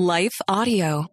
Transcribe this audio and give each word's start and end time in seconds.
Life 0.00 0.40
Audio. 0.48 1.08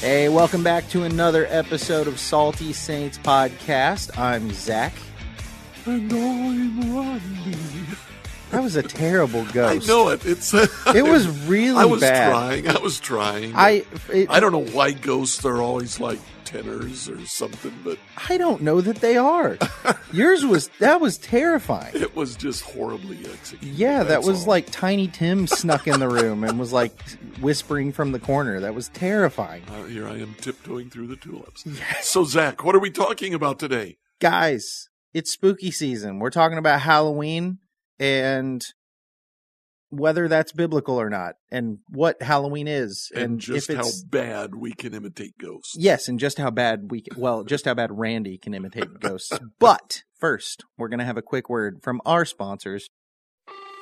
Hey, 0.00 0.28
welcome 0.28 0.62
back 0.62 0.88
to 0.90 1.02
another 1.02 1.48
episode 1.50 2.06
of 2.06 2.20
Salty 2.20 2.72
Saints 2.72 3.18
Podcast. 3.18 4.16
I'm 4.16 4.52
Zack. 4.52 4.92
And 5.84 6.12
I'm 6.12 6.96
Randy. 6.96 8.13
That 8.54 8.62
was 8.62 8.76
a 8.76 8.82
terrible 8.82 9.44
ghost. 9.52 9.84
I 9.84 9.92
know 9.92 10.08
it. 10.10 10.24
It's. 10.24 10.52
It 10.54 11.04
was 11.04 11.26
really 11.48 11.76
I 11.80 11.84
was 11.84 12.00
bad. 12.00 12.30
trying. 12.30 12.68
I 12.68 12.78
was 12.78 13.00
trying. 13.00 13.52
I 13.54 13.84
it, 14.12 14.30
I 14.30 14.40
don't 14.40 14.52
know 14.52 14.64
why 14.72 14.92
ghosts 14.92 15.44
are 15.44 15.60
always 15.60 16.00
like 16.00 16.18
tenors 16.44 17.08
or 17.08 17.24
something, 17.26 17.72
but 17.82 17.98
I 18.28 18.36
don't 18.36 18.62
know 18.62 18.80
that 18.80 18.96
they 18.96 19.16
are. 19.16 19.58
Yours 20.12 20.44
was 20.44 20.68
that 20.78 21.00
was 21.00 21.18
terrifying. 21.18 21.92
it 21.96 22.14
was 22.14 22.36
just 22.36 22.62
horribly 22.62 23.18
executed. 23.26 23.76
Yeah, 23.76 24.04
that 24.04 24.22
was 24.22 24.42
all. 24.42 24.48
like 24.50 24.70
Tiny 24.70 25.08
Tim 25.08 25.46
snuck 25.46 25.86
in 25.88 26.00
the 26.00 26.08
room 26.08 26.44
and 26.44 26.58
was 26.58 26.72
like 26.72 26.92
whispering 27.40 27.92
from 27.92 28.12
the 28.12 28.18
corner. 28.20 28.60
That 28.60 28.74
was 28.74 28.88
terrifying. 28.90 29.62
Uh, 29.68 29.84
here 29.84 30.06
I 30.06 30.18
am 30.18 30.34
tiptoeing 30.40 30.90
through 30.90 31.08
the 31.08 31.16
tulips. 31.16 31.64
Yes. 31.66 32.08
So 32.08 32.24
Zack, 32.24 32.62
what 32.62 32.74
are 32.76 32.80
we 32.80 32.90
talking 32.90 33.34
about 33.34 33.58
today? 33.58 33.96
Guys, 34.20 34.88
it's 35.12 35.32
spooky 35.32 35.70
season. 35.70 36.18
We're 36.18 36.30
talking 36.30 36.58
about 36.58 36.82
Halloween 36.82 37.58
and 37.98 38.64
whether 39.90 40.28
that's 40.28 40.52
biblical 40.52 41.00
or 41.00 41.08
not 41.08 41.36
and 41.50 41.78
what 41.88 42.20
Halloween 42.20 42.66
is 42.66 43.10
And, 43.14 43.40
just 43.40 43.70
if 43.70 43.76
how 43.76 43.88
bad 44.08 44.54
we 44.54 44.72
can 44.72 44.94
imitate 44.94 45.38
ghosts. 45.38 45.76
Yes, 45.78 46.08
and 46.08 46.18
just 46.18 46.38
how 46.38 46.50
bad 46.50 46.90
we 46.90 47.02
can, 47.02 47.20
well, 47.20 47.44
just 47.44 47.64
how 47.64 47.74
bad 47.74 47.90
Randy 47.92 48.38
can 48.38 48.54
imitate 48.54 49.00
ghosts. 49.00 49.38
But 49.58 50.02
first, 50.18 50.64
we're 50.76 50.88
going 50.88 50.98
to 50.98 51.04
have 51.04 51.16
a 51.16 51.22
quick 51.22 51.48
word 51.48 51.80
from 51.82 52.00
our 52.04 52.24
sponsors. 52.24 52.88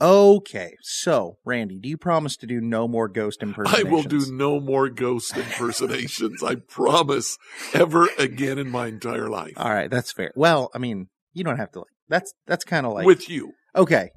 Okay, 0.00 0.76
so 0.80 1.38
Randy, 1.44 1.78
do 1.80 1.88
you 1.88 1.96
promise 1.96 2.36
to 2.38 2.46
do 2.46 2.60
no 2.60 2.86
more 2.86 3.08
ghost 3.08 3.42
impersonations? 3.42 3.88
I 3.88 3.90
will 3.90 4.04
do 4.04 4.24
no 4.30 4.60
more 4.60 4.88
ghost 4.88 5.36
impersonations. 5.36 6.42
I 6.42 6.54
promise, 6.56 7.36
ever 7.74 8.08
again 8.16 8.58
in 8.58 8.70
my 8.70 8.86
entire 8.86 9.28
life. 9.28 9.54
All 9.56 9.70
right, 9.70 9.90
that's 9.90 10.12
fair. 10.12 10.32
Well, 10.36 10.70
I 10.72 10.78
mean, 10.78 11.08
you 11.32 11.42
don't 11.42 11.56
have 11.56 11.72
to 11.72 11.80
like. 11.80 11.88
That's 12.08 12.32
that's 12.46 12.64
kind 12.64 12.86
of 12.86 12.92
like 12.92 13.06
With 13.06 13.28
you. 13.28 13.52
okay. 13.74 14.10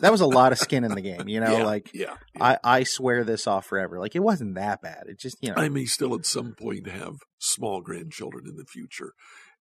That 0.00 0.12
was 0.12 0.20
a 0.20 0.26
lot 0.26 0.52
of 0.52 0.58
skin 0.58 0.84
in 0.84 0.92
the 0.94 1.00
game, 1.00 1.28
you 1.28 1.40
know. 1.40 1.58
yeah, 1.58 1.64
like 1.64 1.90
yeah. 1.94 2.16
yeah. 2.34 2.44
I 2.44 2.58
I 2.64 2.82
swear 2.82 3.24
this 3.24 3.46
off 3.46 3.66
forever. 3.66 3.98
Like 4.00 4.14
it 4.14 4.22
wasn't 4.22 4.56
that 4.56 4.82
bad. 4.82 5.04
It 5.06 5.18
just 5.18 5.38
you 5.40 5.50
know. 5.50 5.56
I 5.56 5.68
may 5.68 5.86
still 5.86 6.14
at 6.14 6.26
some 6.26 6.54
point 6.58 6.88
have 6.88 7.14
small 7.38 7.80
grandchildren 7.80 8.44
in 8.48 8.56
the 8.56 8.64
future, 8.64 9.12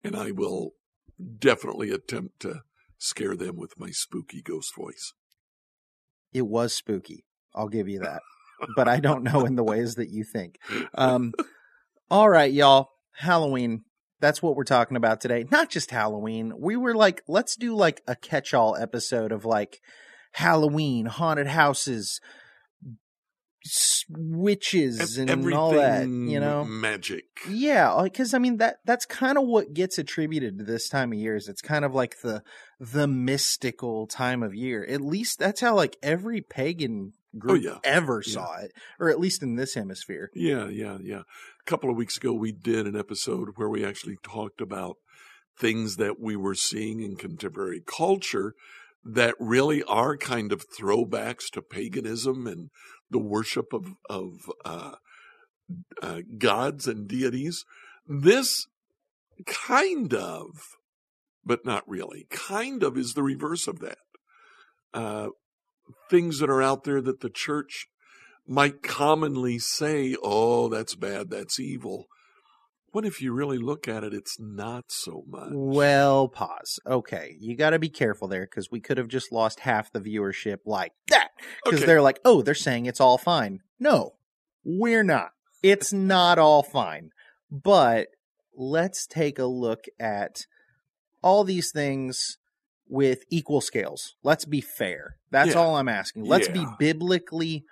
and 0.04 0.16
I 0.16 0.32
will 0.32 0.72
definitely 1.40 1.92
attempt 1.92 2.40
to 2.42 2.62
scare 2.98 3.36
them 3.36 3.56
with 3.58 3.80
my 3.80 3.90
spooky 3.92 4.42
ghost 4.42 4.76
voice. 4.76 5.14
It 6.34 6.48
was 6.48 6.74
spooky. 6.74 7.26
I'll 7.56 7.70
give 7.70 7.88
you 7.88 8.00
that. 8.00 8.22
but 8.76 8.88
I 8.88 9.00
don't 9.00 9.24
know 9.24 9.46
in 9.46 9.56
the 9.56 9.64
ways 9.64 9.96
that 9.96 10.10
you 10.10 10.24
think. 10.24 10.60
Um, 10.96 11.34
all 12.12 12.30
right, 12.30 12.52
y'all. 12.52 12.90
Halloween. 13.14 13.84
That's 14.20 14.42
what 14.42 14.56
we're 14.56 14.64
talking 14.64 14.98
about 14.98 15.20
today. 15.20 15.46
Not 15.50 15.70
just 15.70 15.90
Halloween. 15.90 16.54
We 16.58 16.76
were 16.76 16.94
like, 16.94 17.24
let's 17.28 17.56
do 17.56 17.76
like 17.76 18.02
a 18.08 18.16
catch 18.16 18.54
all 18.54 18.76
episode 18.76 19.32
of 19.32 19.46
like 19.46 19.80
Halloween, 20.34 21.08
haunted 21.08 21.48
houses, 21.48 22.20
witches, 24.18 25.18
and 25.18 25.54
all 25.54 25.72
that, 25.74 26.08
you 26.08 26.40
know? 26.40 26.64
magic. 26.66 27.26
Yeah, 27.50 27.92
uh, 27.92 28.04
because 28.04 28.34
I 28.34 28.40
mean 28.40 28.58
that 28.58 28.78
that's 28.86 29.06
kind 29.06 29.38
of 29.38 29.46
what 29.46 29.74
gets 29.74 29.98
attributed 29.98 30.58
to 30.60 30.64
this 30.64 30.90
time 30.90 31.12
of 31.12 31.20
year. 31.20 31.36
Is 31.36 31.48
it's 31.48 31.62
kind 31.62 31.86
of 31.86 31.94
like 31.94 32.22
the 32.22 32.44
the 32.80 33.08
mystical 33.08 34.08
time 34.08 34.44
of 34.44 34.54
year. 34.56 34.86
At 34.90 35.02
least 35.02 35.40
that's 35.40 35.62
how 35.62 35.76
like 35.76 35.98
every 36.02 36.42
pagan 36.42 37.14
oh, 37.36 37.40
group 37.40 37.52
Oh, 37.66 37.70
yeah. 37.70 37.78
ever 37.84 38.22
Yeah. 38.26 38.34
saw 38.34 38.58
it, 38.58 38.72
or 39.00 39.10
at 39.10 39.20
least 39.20 39.44
in 39.44 39.56
this 39.56 39.76
hemisphere. 39.76 40.30
Yeah, 40.34 40.68
yeah, 40.68 40.98
yeah. 41.02 41.22
A 41.22 41.70
couple 41.70 41.90
of 41.90 41.96
weeks 41.96 42.18
ago, 42.18 42.34
we 42.34 42.52
did 42.52 42.88
an 42.88 42.98
episode 42.98 43.50
where 43.56 43.70
we 43.70 43.86
actually 43.86 44.18
talked 44.24 44.62
about 44.62 44.98
things 45.58 45.98
that 45.98 46.20
we 46.20 46.36
were 46.36 46.56
seeing 46.56 47.02
in 47.02 47.16
contemporary 47.16 47.82
culture 47.86 48.56
that 49.04 49.36
really 49.40 49.84
are 49.84 50.16
kind 50.18 50.52
of 50.52 50.66
throwbacks 50.70 51.50
to 51.52 51.62
paganism 51.62 52.48
and 52.48 52.70
the 53.10 53.20
worship 53.20 53.74
of 53.74 53.96
of 54.10 54.52
uh, 54.64 54.96
uh, 56.02 56.22
gods 56.38 56.88
and 56.88 57.08
deities. 57.08 57.66
This 58.08 58.68
kind 59.46 60.14
of, 60.14 60.50
but 61.44 61.66
not 61.66 61.88
really, 61.88 62.28
kind 62.30 62.84
of 62.84 62.98
is 62.98 63.14
the 63.14 63.24
reverse 63.24 63.68
of 63.68 63.80
that. 63.80 63.98
Uh, 64.94 65.30
things 66.10 66.40
that 66.40 66.50
are 66.50 66.62
out 66.62 66.84
there 66.84 67.02
that 67.02 67.22
the 67.22 67.30
church 67.30 67.88
might 68.48 68.84
commonly 68.84 69.60
say, 69.60 70.16
oh, 70.22 70.68
that's 70.68 70.96
bad, 70.96 71.30
that's 71.30 71.60
evil. 71.60 72.08
What 72.92 73.06
if 73.06 73.22
you 73.22 73.32
really 73.34 73.58
look 73.58 73.88
at 73.88 74.04
it, 74.04 74.14
it's 74.14 74.38
not 74.40 74.86
so 74.90 75.24
much. 75.28 75.50
Well, 75.54 76.28
pause. 76.28 76.80
Okay, 76.86 77.36
you 77.40 77.56
got 77.56 77.70
to 77.70 77.80
be 77.80 77.90
careful 77.90 78.28
there 78.28 78.46
because 78.46 78.70
we 78.70 78.82
could 78.82 78.98
have 78.98 79.08
just 79.08 79.32
lost 79.32 79.62
half 79.62 79.92
the 79.94 80.02
viewership 80.02 80.58
like 80.66 80.92
that 81.08 81.30
because 81.64 81.80
Okay. 81.80 81.86
they're 81.88 82.02
like, 82.02 82.20
oh, 82.26 82.42
they're 82.42 82.54
saying 82.54 82.86
it's 82.88 83.00
all 83.00 83.18
fine. 83.18 83.62
No, 83.80 84.16
we're 84.66 85.04
not. 85.04 85.30
It's 85.64 85.94
not 85.94 86.38
all 86.38 86.64
fine. 86.64 87.12
But 87.50 88.08
let's 88.58 89.08
take 89.08 89.40
a 89.40 89.46
look 89.46 89.86
at 90.00 90.46
all 91.24 91.44
these 91.44 91.72
things 91.72 92.38
with 92.90 93.24
equal 93.30 93.62
scales. 93.62 94.16
Let's 94.24 94.44
be 94.46 94.60
fair. 94.60 95.16
That's 95.32 95.52
Yeah. 95.56 95.60
all 95.62 95.78
I'm 95.78 95.88
asking. 95.88 96.26
Let's 96.26 96.50
be 96.50 96.66
biblically 96.78 97.64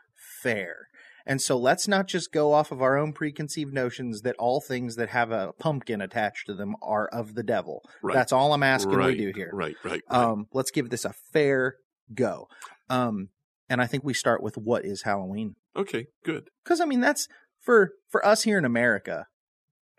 fair. 0.41 0.87
And 1.29 1.39
so 1.39 1.57
let's 1.57 1.87
not 1.87 2.07
just 2.07 2.31
go 2.31 2.53
off 2.53 2.71
of 2.71 2.81
our 2.81 2.97
own 2.97 3.13
preconceived 3.13 3.71
notions 3.71 4.23
that 4.23 4.35
all 4.39 4.59
things 4.59 4.95
that 4.95 5.09
have 5.09 5.29
a 5.29 5.53
pumpkin 5.59 6.01
attached 6.01 6.47
to 6.47 6.55
them 6.55 6.75
are 6.81 7.07
of 7.07 7.35
the 7.35 7.43
devil. 7.43 7.83
Right. 8.01 8.15
That's 8.15 8.33
all 8.33 8.51
I'm 8.51 8.63
asking 8.63 8.95
right, 8.95 9.15
we 9.15 9.15
do 9.15 9.31
here. 9.35 9.51
Right, 9.53 9.75
right, 9.83 10.01
right. 10.09 10.17
Um, 10.17 10.47
let's 10.53 10.71
give 10.71 10.89
this 10.89 11.05
a 11.05 11.13
fair 11.31 11.75
go. 12.15 12.47
Um, 12.89 13.29
and 13.69 13.79
I 13.79 13.85
think 13.85 14.03
we 14.03 14.15
start 14.15 14.41
with 14.41 14.57
what 14.57 14.83
is 14.83 15.03
Halloween? 15.03 15.55
okay, 15.75 16.07
good. 16.25 16.49
Because 16.63 16.81
I 16.81 16.85
mean, 16.85 16.99
that's 16.99 17.27
for 17.59 17.91
for 18.09 18.25
us 18.25 18.43
here 18.43 18.57
in 18.57 18.65
America. 18.65 19.27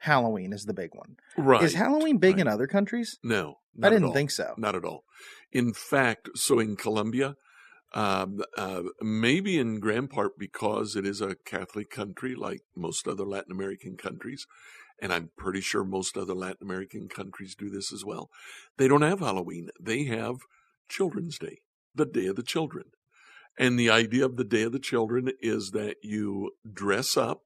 Halloween 0.01 0.53
is 0.53 0.65
the 0.65 0.75
big 0.75 0.91
one. 0.95 1.17
Right. 1.37 1.63
Is 1.63 1.75
Halloween 1.75 2.19
big 2.19 2.37
right. 2.37 2.41
in 2.41 2.49
other 2.49 2.67
countries? 2.67 3.19
No, 3.23 3.59
I 3.81 3.91
didn't 3.91 4.13
think 4.13 4.31
so. 4.31 4.55
Not 4.57 4.75
at 4.75 4.85
all. 4.85 5.05
In 5.53 5.75
fact, 5.75 6.31
so 6.35 6.59
in 6.59 6.75
Colombia, 6.75 7.37
um, 7.93 8.41
uh, 8.57 8.83
maybe 9.01 9.59
in 9.59 9.81
grand 9.81 10.11
part 10.11 10.39
because 10.39 10.95
it 10.95 11.07
is 11.07 11.21
a 11.21 11.37
Catholic 11.45 11.91
country 11.91 12.35
like 12.35 12.63
most 12.77 13.09
other 13.09 13.25
Latin 13.25 13.53
American 13.53 13.97
countries, 13.97 14.47
and 15.01 15.13
I'm 15.13 15.31
pretty 15.37 15.61
sure 15.61 15.85
most 15.85 16.17
other 16.17 16.35
Latin 16.35 16.63
American 16.63 17.09
countries 17.09 17.55
do 17.55 17.69
this 17.69 17.93
as 17.93 18.05
well. 18.05 18.31
They 18.77 18.87
don't 18.87 19.03
have 19.03 19.21
Halloween. 19.21 19.71
They 19.81 20.05
have 20.05 20.37
Children's 20.89 21.39
Day, 21.39 21.61
the 21.95 22.07
Day 22.07 22.27
of 22.27 22.37
the 22.37 22.43
Children. 22.43 22.87
And 23.59 23.79
the 23.79 23.91
idea 23.91 24.25
of 24.25 24.37
the 24.37 24.45
Day 24.45 24.63
of 24.63 24.73
the 24.73 24.79
Children 24.79 25.31
is 25.41 25.73
that 25.73 25.97
you 26.03 26.53
dress 26.73 27.17
up, 27.17 27.43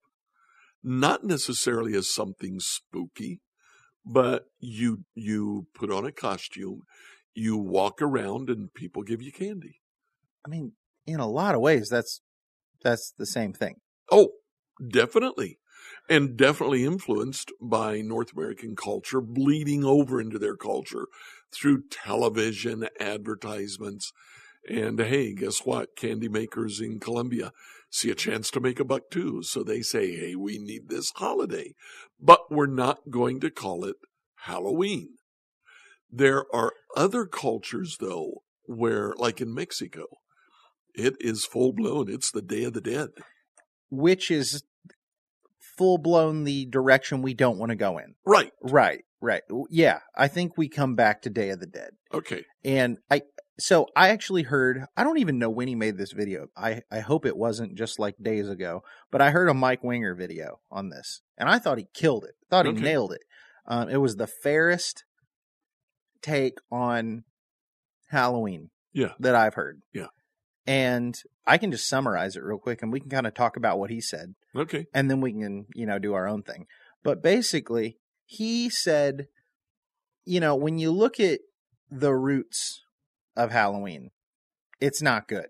not 0.83 1.25
necessarily 1.25 1.97
as 1.97 2.13
something 2.13 2.61
spooky, 2.61 3.41
but 4.05 4.45
you 4.61 5.05
you 5.15 5.67
put 5.75 5.91
on 5.91 6.05
a 6.05 6.13
costume, 6.13 6.83
you 7.35 7.57
walk 7.57 8.03
around, 8.03 8.51
and 8.51 8.73
people 8.75 9.03
give 9.03 9.23
you 9.23 9.33
candy. 9.33 9.81
I 10.45 10.49
mean, 10.49 10.73
in 11.07 11.21
a 11.21 11.29
lot 11.29 11.55
of 11.55 11.61
ways, 11.61 11.89
that's 11.89 12.21
that's 12.83 13.13
the 13.17 13.27
same 13.27 13.53
thing. 13.53 13.77
Oh, 14.11 14.31
definitely. 14.91 15.59
And 16.09 16.37
definitely 16.37 16.85
influenced 16.85 17.51
by 17.61 18.01
North 18.01 18.33
American 18.33 18.77
culture, 18.77 19.21
bleeding 19.21 19.85
over 19.85 20.21
into 20.21 20.39
their 20.39 20.57
culture 20.57 21.07
through 21.53 21.85
television, 21.91 22.87
advertisements. 23.01 24.13
And 24.69 24.99
hey, 24.99 25.35
guess 25.35 25.61
what? 25.61 25.97
Candy 25.97 26.29
makers 26.29 26.81
in 26.81 27.01
Colombia 27.01 27.53
see 27.91 28.11
a 28.11 28.15
chance 28.15 28.51
to 28.51 28.61
make 28.61 28.81
a 28.81 28.85
buck 28.85 29.11
too. 29.11 29.43
So 29.43 29.63
they 29.63 29.81
say, 29.83 30.15
hey, 30.15 30.35
we 30.35 30.59
need 30.59 30.89
this 30.89 31.13
holiday, 31.17 31.75
but 32.21 32.51
we're 32.51 32.67
not 32.67 33.11
going 33.11 33.41
to 33.41 33.51
call 33.51 33.85
it 33.85 33.97
Halloween. 34.37 35.11
There 36.11 36.45
are 36.53 36.73
other 36.97 37.25
cultures 37.27 37.99
though, 38.01 38.43
where 38.65 39.15
like 39.17 39.41
in 39.41 39.55
Mexico, 39.55 40.07
it 40.95 41.15
is 41.21 41.45
full 41.45 41.73
blown. 41.73 42.09
It's 42.11 42.31
the 42.31 42.43
Day 42.43 42.65
of 42.65 42.73
the 42.73 42.81
Dead. 42.81 43.09
Which 43.91 44.31
is 44.31 44.63
full 45.77 45.99
blown 45.99 46.45
the 46.45 46.67
direction 46.67 47.23
we 47.23 47.35
don't 47.35 47.59
want 47.59 47.71
to 47.71 47.77
go 47.77 47.99
in. 47.99 48.15
Right. 48.25 48.53
Right. 48.63 49.05
Right. 49.21 49.43
Yeah. 49.71 50.01
I 50.17 50.29
think 50.29 50.57
we 50.57 50.69
come 50.69 50.95
back 50.95 51.23
to 51.23 51.31
Day 51.31 51.51
of 51.51 51.61
the 51.61 51.67
Dead. 51.67 51.91
Okay. 52.13 52.45
And 52.65 52.99
I, 53.11 53.23
so 53.59 53.87
I 53.97 54.09
actually 54.11 54.43
heard, 54.43 54.85
I 54.97 55.03
don't 55.05 55.19
even 55.19 55.39
know 55.39 55.49
when 55.51 55.67
he 55.69 55.75
made 55.75 55.97
this 55.97 56.13
video. 56.13 56.47
I, 56.57 56.83
I 56.93 57.01
hope 57.01 57.25
it 57.25 57.37
wasn't 57.37 57.77
just 57.77 57.99
like 57.99 58.17
days 58.21 58.49
ago, 58.49 58.83
but 59.11 59.23
I 59.23 59.31
heard 59.31 59.49
a 59.49 59.55
Mike 59.55 59.83
Winger 59.83 60.15
video 60.15 60.59
on 60.71 60.91
this 60.91 61.23
and 61.39 61.49
I 61.49 61.59
thought 61.59 61.79
he 61.79 61.87
killed 61.95 62.25
it. 62.25 62.35
Thought 62.51 62.67
he 62.67 62.73
Okay. 62.73 62.83
nailed 62.83 63.13
it. 63.13 63.23
Um, 63.67 63.89
it 63.89 63.97
was 63.97 64.17
the 64.17 64.27
fairest 64.27 65.05
take 66.23 66.59
on 66.71 67.25
Halloween 68.11 68.71
Yeah. 68.93 69.13
that 69.19 69.35
I've 69.35 69.55
heard. 69.55 69.81
Yeah. 69.93 70.09
And 70.67 71.15
I 71.47 71.59
can 71.59 71.71
just 71.71 71.89
summarize 71.89 72.37
it 72.37 72.43
real 72.43 72.59
quick 72.59 72.83
and 72.83 72.91
we 72.93 73.01
can 73.01 73.11
kind 73.11 73.27
of 73.27 73.35
talk 73.35 73.57
about 73.57 73.79
what 73.79 73.91
he 73.91 74.01
said 74.01 74.35
Okay. 74.57 74.87
and 74.95 75.11
then 75.11 75.21
we 75.21 75.33
can, 75.33 75.67
you 75.75 75.85
know, 75.87 75.99
do 75.99 76.15
our 76.15 76.27
own 76.27 76.43
thing. 76.43 76.67
But 77.03 77.23
basically, 77.23 77.99
he 78.25 78.71
said, 78.71 79.29
you 80.25 80.41
know, 80.41 80.55
when 80.57 80.79
you 80.79 80.91
look 80.91 81.21
at 81.21 81.41
the 81.91 82.15
roots 82.15 82.83
of 83.37 83.51
Halloween, 83.51 84.11
it's 84.81 85.03
not 85.03 85.29
good. 85.29 85.49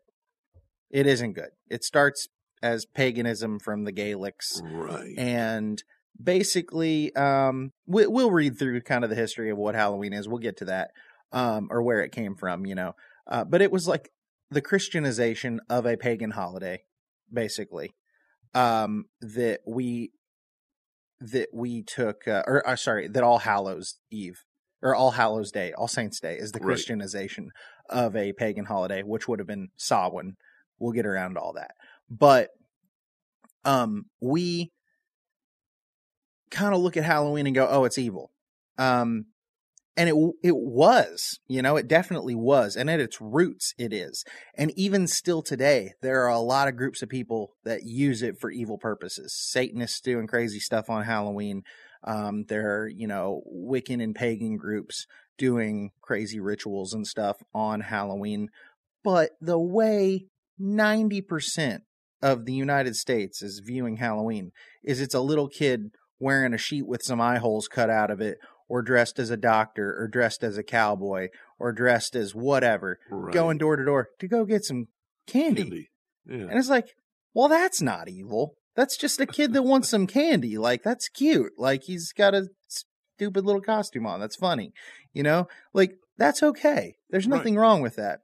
It 0.91 1.07
isn't 1.07 1.35
good. 1.35 1.51
It 1.71 1.85
starts 1.85 2.29
as 2.63 2.87
paganism 2.87 3.59
from 3.61 3.85
the 3.85 3.93
Gaelics 3.93 4.61
Right. 4.65 5.15
and 5.19 5.83
basically 6.23 7.15
um 7.17 7.73
we, 7.87 8.07
we'll 8.07 8.31
read 8.31 8.59
through 8.59 8.81
kind 8.83 9.05
of 9.05 9.11
the 9.11 9.17
history 9.17 9.51
of 9.51 9.59
what 9.59 9.75
halloween 9.75 10.13
is 10.13 10.29
we'll 10.29 10.39
get 10.39 10.57
to 10.57 10.65
that 10.65 10.93
um 11.33 11.67
or 11.71 11.83
where 11.83 12.01
it 12.03 12.13
came 12.13 12.37
from 12.37 12.65
you 12.65 12.75
know 12.75 12.95
uh, 13.27 13.45
but 13.45 13.61
it 13.61 13.73
was 13.73 13.89
like 13.89 14.11
the 14.55 14.63
christianization 14.63 15.61
of 15.69 15.87
a 15.87 15.97
pagan 15.97 16.31
holiday 16.33 16.83
basically 17.33 17.95
um 18.55 19.05
that 19.21 19.61
we 19.67 20.11
that 21.21 21.49
we 21.53 21.83
took 21.83 22.27
uh, 22.29 22.43
or 22.47 22.67
uh, 22.69 22.77
sorry 22.77 23.09
that 23.09 23.23
all 23.23 23.39
hallows 23.39 23.99
eve 24.11 24.45
or 24.83 24.95
all 24.95 25.13
hallows 25.13 25.51
day 25.51 25.73
all 25.73 25.89
saints 25.89 26.21
day 26.21 26.37
is 26.37 26.53
the 26.53 26.59
Right. 26.59 26.67
christianization 26.67 27.51
of 27.89 28.15
a 28.17 28.33
pagan 28.33 28.67
holiday 28.67 29.03
which 29.03 29.27
would 29.29 29.39
have 29.39 29.49
been 29.49 29.69
samhain. 29.77 30.37
We'll 30.79 30.93
get 30.93 31.07
around 31.07 31.35
to 31.35 31.41
all 31.41 31.53
that. 31.55 31.73
But 32.11 32.51
um 33.65 34.07
we 34.21 34.73
kind 36.51 36.75
of 36.75 36.81
look 36.81 36.97
at 36.97 37.05
Halloween 37.05 37.47
and 37.47 37.55
go, 37.55 37.67
"Oh, 37.69 37.85
it's 37.85 37.99
evil," 37.99 38.31
um, 38.79 39.27
and 39.97 40.09
it 40.09 40.15
it 40.43 40.57
was, 40.57 41.39
you 41.47 41.63
know, 41.63 41.77
it 41.77 41.87
definitely 41.89 42.35
was, 42.35 42.77
and 42.77 42.91
at 42.91 43.01
its 43.01 43.21
roots, 43.21 43.75
it 43.79 43.93
is. 43.93 44.25
And 44.55 44.73
even 44.77 45.07
still 45.07 45.43
today, 45.43 45.93
there 46.03 46.23
are 46.25 46.31
a 46.31 46.39
lot 46.39 46.69
of 46.69 46.77
groups 46.77 47.03
of 47.03 47.09
people 47.09 47.53
that 47.65 47.85
use 47.85 48.23
it 48.23 48.39
for 48.41 48.51
evil 48.51 48.79
purposes. 48.79 49.35
Satanists 49.35 50.01
doing 50.01 50.27
crazy 50.27 50.59
stuff 50.59 50.91
on 50.91 51.05
Halloween. 51.05 51.63
Um, 52.03 52.45
there 52.49 52.83
are, 52.83 52.89
you 52.89 53.07
know, 53.07 53.43
Wiccan 53.51 54.03
and 54.03 54.15
pagan 54.15 54.57
groups 54.57 55.07
doing 55.39 55.91
crazy 56.01 56.41
rituals 56.41 56.93
and 56.93 57.07
stuff 57.07 57.39
on 57.55 57.81
Halloween. 57.81 58.49
But 59.03 59.31
the 59.41 59.59
way 59.59 60.27
90% 60.61 61.81
of 62.23 62.47
the 62.47 62.53
United 62.53 62.97
States 62.97 63.43
is 63.43 63.61
viewing 63.65 63.97
Halloween 63.97 64.53
is 64.83 65.01
it's 65.01 65.15
a 65.15 65.21
little 65.21 65.49
kid 65.49 65.91
wearing 66.19 66.55
a 66.55 66.59
sheet 66.59 66.87
with 66.87 67.03
some 67.03 67.21
eye 67.21 67.39
holes 67.39 67.69
cut 67.69 67.91
out 67.91 68.11
of 68.11 68.21
it, 68.21 68.39
or 68.69 68.83
dressed 68.83 69.19
as 69.19 69.31
a 69.31 69.37
doctor, 69.37 69.95
or 69.99 70.09
dressed 70.09 70.43
as 70.43 70.57
a 70.57 70.63
cowboy, 70.63 71.29
or 71.59 71.73
dressed 71.73 72.17
as 72.17 72.35
whatever, 72.35 72.99
right. 73.11 73.33
going 73.35 73.59
door 73.59 73.77
to 73.77 73.85
door 73.85 74.09
to 74.19 74.29
go 74.29 74.45
get 74.45 74.65
some 74.65 74.87
candy. 75.27 75.63
candy. 75.63 75.91
Yeah. 76.27 76.37
And 76.49 76.59
it's 76.59 76.71
like, 76.71 76.95
well, 77.35 77.49
that's 77.49 77.83
not 77.83 78.09
evil. 78.09 78.55
That's 78.77 78.97
just 78.97 79.21
a 79.21 79.27
kid 79.27 79.53
that 79.53 79.63
wants 79.63 79.89
some 79.89 80.07
candy. 80.07 80.57
Like, 80.59 80.83
that's 80.83 81.09
cute. 81.09 81.53
Like, 81.59 81.83
he's 81.85 82.13
got 82.13 82.35
a 82.35 82.49
stupid 82.67 83.45
little 83.45 83.61
costume 83.61 84.07
on. 84.07 84.21
That's 84.21 84.37
funny. 84.37 84.73
You 85.13 85.23
know, 85.23 85.49
like, 85.73 85.93
that's 86.17 86.43
okay. 86.43 86.95
There's 87.11 87.27
Right. 87.27 87.37
nothing 87.37 87.57
wrong 87.57 87.83
with 87.83 87.97
that. 87.97 88.21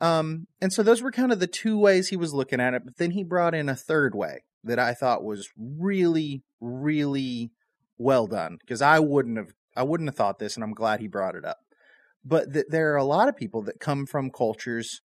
Um, 0.00 0.46
and 0.60 0.72
so 0.72 0.82
those 0.82 1.02
were 1.02 1.12
kind 1.12 1.30
of 1.30 1.40
the 1.40 1.46
two 1.46 1.78
ways 1.78 2.08
he 2.08 2.16
was 2.16 2.32
looking 2.32 2.60
at 2.60 2.74
it. 2.74 2.82
But 2.84 2.96
then 2.96 3.10
he 3.10 3.22
brought 3.22 3.54
in 3.54 3.68
a 3.68 3.76
third 3.76 4.14
way 4.14 4.44
that 4.64 4.78
I 4.78 4.94
thought 4.94 5.22
was 5.22 5.48
really, 5.56 6.42
really 6.60 7.50
well 8.00 8.26
done 8.26 8.56
because 8.60 8.82
I 8.82 8.98
wouldn't 8.98 9.36
have, 9.36 9.52
I 9.76 9.82
wouldn't 9.84 10.08
have 10.08 10.16
thought 10.16 10.38
this, 10.38 10.56
and 10.56 10.64
I'm 10.64 10.72
glad 10.72 11.00
he 11.00 11.06
brought 11.06 11.36
it 11.36 11.44
up. 11.44 11.58
But 12.24 12.52
that 12.54 12.70
there 12.70 12.92
are 12.92 12.96
a 12.96 13.04
lot 13.04 13.28
of 13.28 13.36
people 13.36 13.62
that 13.62 13.78
come 13.78 14.06
from 14.06 14.30
cultures 14.30 15.00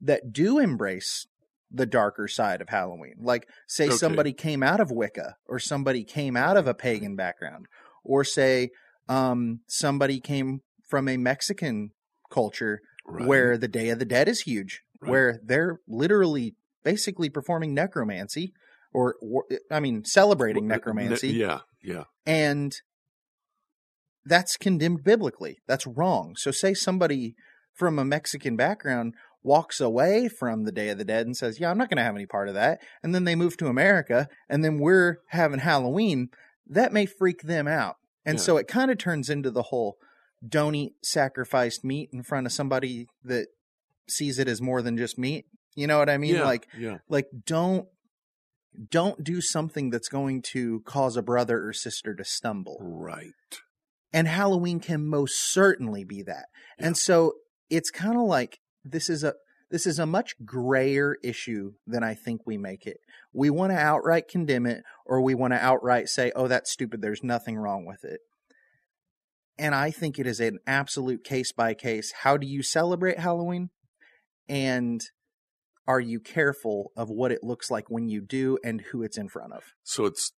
that 0.00 0.32
do 0.32 0.58
embrace 0.58 1.26
the 1.70 1.86
darker 1.86 2.28
side 2.28 2.60
of 2.60 2.68
Halloween. 2.68 3.14
Like, 3.20 3.48
say 3.66 3.86
Okay. 3.86 3.96
somebody 3.96 4.32
came 4.32 4.62
out 4.62 4.80
of 4.80 4.90
Wicca, 4.90 5.36
or 5.46 5.58
somebody 5.58 6.04
came 6.04 6.36
out 6.36 6.56
of 6.56 6.66
a 6.66 6.74
pagan 6.74 7.14
background, 7.16 7.66
or 8.04 8.24
say 8.24 8.70
um, 9.08 9.60
somebody 9.68 10.20
came 10.20 10.60
from 10.86 11.08
a 11.08 11.16
Mexican 11.16 11.90
culture 12.30 12.80
Right. 13.06 13.26
where 13.26 13.56
the 13.56 13.68
Day 13.68 13.88
of 13.88 13.98
the 13.98 14.04
Dead 14.04 14.28
is 14.28 14.40
huge, 14.40 14.82
Right. 15.00 15.10
where 15.10 15.40
they're 15.42 15.80
literally 15.88 16.54
basically 16.84 17.28
performing 17.30 17.74
necromancy, 17.74 18.52
or, 18.92 19.16
or 19.20 19.44
I 19.70 19.80
mean, 19.80 20.04
celebrating 20.04 20.64
Well, 20.64 20.76
necromancy, 20.76 21.32
ne- 21.32 21.38
yeah. 21.38 21.58
Yeah. 21.82 22.04
and 22.26 22.72
that's 24.24 24.56
condemned 24.56 25.04
biblically. 25.04 25.58
That's 25.66 25.86
wrong. 25.86 26.34
So, 26.36 26.50
say 26.50 26.74
somebody 26.74 27.34
from 27.74 27.98
a 27.98 28.04
Mexican 28.04 28.56
background 28.56 29.14
walks 29.42 29.80
away 29.80 30.28
from 30.28 30.64
the 30.64 30.72
Day 30.72 30.88
of 30.90 30.98
the 30.98 31.04
Dead 31.04 31.24
and 31.26 31.36
says, 31.36 31.60
"Yeah, 31.60 31.70
I'm 31.70 31.78
not 31.78 31.88
going 31.88 31.96
to 31.98 32.02
have 32.02 32.14
any 32.16 32.26
part 32.26 32.48
of 32.48 32.54
that," 32.54 32.80
and 33.02 33.14
then 33.14 33.24
they 33.24 33.34
move 33.34 33.56
to 33.58 33.68
America, 33.68 34.28
and 34.48 34.64
then 34.64 34.78
we're 34.78 35.18
having 35.28 35.60
Halloween. 35.60 36.28
That 36.66 36.92
may 36.92 37.06
freak 37.06 37.42
them 37.42 37.66
out, 37.68 37.96
and 38.26 38.38
Yeah. 38.38 38.42
so 38.42 38.56
it 38.58 38.68
kind 38.68 38.90
of 38.90 38.98
turns 38.98 39.30
into 39.30 39.50
the 39.50 39.64
whole 39.64 39.96
"don't 40.46 40.74
eat 40.74 40.92
sacrificed 41.02 41.84
meat 41.84 42.10
in 42.12 42.22
front 42.22 42.46
of 42.46 42.52
somebody 42.52 43.06
that 43.24 43.46
sees 44.08 44.38
it 44.38 44.48
as 44.48 44.60
more 44.60 44.82
than 44.82 44.96
just 44.98 45.18
meat." 45.18 45.46
You 45.74 45.86
know 45.86 45.98
what 45.98 46.10
I 46.10 46.18
mean? 46.18 46.34
yeah. 46.34 46.44
Like, 46.44 46.66
yeah. 46.76 46.98
like 47.08 47.26
don't 47.46 47.86
don't 48.90 49.24
do 49.24 49.40
something 49.40 49.90
that's 49.90 50.08
going 50.08 50.42
to 50.42 50.80
cause 50.80 51.16
a 51.16 51.22
brother 51.22 51.66
or 51.66 51.72
sister 51.72 52.14
to 52.14 52.24
stumble 52.24 52.78
Right. 52.80 53.32
and 54.12 54.28
Halloween 54.28 54.80
can 54.80 55.06
most 55.06 55.52
certainly 55.52 56.04
be 56.04 56.22
that. 56.22 56.46
And 56.78 56.96
so 56.96 57.34
it's 57.70 57.90
kind 57.90 58.16
of 58.16 58.22
like 58.22 58.58
this 58.84 59.10
is 59.10 59.24
a 59.24 59.34
this 59.70 59.86
is 59.86 59.98
a 59.98 60.06
much 60.06 60.34
grayer 60.46 61.16
issue 61.22 61.72
than 61.86 62.02
I 62.02 62.14
think 62.14 62.46
we 62.46 62.56
make 62.56 62.86
it. 62.86 62.96
We 63.34 63.50
want 63.50 63.70
to 63.72 63.76
outright 63.78 64.26
condemn 64.26 64.64
it 64.64 64.82
or 65.04 65.20
we 65.20 65.34
want 65.34 65.52
to 65.52 65.62
outright 65.62 66.08
say, 66.08 66.32
"Oh, 66.34 66.48
that's 66.48 66.72
stupid. 66.72 67.02
There's 67.02 67.22
nothing 67.22 67.58
wrong 67.58 67.84
with 67.84 68.02
it." 68.02 68.20
And 69.58 69.74
I 69.74 69.90
think 69.90 70.18
it 70.18 70.26
is 70.26 70.40
an 70.40 70.58
absolute 70.66 71.22
case 71.24 71.52
by 71.52 71.74
case. 71.74 72.12
How 72.22 72.36
do 72.36 72.46
you 72.46 72.62
celebrate 72.62 73.18
Halloween? 73.18 73.68
And 74.48 75.02
are 75.88 75.98
you 76.00 76.20
careful 76.20 76.92
of 76.96 77.08
what 77.10 77.32
it 77.32 77.42
looks 77.42 77.68
like 77.70 77.90
when 77.90 78.08
you 78.08 78.20
do 78.20 78.58
and 78.62 78.80
who 78.92 79.02
it's 79.02 79.18
in 79.18 79.28
front 79.28 79.52
of? 79.54 79.62
So 79.82 80.04
it's 80.04 80.30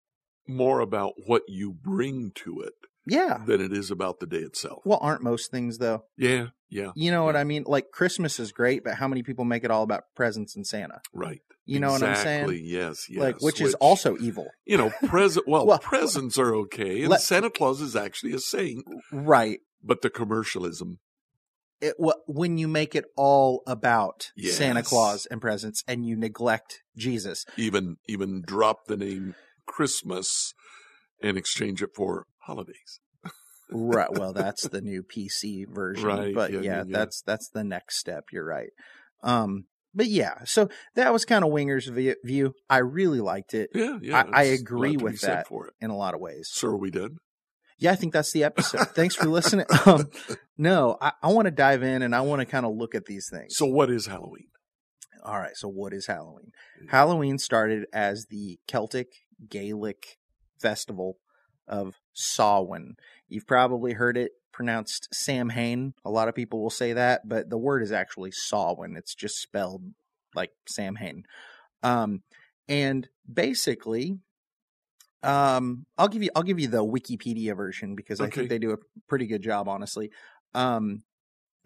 more 0.48 0.80
about 0.80 1.12
what 1.26 1.42
you 1.48 1.72
bring 1.72 2.32
to 2.36 2.60
it 2.60 2.72
Yeah. 3.06 3.42
than 3.46 3.60
it 3.60 3.72
is 3.72 3.90
about 3.90 4.20
the 4.20 4.26
day 4.26 4.38
itself. 4.38 4.82
Well, 4.86 4.98
aren't 5.02 5.22
most 5.22 5.50
things 5.50 5.76
though? 5.78 6.04
Yeah. 6.16 6.46
Yeah. 6.70 6.92
You 6.94 7.10
know 7.10 7.24
what 7.24 7.36
I 7.36 7.44
mean? 7.44 7.64
Like 7.66 7.90
Christmas 7.92 8.38
is 8.40 8.52
great, 8.52 8.84
but 8.84 8.94
how 8.94 9.08
many 9.08 9.22
people 9.24 9.44
make 9.44 9.64
it 9.64 9.70
all 9.70 9.82
about 9.82 10.04
presents 10.14 10.54
and 10.56 10.66
Santa? 10.66 11.00
Right. 11.12 11.40
You 11.66 11.78
know 11.80 11.90
what 11.92 12.02
I'm 12.02 12.10
exactly. 12.10 12.56
saying? 12.58 12.66
Yes. 12.68 13.06
Yes. 13.08 13.20
like, 13.20 13.42
which, 13.42 13.60
is 13.60 13.74
also 13.74 14.16
evil, 14.18 14.46
you 14.64 14.76
know, 14.78 14.90
present. 15.06 15.46
Well, 15.48 15.66
Well, 15.66 15.78
presents 15.78 16.38
are 16.38 16.54
okay, 16.54 17.00
and 17.02 17.10
let- 17.10 17.20
Santa 17.20 17.50
Claus 17.50 17.80
is 17.80 17.94
actually 17.94 18.32
a 18.32 18.40
saint, 18.40 18.84
right? 19.12 19.58
but 19.82 20.02
the 20.02 20.10
commercialism 20.10 20.98
it, 21.80 21.94
when 22.26 22.58
you 22.58 22.68
make 22.68 22.94
it 22.94 23.04
all 23.16 23.62
about 23.66 24.30
Santa 24.38 24.82
Claus 24.82 25.26
and 25.26 25.40
presents 25.40 25.82
and 25.88 26.04
you 26.04 26.16
neglect 26.16 26.82
Jesus. 26.96 27.44
Even 27.56 27.96
even 28.06 28.42
drop 28.46 28.86
the 28.86 28.96
name 28.96 29.34
Christmas 29.66 30.54
and 31.22 31.36
exchange 31.36 31.82
it 31.82 31.90
for 31.94 32.26
holidays. 32.42 33.00
Right. 33.72 34.10
Well, 34.10 34.32
that's 34.32 34.66
the 34.66 34.80
new 34.80 35.04
PC 35.04 35.64
version. 35.72 36.04
Right, 36.04 36.34
But 36.34 36.50
yeah, 36.50 36.58
yeah, 36.58 36.76
yeah, 36.78 36.84
that's 36.88 37.22
that's 37.22 37.48
the 37.50 37.62
next 37.62 38.00
step. 38.00 38.24
You're 38.32 38.44
right. 38.44 38.70
Um, 39.22 39.66
but 39.94 40.06
yeah, 40.06 40.38
so 40.44 40.68
that 40.96 41.12
was 41.12 41.24
kind 41.24 41.44
of 41.44 41.52
Winger's 41.52 41.86
view. 41.86 42.54
I 42.68 42.78
really 42.78 43.20
liked 43.20 43.54
it 43.54 43.70
Yeah, 43.72 43.98
yeah. 44.02 44.24
I 44.32 44.44
it's 44.44 44.62
agree 44.62 44.96
with 44.96 45.20
that. 45.20 45.46
For 45.46 45.68
it. 45.68 45.74
in 45.80 45.90
a 45.90 45.96
lot 45.96 46.14
of 46.14 46.20
ways. 46.20 46.48
So 46.50 46.66
are 46.68 46.76
we 46.76 46.90
done? 46.90 47.18
Yeah, 47.80 47.92
I 47.92 47.96
think 47.96 48.12
that's 48.12 48.32
the 48.32 48.44
episode. 48.44 48.88
Thanks 48.94 49.16
for 49.16 49.26
listening. 49.26 49.66
Um, 49.86 50.10
no, 50.58 50.98
I, 51.00 51.12
I 51.22 51.32
want 51.32 51.46
to 51.46 51.50
dive 51.50 51.82
in 51.82 52.02
and 52.02 52.14
I 52.14 52.20
want 52.20 52.40
to 52.40 52.46
kind 52.46 52.66
of 52.66 52.76
look 52.76 52.94
at 52.94 53.06
these 53.06 53.28
things. 53.30 53.56
So 53.56 53.66
what 53.66 53.90
is 53.90 54.06
Halloween? 54.06 54.48
All 55.24 55.38
right. 55.38 55.56
So, 55.56 55.68
what 55.68 55.92
is 55.92 56.06
Halloween? 56.06 56.52
Mm. 56.82 56.90
Halloween 56.90 57.38
started 57.38 57.86
as 57.92 58.26
the 58.30 58.58
Celtic 58.66 59.08
Gaelic 59.48 60.18
festival 60.60 61.18
of 61.66 61.96
Samhain. 62.12 62.96
You've 63.28 63.46
probably 63.46 63.92
heard 63.92 64.16
it 64.16 64.32
pronounced 64.52 65.08
Samhain. 65.12 65.94
A 66.04 66.10
lot 66.10 66.28
of 66.28 66.34
people 66.34 66.62
will 66.62 66.70
say 66.70 66.92
that, 66.92 67.28
but 67.28 67.50
the 67.50 67.58
word 67.58 67.82
is 67.82 67.92
actually 67.92 68.32
Samhain. 68.32 68.96
It's 68.96 69.14
just 69.14 69.36
spelled 69.36 69.82
like 70.34 70.50
Samhain. 70.68 71.24
Um, 71.82 72.22
and 72.68 73.08
basically, 73.32 74.18
um, 75.22 75.86
I'll 75.98 76.08
give 76.08 76.22
you 76.22 76.30
I'll 76.34 76.42
give 76.42 76.60
you 76.60 76.68
the 76.68 76.84
Wikipedia 76.84 77.56
version 77.56 77.94
because 77.94 78.20
I 78.20 78.28
think 78.28 78.48
they 78.48 78.58
do 78.58 78.72
a 78.72 78.78
pretty 79.08 79.26
good 79.26 79.42
job, 79.42 79.68
honestly. 79.68 80.10
Um, 80.54 81.02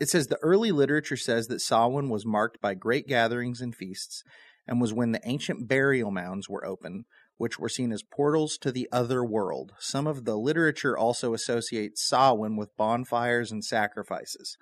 it 0.00 0.08
says 0.08 0.26
the 0.26 0.38
early 0.42 0.72
literature 0.72 1.16
says 1.16 1.46
that 1.48 1.60
Samhain 1.60 2.08
was 2.08 2.26
marked 2.26 2.60
by 2.60 2.74
great 2.74 3.06
gatherings 3.06 3.60
and 3.60 3.74
feasts, 3.74 4.24
and 4.66 4.80
was 4.80 4.92
when 4.92 5.12
the 5.12 5.20
ancient 5.24 5.68
burial 5.68 6.10
mounds 6.10 6.48
were 6.48 6.66
open, 6.66 7.04
which 7.36 7.58
were 7.58 7.68
seen 7.68 7.92
as 7.92 8.02
portals 8.02 8.58
to 8.58 8.72
the 8.72 8.88
other 8.90 9.24
world. 9.24 9.72
Some 9.78 10.06
of 10.06 10.24
the 10.24 10.36
literature 10.36 10.98
also 10.98 11.32
associates 11.32 12.06
Samhain 12.06 12.56
with 12.56 12.76
bonfires 12.76 13.52
and 13.52 13.64
sacrifices. 13.64 14.56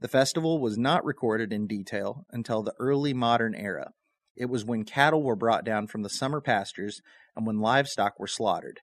The 0.00 0.08
festival 0.08 0.60
was 0.60 0.76
not 0.76 1.06
recorded 1.06 1.54
in 1.54 1.66
detail 1.66 2.26
until 2.30 2.62
the 2.62 2.74
early 2.78 3.14
modern 3.14 3.54
era. 3.54 3.92
It 4.36 4.50
was 4.50 4.62
when 4.62 4.84
cattle 4.84 5.22
were 5.22 5.36
brought 5.36 5.64
down 5.64 5.86
from 5.86 6.02
the 6.02 6.10
summer 6.10 6.42
pastures 6.42 7.00
and 7.36 7.46
when 7.46 7.60
livestock 7.60 8.18
were 8.18 8.26
slaughtered. 8.26 8.80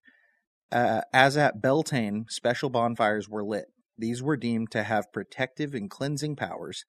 Uh, 0.72 1.02
as 1.12 1.38
at 1.38 1.62
Beltane, 1.62 2.26
special 2.30 2.70
bonfires 2.70 3.30
were 3.30 3.44
lit. 3.44 3.66
These 3.98 4.24
were 4.24 4.38
deemed 4.38 4.72
to 4.72 4.84
have 4.84 5.12
protective 5.14 5.74
and 5.74 5.90
cleansing 5.90 6.36
powers, 6.36 6.84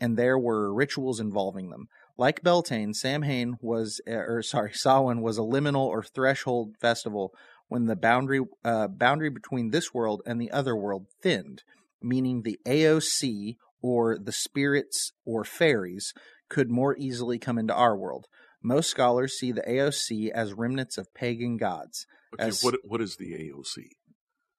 and 0.00 0.16
there 0.16 0.38
were 0.38 0.74
rituals 0.74 1.20
involving 1.20 1.70
them. 1.70 1.86
Like 2.16 2.42
Beltane, 2.42 2.94
Samhain 2.94 3.56
was, 3.60 4.00
or 4.06 4.42
sorry, 4.42 4.72
Samhain 4.74 5.20
was 5.20 5.38
a 5.38 5.42
liminal 5.42 5.86
or 5.86 6.02
threshold 6.02 6.74
festival 6.80 7.32
when 7.68 7.86
the 7.86 7.96
boundary 7.96 8.40
uh, 8.64 8.88
boundary 8.88 9.30
between 9.30 9.70
this 9.70 9.94
world 9.94 10.22
and 10.26 10.40
the 10.40 10.50
other 10.50 10.74
world 10.74 11.06
thinned, 11.22 11.62
meaning 12.02 12.42
the 12.42 12.58
AOC 12.66 13.56
or 13.80 14.18
the 14.18 14.32
spirits 14.32 15.12
or 15.24 15.44
fairies 15.44 16.12
could 16.48 16.70
more 16.70 16.96
easily 16.96 17.38
come 17.38 17.58
into 17.58 17.74
our 17.74 17.96
world. 17.96 18.26
Most 18.62 18.90
scholars 18.90 19.38
see 19.38 19.52
the 19.52 19.62
AOC 19.62 20.30
as 20.30 20.52
remnants 20.52 20.98
of 20.98 21.12
pagan 21.14 21.56
gods. 21.56 22.06
Okay, 22.34 22.48
As- 22.48 22.62
what 22.62 22.76
what 22.84 23.00
is 23.00 23.16
the 23.16 23.32
AOC? 23.32 23.84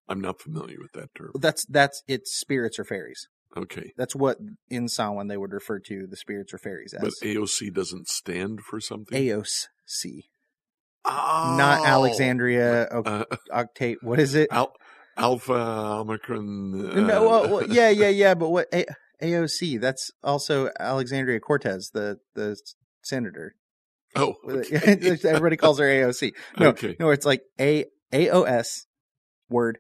I'm 0.08 0.22
not 0.22 0.42
familiar 0.42 0.78
with 0.80 0.94
that 0.94 1.14
term. 1.16 1.32
That's 1.36 1.66
that's 1.66 2.02
it's 2.08 2.34
spirits 2.34 2.80
or 2.80 2.84
fairies. 2.86 3.28
Okay, 3.58 3.94
That's 3.98 4.16
what 4.16 4.38
in 4.70 4.88
Samhain 4.88 5.28
they 5.28 5.38
would 5.38 5.54
refer 5.54 5.80
to 5.80 6.06
the 6.08 6.16
spirits 6.16 6.54
or 6.54 6.60
fairies 6.60 6.94
as. 6.94 7.02
but 7.02 7.14
AOC 7.28 7.74
doesn't 7.74 8.08
stand 8.08 8.62
for 8.62 8.80
something. 8.80 9.18
AOC, 9.20 10.26
oh, 11.06 11.56
not 11.58 11.84
Alexandria 11.86 12.84
Uh, 12.90 13.24
Octate. 13.52 13.98
What 14.04 14.20
is 14.20 14.36
it? 14.36 14.50
Al- 14.52 14.76
Alpha 15.18 15.54
Omicron. 15.54 16.92
Uh, 16.92 17.00
no, 17.02 17.28
well, 17.28 17.50
well, 17.50 17.68
yeah, 17.72 17.90
yeah, 17.90 18.10
yeah. 18.10 18.36
But 18.36 18.50
what 18.50 18.68
A- 18.74 18.86
AOC? 19.22 19.82
That's 19.82 20.12
also 20.24 20.70
Alexandria 20.80 21.40
Cortez, 21.40 21.90
the 21.94 22.20
the 22.36 22.56
senator. 23.04 23.56
Oh, 24.16 24.36
okay. 24.48 25.18
Everybody 25.24 25.58
calls 25.58 25.80
her 25.80 25.86
AOC. 25.86 26.34
No, 26.58 26.70
Okay. 26.70 26.96
no, 27.00 27.10
it's 27.12 27.26
like 27.26 27.42
A 27.60 27.86
AOS 28.12 28.86
word 29.50 29.78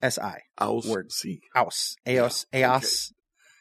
S 0.00 0.18
I 0.18 0.42
Aus 0.58 0.86
word. 0.86 1.10
C. 1.10 1.40
Aus 1.54 1.96
Aos 2.06 2.46
Aos 2.54 3.12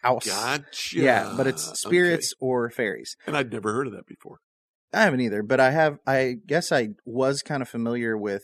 Aus. 0.03 0.25
Gotcha. 0.25 0.99
Yeah, 0.99 1.33
but 1.35 1.47
it's 1.47 1.67
Okay. 1.67 1.75
spirits 1.75 2.33
or 2.39 2.69
fairies. 2.69 3.15
And 3.25 3.35
I'd 3.35 3.51
never 3.51 3.73
heard 3.73 3.87
of 3.87 3.93
that 3.93 4.05
before. 4.05 4.37
I 4.93 5.01
haven't 5.03 5.21
either, 5.21 5.41
but 5.43 5.59
I 5.59 5.71
have. 5.71 5.97
I 6.07 6.35
guess 6.45 6.71
I 6.71 6.89
was 7.05 7.41
kind 7.41 7.61
of 7.61 7.67
familiar 7.69 8.15
with. 8.17 8.43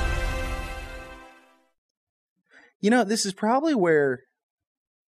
You 2.81 2.89
know, 2.89 3.03
this 3.03 3.25
is 3.25 3.33
probably 3.33 3.75
where, 3.75 4.23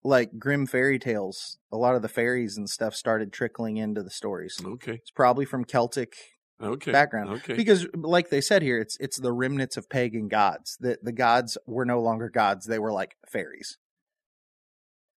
like 0.02 0.38
Grimm 0.38 0.66
fairy 0.66 0.98
tales, 0.98 1.58
a 1.72 1.76
lot 1.76 1.96
of 1.96 2.02
the 2.02 2.08
fairies 2.08 2.56
and 2.56 2.70
stuff 2.70 2.94
started 2.94 3.32
trickling 3.32 3.76
into 3.76 4.02
the 4.02 4.10
stories. 4.10 4.58
Okay. 4.64 4.94
It's 4.94 5.10
probably 5.10 5.44
from 5.44 5.64
Celtic 5.64 6.14
Okay. 6.62 6.92
background 6.92 7.30
Okay. 7.30 7.54
because, 7.54 7.86
like 7.94 8.30
they 8.30 8.40
said 8.40 8.62
here, 8.62 8.78
it's 8.78 8.96
it's 9.00 9.18
the 9.18 9.32
remnants 9.32 9.76
of 9.76 9.88
pagan 9.90 10.28
gods. 10.28 10.76
The 10.80 10.98
the 11.02 11.12
gods 11.12 11.58
were 11.66 11.84
no 11.84 12.00
longer 12.00 12.30
gods; 12.30 12.66
they 12.66 12.78
were 12.78 12.92
like 12.92 13.16
fairies. 13.28 13.76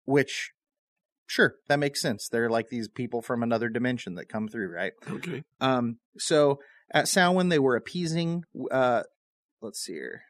Which, 0.06 0.52
sure, 1.28 1.56
that 1.68 1.78
makes 1.80 2.02
sense. 2.02 2.28
They're 2.28 2.50
like 2.50 2.70
these 2.70 2.88
people 2.88 3.22
from 3.22 3.44
another 3.44 3.70
dimension 3.70 4.16
that 4.16 4.30
come 4.30 4.48
through, 4.48 4.74
right? 4.74 4.94
okay. 5.08 5.44
Um, 5.62 6.00
so 6.18 6.60
at 6.92 7.08
Samhain, 7.08 7.50
they 7.50 7.60
were 7.60 7.76
appeasing. 7.76 8.44
Uh, 8.72 9.04
let's 9.62 9.80
see 9.80 9.94
here. 9.94 10.22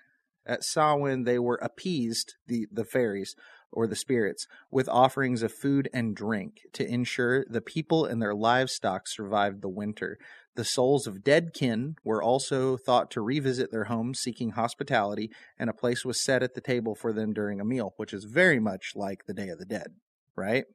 At 0.48 0.64
Samhain, 0.64 1.26
they 1.26 1.38
were 1.38 1.60
appeased 1.62 2.36
the 2.48 2.68
the 2.72 2.86
fairies 2.86 3.36
or 3.72 3.86
the 3.86 3.96
spirits 3.96 4.48
with 4.72 4.88
offerings 4.88 5.44
of 5.44 5.52
food 5.52 5.90
and 5.94 6.16
drink 6.16 6.62
to 6.74 6.88
ensure 6.88 7.46
the 7.50 7.62
people 7.62 8.06
and 8.06 8.22
their 8.22 8.34
livestock 8.34 9.08
survived 9.08 9.62
the 9.62 9.70
winter. 9.70 10.18
The 10.56 10.64
souls 10.64 11.06
of 11.06 11.24
dead 11.24 11.54
kin 11.54 11.98
were 12.04 12.24
also 12.24 12.78
thought 12.78 13.12
to 13.12 13.22
revisit 13.22 13.70
their 13.70 13.84
homes 13.84 14.20
seeking 14.20 14.52
hospitality, 14.52 15.30
and 15.60 15.70
a 15.70 15.74
place 15.74 16.06
was 16.06 16.24
set 16.24 16.42
at 16.42 16.56
the 16.56 16.62
table 16.62 16.96
for 16.96 17.12
them 17.12 17.34
during 17.34 17.60
a 17.60 17.66
meal, 17.66 17.94
which 17.98 18.14
is 18.14 18.24
very 18.24 18.60
much 18.60 18.94
like 18.96 19.26
the 19.26 19.34
Day 19.34 19.50
of 19.50 19.60
the 19.60 19.66
Dead, 19.66 19.96
right? 20.36 20.66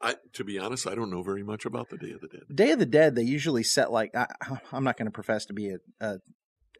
I, 0.00 0.14
to 0.34 0.44
be 0.44 0.58
honest, 0.58 0.86
I 0.86 0.94
don't 0.94 1.10
know 1.10 1.22
very 1.22 1.42
much 1.42 1.64
about 1.64 1.88
the 1.88 1.98
Day 1.98 2.12
of 2.12 2.20
the 2.20 2.28
Dead. 2.28 2.42
Day 2.54 2.70
of 2.70 2.78
the 2.78 2.86
Dead, 2.86 3.14
they 3.14 3.22
usually 3.22 3.62
set 3.62 3.90
like 3.90 4.14
I, 4.14 4.26
I'm 4.72 4.84
not 4.84 4.96
going 4.96 5.06
to 5.06 5.12
profess 5.12 5.46
to 5.46 5.54
be 5.54 5.70
a, 5.70 5.78
a 6.00 6.18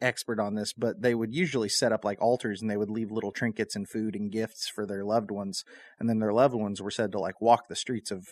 expert 0.01 0.41
on 0.41 0.55
this, 0.55 0.73
but 0.73 1.03
they 1.03 1.15
would 1.15 1.35
usually 1.35 1.69
set 1.69 1.93
up 1.93 2.05
like 2.05 2.21
altars 2.21 2.61
and 2.61 2.71
they 2.71 2.77
would 2.77 2.91
leave 2.91 3.11
little 3.11 3.33
trinkets 3.33 3.77
and 3.77 3.89
food 3.89 4.15
and 4.15 4.31
gifts 4.33 4.69
for 4.69 4.87
their 4.87 5.05
loved 5.05 5.31
ones, 5.31 5.65
and 5.99 6.09
then 6.09 6.19
their 6.19 6.33
loved 6.33 6.55
ones 6.55 6.81
were 6.81 6.91
said 6.91 7.13
to 7.13 7.19
like 7.21 7.41
walk 7.41 7.69
the 7.69 7.77
streets 7.77 8.11
of 8.11 8.27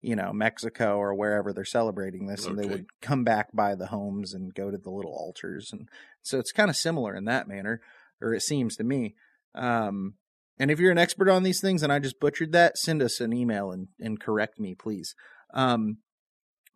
you 0.00 0.16
know 0.16 0.32
Mexico 0.32 0.96
or 0.96 1.14
wherever 1.14 1.52
they're 1.52 1.64
celebrating 1.64 2.26
this, 2.26 2.46
and 2.46 2.58
they 2.58 2.66
would 2.66 2.86
come 3.00 3.24
back 3.24 3.48
by 3.54 3.74
the 3.74 3.86
homes 3.86 4.34
and 4.34 4.54
go 4.54 4.70
to 4.70 4.78
the 4.78 4.90
little 4.90 5.12
altars, 5.12 5.70
and 5.72 5.88
so 6.22 6.38
it's 6.38 6.52
kind 6.52 6.70
of 6.70 6.76
similar 6.76 7.14
in 7.14 7.24
that 7.26 7.48
manner, 7.48 7.80
or 8.20 8.34
it 8.34 8.42
seems 8.42 8.76
to 8.76 8.84
me. 8.84 9.14
Um, 9.54 10.14
And 10.58 10.70
if 10.70 10.78
you're 10.78 10.92
an 10.92 10.98
expert 10.98 11.28
on 11.28 11.42
these 11.42 11.60
things 11.60 11.82
and 11.82 11.92
I 11.92 11.98
just 11.98 12.20
butchered 12.20 12.52
that, 12.52 12.78
send 12.78 13.02
us 13.02 13.20
an 13.20 13.32
email 13.32 13.72
and, 13.72 13.88
and 13.98 14.20
correct 14.20 14.60
me, 14.60 14.74
please. 14.74 15.14
Um, 15.54 15.98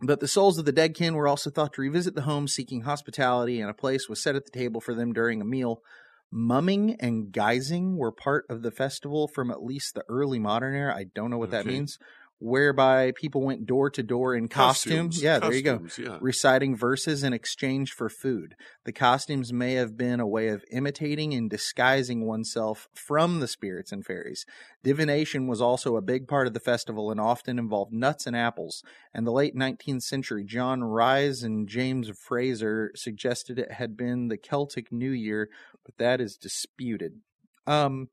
but 0.00 0.20
the 0.20 0.28
souls 0.28 0.58
of 0.58 0.64
the 0.64 0.72
dead 0.72 0.94
kin 0.94 1.14
were 1.14 1.28
also 1.28 1.50
thought 1.50 1.72
to 1.74 1.80
revisit 1.80 2.14
the 2.14 2.22
home 2.22 2.48
seeking 2.48 2.82
hospitality, 2.82 3.60
and 3.60 3.70
a 3.70 3.74
place 3.74 4.08
was 4.08 4.22
set 4.22 4.36
at 4.36 4.44
the 4.44 4.50
table 4.50 4.80
for 4.80 4.94
them 4.94 5.12
during 5.12 5.40
a 5.40 5.44
meal. 5.44 5.82
Mumming 6.30 6.96
and 7.00 7.32
guising 7.32 7.96
were 7.96 8.12
part 8.12 8.44
of 8.50 8.62
the 8.62 8.70
festival 8.72 9.28
from 9.28 9.50
at 9.50 9.62
least 9.62 9.94
the 9.94 10.04
early 10.08 10.38
modern 10.38 10.74
era. 10.74 10.94
I 10.94 11.04
don't 11.14 11.30
know 11.30 11.38
what 11.38 11.50
that 11.52 11.66
means. 11.66 11.98
Whereby 12.38 13.12
people 13.16 13.40
went 13.40 13.64
door 13.64 13.88
to 13.88 14.02
door 14.02 14.35
in 14.35 14.49
costumes. 14.49 15.16
Costumes, 15.16 15.23
Yeah, 15.23 15.38
there 15.38 15.55
you 15.55 15.62
go 15.62 15.81
Yeah. 15.99 16.19
reciting 16.21 16.76
verses 16.76 17.23
in 17.23 17.33
exchange 17.33 17.93
for 17.93 18.11
food. 18.11 18.57
The 18.85 18.93
costumes 18.93 19.55
may 19.55 19.73
have 19.73 19.97
been 19.97 20.21
a 20.21 20.26
way 20.26 20.49
of 20.49 20.62
imitating 20.71 21.33
and 21.33 21.49
disguising 21.49 22.26
oneself 22.26 22.88
from 22.95 23.40
the 23.40 23.49
spirits 23.49 23.90
and 23.90 24.05
fairies. 24.05 24.45
Divination 24.85 25.47
was 25.47 25.62
also 25.62 25.97
a 25.97 26.02
big 26.02 26.28
part 26.28 26.47
of 26.47 26.52
the 26.52 26.61
festival 26.61 27.11
and 27.11 27.19
often 27.19 27.59
involved 27.59 27.95
nuts 27.95 28.26
and 28.26 28.37
apples. 28.37 28.83
And 29.14 29.26
the 29.26 29.33
late 29.33 29.55
19th 29.57 30.02
century, 30.02 30.45
John 30.45 30.85
Rise 30.85 31.43
and 31.43 31.66
James 31.66 32.11
Frazer 32.11 32.93
suggested 32.95 33.59
it 33.59 33.73
had 33.73 33.97
been 33.97 34.28
the 34.28 34.37
Celtic 34.37 34.93
New 34.93 35.11
Year, 35.11 35.49
but 35.87 35.97
that 35.97 36.21
is 36.21 36.37
disputed. 36.37 37.23
Um, 37.66 38.11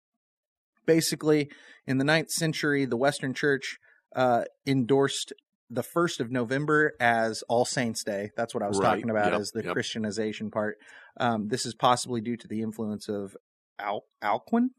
basically, 0.86 1.50
in 1.86 1.98
the 1.98 2.06
9th 2.06 2.30
century, 2.30 2.86
the 2.86 2.96
Western 2.98 3.34
Church 3.34 3.80
uh, 4.16 4.44
endorsed 4.66 5.34
the 5.70 5.84
first 5.84 6.20
of 6.20 6.30
November 6.32 6.94
as 7.00 7.42
All 7.50 7.66
Saints 7.66 8.04
Day. 8.04 8.32
That's 8.38 8.54
what 8.54 8.62
I 8.64 8.68
was 8.68 8.80
Right. 8.80 8.90
talking 8.96 9.10
about 9.10 9.32
Yep. 9.32 9.40
as 9.42 9.52
the 9.52 9.64
Yep. 9.64 9.74
Christianization 9.74 10.52
part. 10.52 10.78
Um, 11.18 11.48
this 11.48 11.66
is 11.66 11.74
possibly 11.74 12.22
due 12.22 12.38
to 12.38 12.48
the 12.48 12.62
influence 12.62 13.10
of 13.10 13.36
Al- 13.80 14.06
Alcuin, 14.22 14.70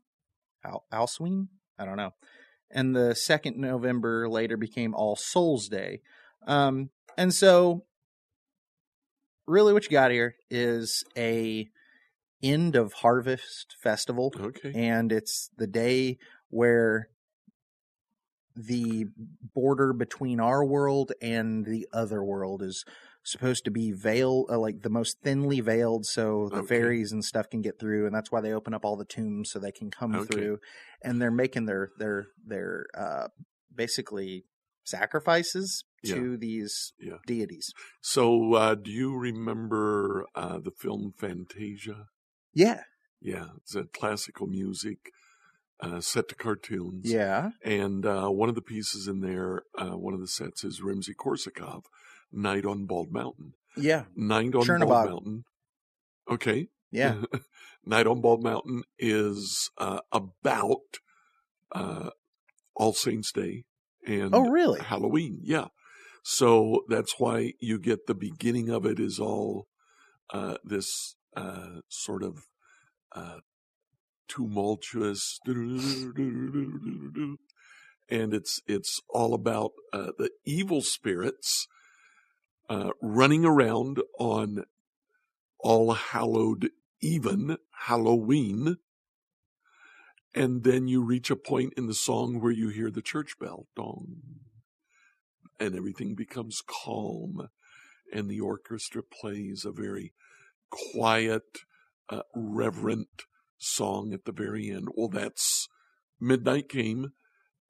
Al- 0.65 0.87
Alcuin. 0.93 1.49
I 1.79 1.85
don't 1.85 1.97
know. 1.97 2.13
And 2.71 2.95
the 2.95 3.15
second 3.15 3.57
November 3.57 4.29
later 4.29 4.57
became 4.57 4.95
All 4.95 5.17
Souls 5.17 5.69
Day. 5.69 6.01
Um, 6.47 6.91
and 7.17 7.33
so, 7.35 7.85
really, 9.47 9.73
what 9.73 9.85
you 9.85 9.91
got 9.91 10.11
here 10.11 10.37
is 10.51 11.05
a 11.17 11.69
end 12.43 12.77
of 12.77 12.93
harvest 12.95 13.75
festival 13.83 14.33
Okay. 14.39 14.73
and 14.75 15.11
it's 15.11 15.51
the 15.57 15.67
day 15.67 16.19
where 16.49 17.09
the 18.57 19.07
border 19.55 19.93
between 19.93 20.41
our 20.41 20.65
world 20.65 21.13
and 21.21 21.65
the 21.67 21.89
other 21.93 22.23
world 22.23 22.63
is 22.63 22.85
supposed 23.25 23.65
to 23.65 23.71
be 23.71 23.91
veiled 23.91 24.49
uh, 24.51 24.59
like 24.59 24.83
the 24.83 24.91
most 24.91 25.19
thinly 25.23 25.61
veiled 25.61 26.05
so 26.07 26.49
the 26.51 26.59
Okay. 26.59 26.67
fairies 26.69 27.11
and 27.11 27.25
stuff 27.25 27.49
can 27.49 27.63
get 27.63 27.79
through 27.79 28.07
and 28.07 28.15
that's 28.15 28.31
why 28.31 28.41
they 28.41 28.53
open 28.53 28.75
up 28.75 28.85
all 28.85 28.97
the 28.97 29.05
tombs 29.05 29.51
so 29.51 29.59
they 29.59 29.73
can 29.73 29.91
come 29.91 30.15
Okay. 30.15 30.27
through 30.27 30.59
and 31.03 31.21
they're 31.21 31.31
making 31.31 31.67
their 31.67 31.91
their 31.99 32.27
their 32.47 32.87
uh 32.97 33.29
basically 33.75 34.45
sacrifices 34.85 35.85
Yeah. 36.03 36.15
to 36.17 36.37
these 36.37 36.93
Yeah. 36.99 37.17
deities 37.27 37.73
So, 38.03 38.55
uh, 38.55 38.75
do 38.75 38.91
you 38.91 39.17
remember 39.17 40.27
uh, 40.35 40.59
the 40.59 40.71
film 40.71 41.13
Fantasia? 41.17 42.07
yeah 42.53 42.83
Yeah, 43.21 43.47
it's 43.57 43.75
a 43.75 43.85
classical 43.85 44.47
music 44.47 44.99
uh, 45.85 46.01
set 46.01 46.29
to 46.29 46.35
cartoons. 46.35 47.11
yeah 47.11 47.51
And 47.65 48.07
uh, 48.07 48.29
one 48.29 48.49
of 48.49 48.55
the 48.55 48.63
pieces 48.63 49.07
in 49.07 49.21
there, 49.21 49.63
uh, 49.79 49.97
one 49.97 50.15
of 50.15 50.21
the 50.21 50.29
sets 50.29 50.65
is 50.65 50.81
Rimsky 50.81 51.15
Korsakov, 51.15 51.83
Night 52.33 52.65
on 52.65 52.87
Bald 52.87 53.13
Mountain. 53.13 53.55
yeah 53.77 54.05
Night 54.17 54.55
on 54.55 54.65
Chernobog. 54.65 54.89
Bald 54.89 55.11
Mountain. 55.11 55.45
Okay. 56.31 56.69
yeah 56.91 57.23
Night 57.85 58.07
on 58.07 58.21
Bald 58.21 58.43
Mountain 58.43 58.83
is 58.99 59.71
uh, 59.79 60.01
about 60.11 61.01
uh, 61.73 62.11
All 62.75 62.95
Saints 62.95 63.31
Day 63.33 63.65
and 64.07 64.35
oh 64.35 64.49
really 64.49 64.81
Halloween. 64.81 65.39
Yeah. 65.43 65.67
So 66.23 66.85
that's 66.89 67.15
why 67.19 67.53
you 67.61 67.79
get 67.79 68.07
the 68.07 68.15
beginning 68.15 68.71
of 68.71 68.87
it 68.87 68.99
is 68.99 69.19
all 69.19 69.67
uh, 70.33 70.57
this 70.65 71.17
uh, 71.37 71.81
sort 71.89 72.23
of 72.23 72.47
uh, 73.13 73.41
tumultuous, 74.29 75.39
and 75.47 77.39
it's 78.09 78.61
it's 78.67 79.01
all 79.09 79.35
about 79.35 79.73
uh, 79.93 80.13
the 80.19 80.31
evil 80.45 80.81
spirits 80.83 81.67
uh, 82.69 82.91
running 83.01 83.45
around 83.45 84.01
on 84.19 84.65
All 85.61 85.93
Hallowed 85.93 86.71
Even 87.01 87.59
Halloween. 87.87 88.77
And 90.35 90.65
then 90.65 90.89
you 90.89 91.05
reach 91.05 91.31
a 91.31 91.37
point 91.37 91.75
in 91.77 91.87
the 91.87 91.95
song 91.95 92.41
where 92.41 92.53
you 92.53 92.69
hear 92.69 92.91
the 92.91 93.03
church 93.03 93.39
bell, 93.39 93.69
dong, 93.77 94.17
and 95.61 95.77
everything 95.77 96.17
becomes 96.17 96.61
calm, 96.67 97.49
and 98.13 98.29
the 98.29 98.41
orchestra 98.41 99.03
plays 99.03 99.65
a 99.65 99.71
very 99.71 100.13
quiet, 100.71 101.59
uh, 102.09 102.23
reverent 102.35 103.25
song 103.59 104.13
at 104.13 104.25
the 104.25 104.33
very 104.33 104.71
end. 104.71 104.89
Well, 104.95 105.09
that's 105.09 105.69
midnight 106.21 106.69
came, 106.69 107.13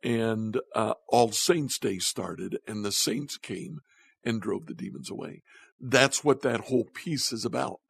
and 0.02 0.60
uh, 0.74 0.94
All 1.08 1.32
Saints 1.32 1.78
Day 1.78 1.98
started, 1.98 2.58
and 2.66 2.84
the 2.84 2.92
saints 2.92 3.36
came 3.36 3.80
and 4.24 4.40
drove 4.40 4.66
the 4.66 4.74
demons 4.74 5.10
away. 5.10 5.42
That's 5.80 6.24
what 6.24 6.42
that 6.42 6.62
whole 6.62 6.86
piece 6.94 7.32
is 7.32 7.44
about. 7.44 7.80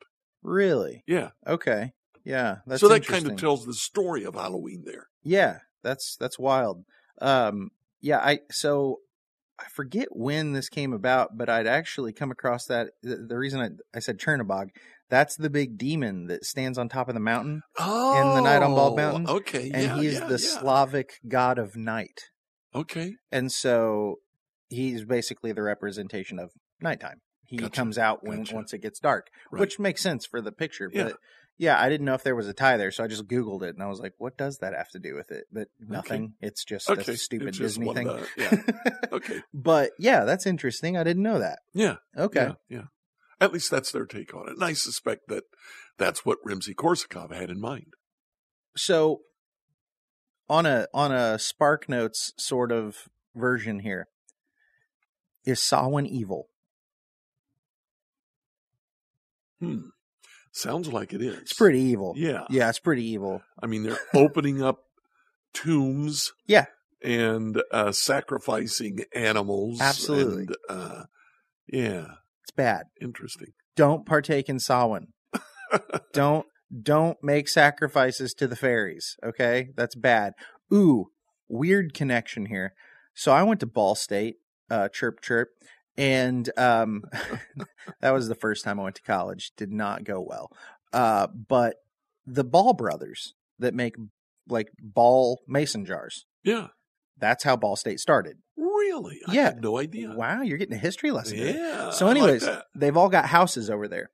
really 0.42 1.04
Yeah. 1.07 1.30
okay 1.46 1.92
yeah 2.24 2.57
that's 2.66 2.80
so 2.80 2.88
that 2.88 3.07
kind 3.07 3.26
of 3.26 3.37
tells 3.37 3.64
the 3.64 3.74
story 3.74 4.24
of 4.24 4.35
Halloween 4.35 4.83
there. 4.85 5.09
Yeah, 5.22 5.59
that's 5.83 6.16
that's 6.16 6.38
wild. 6.38 6.85
Um, 7.20 7.70
yeah, 8.00 8.18
I 8.18 8.40
so 8.50 9.00
I 9.64 9.68
forget 9.68 10.09
when 10.11 10.53
this 10.53 10.68
came 10.68 10.92
about, 10.92 11.37
but 11.38 11.48
I'd 11.48 11.66
actually 11.66 12.12
come 12.12 12.31
across 12.31 12.66
that. 12.66 12.90
The, 13.03 13.16
the 13.29 13.38
reason 13.38 13.61
I, 13.61 13.96
I 13.96 14.00
said 14.00 14.18
Chernobog, 14.18 14.68
that's 15.09 15.37
the 15.37 15.48
big 15.50 15.79
demon 15.79 16.27
that 16.27 16.44
stands 16.44 16.77
on 16.79 16.88
top 16.88 17.09
of 17.09 17.14
the 17.14 17.20
mountain, 17.20 17.62
Oh, 17.79 18.35
the 18.35 18.40
Night 18.42 18.62
on 18.62 18.74
Bald 18.74 18.92
oh, 18.94 18.96
Mountain, 18.96 19.29
Okay. 19.29 19.70
and 19.72 19.83
yeah, 19.83 20.00
he's 20.00 20.14
yeah, 20.14 20.27
the 20.27 20.33
yeah. 20.40 20.61
Slavic 20.61 21.14
god 21.29 21.59
of 21.59 21.77
night, 21.77 22.20
Okay. 22.74 23.14
and 23.33 23.50
so 23.50 24.16
he's 24.68 25.05
basically 25.05 25.53
the 25.53 25.62
representation 25.62 26.38
of 26.38 26.50
nighttime. 26.81 27.20
He 27.46 27.59
Gotcha, 27.59 27.70
comes 27.70 27.98
out 27.98 28.24
when 28.27 28.38
gotcha. 28.38 28.55
once 28.55 28.72
it 28.72 28.79
gets 28.79 28.98
dark, 28.98 29.29
Right. 29.50 29.61
which 29.61 29.79
makes 29.79 30.03
sense 30.03 30.27
for 30.27 30.40
the 30.40 30.53
picture. 30.53 30.90
Yeah. 30.92 31.05
But 31.05 31.16
yeah, 31.59 31.81
I 31.81 31.88
didn't 31.88 32.05
know 32.07 32.14
if 32.14 32.23
there 32.25 32.35
was 32.35 32.49
a 32.49 32.53
tie 32.53 32.77
there, 32.77 32.90
so 32.90 33.05
I 33.05 33.07
just 33.07 33.27
Googled 33.29 33.62
it 33.62 33.75
and 33.75 33.83
I 33.83 33.87
was 33.87 34.01
like, 34.01 34.12
"What 34.19 34.37
does 34.37 34.59
that 34.59 34.75
have 34.75 34.88
to 34.90 34.99
do 34.99 35.14
with 35.14 35.31
it?" 35.31 35.45
But 35.53 35.69
nothing. 35.81 36.35
It's 36.40 36.64
just 36.64 36.88
Okay. 36.90 37.12
a 37.12 37.17
stupid 37.17 37.55
just 37.55 37.79
Disney 37.79 37.95
thing. 37.95 38.07
the- 38.09 38.29
yeah. 38.37 38.90
Okay. 39.12 39.43
but 39.55 39.93
yeah, 39.99 40.25
that's 40.25 40.47
interesting. 40.47 40.97
I 40.97 41.05
didn't 41.05 41.23
know 41.23 41.38
that. 41.38 41.61
Yeah. 41.73 41.97
Okay. 42.17 42.51
Yeah, 42.69 42.79
yeah. 42.79 42.83
At 43.40 43.53
least 43.53 43.71
that's 43.71 43.93
their 43.93 44.07
take 44.07 44.35
on 44.35 44.49
it. 44.49 44.55
And 44.55 44.64
I 44.64 44.73
suspect 44.73 45.29
that 45.29 45.45
that's 45.99 46.25
what 46.27 46.38
Rimsky 46.45 46.75
Korsakov 46.75 47.33
had 47.33 47.51
in 47.51 47.61
mind. 47.61 47.95
So 48.77 49.21
on 50.49 50.67
a 50.67 50.88
on 50.93 51.12
a 51.12 51.38
Spark 51.38 51.88
Notes 51.88 52.33
sort 52.37 52.73
of 52.73 53.09
version 53.37 53.81
here, 53.81 54.09
is 55.45 55.62
Samhain 55.62 56.07
evil? 56.07 56.49
Hmm. 59.61 59.88
Sounds 60.55 60.93
like 60.93 61.12
it 61.12 61.21
is. 61.21 61.37
It's 61.38 61.53
pretty 61.53 61.81
evil. 61.81 62.14
Yeah. 62.17 62.45
Yeah, 62.49 62.69
it's 62.69 62.79
pretty 62.79 63.05
evil. 63.05 63.43
I 63.61 63.67
mean, 63.67 63.83
they're 63.83 63.99
opening 64.14 64.62
up 64.62 64.85
tombs. 65.53 66.33
Yeah. 66.47 66.67
And 67.03 67.61
uh, 67.73 67.90
sacrificing 67.90 69.01
animals. 69.12 69.81
Absolutely. 69.81 70.47
And, 70.47 70.57
uh, 70.69 71.03
yeah. 71.67 72.07
It's 72.43 72.53
bad. 72.55 72.85
Interesting. 73.01 73.49
Don't 73.75 74.07
partake 74.07 74.49
in 74.49 74.61
Samhain. 74.61 75.09
don't 76.12 76.47
don't 76.83 77.19
make 77.21 77.49
sacrifices 77.49 78.33
to 78.35 78.47
the 78.47 78.57
fairies. 78.57 79.17
Okay, 79.25 79.71
that's 79.77 79.97
bad. 79.97 80.35
Ooh, 80.73 81.09
weird 81.49 81.95
connection 81.95 82.47
here. 82.47 82.75
So 83.12 83.33
I 83.33 83.43
went 83.43 83.61
to 83.61 83.67
Ball 83.67 83.95
State, 83.95 84.37
uh, 84.71 84.88
chirp 84.88 85.21
chirp, 85.21 85.49
and 85.96 86.50
um, 86.57 87.02
that 88.00 88.11
was 88.11 88.28
the 88.28 88.35
first 88.35 88.64
time 88.64 88.80
I 88.80 88.85
went 88.85 88.96
to 88.96 89.02
college. 89.02 89.52
Did 89.57 89.72
not 89.72 90.04
go 90.04 90.20
well. 90.20 90.50
Uh, 90.92 91.26
but 91.28 91.76
the 92.26 92.44
Ball 92.44 92.72
brothers 92.72 93.35
that 93.59 93.74
make 93.74 93.94
like 94.48 94.68
ball 94.80 95.40
mason 95.48 95.85
jars. 95.85 96.26
Yeah. 96.42 96.68
That's 97.18 97.44
how 97.44 97.57
Ball 97.57 97.76
State 97.76 98.00
started. 98.00 98.38
Really? 98.57 99.20
I 99.26 99.33
Yeah. 99.33 99.44
had 99.44 99.62
no 99.62 99.78
idea. 99.78 100.11
Wow, 100.12 100.42
you're 100.42 100.59
getting 100.59 100.74
a 100.74 100.78
history 100.78 101.11
lesson. 101.11 101.38
Yeah. 101.38 101.90
So, 101.90 102.07
like 102.07 102.16
anyways, 102.16 102.42
that. 102.42 102.64
they've 102.74 102.96
all 102.96 103.09
got 103.09 103.26
houses 103.26 103.70
over 103.70 103.88
there 103.88 104.11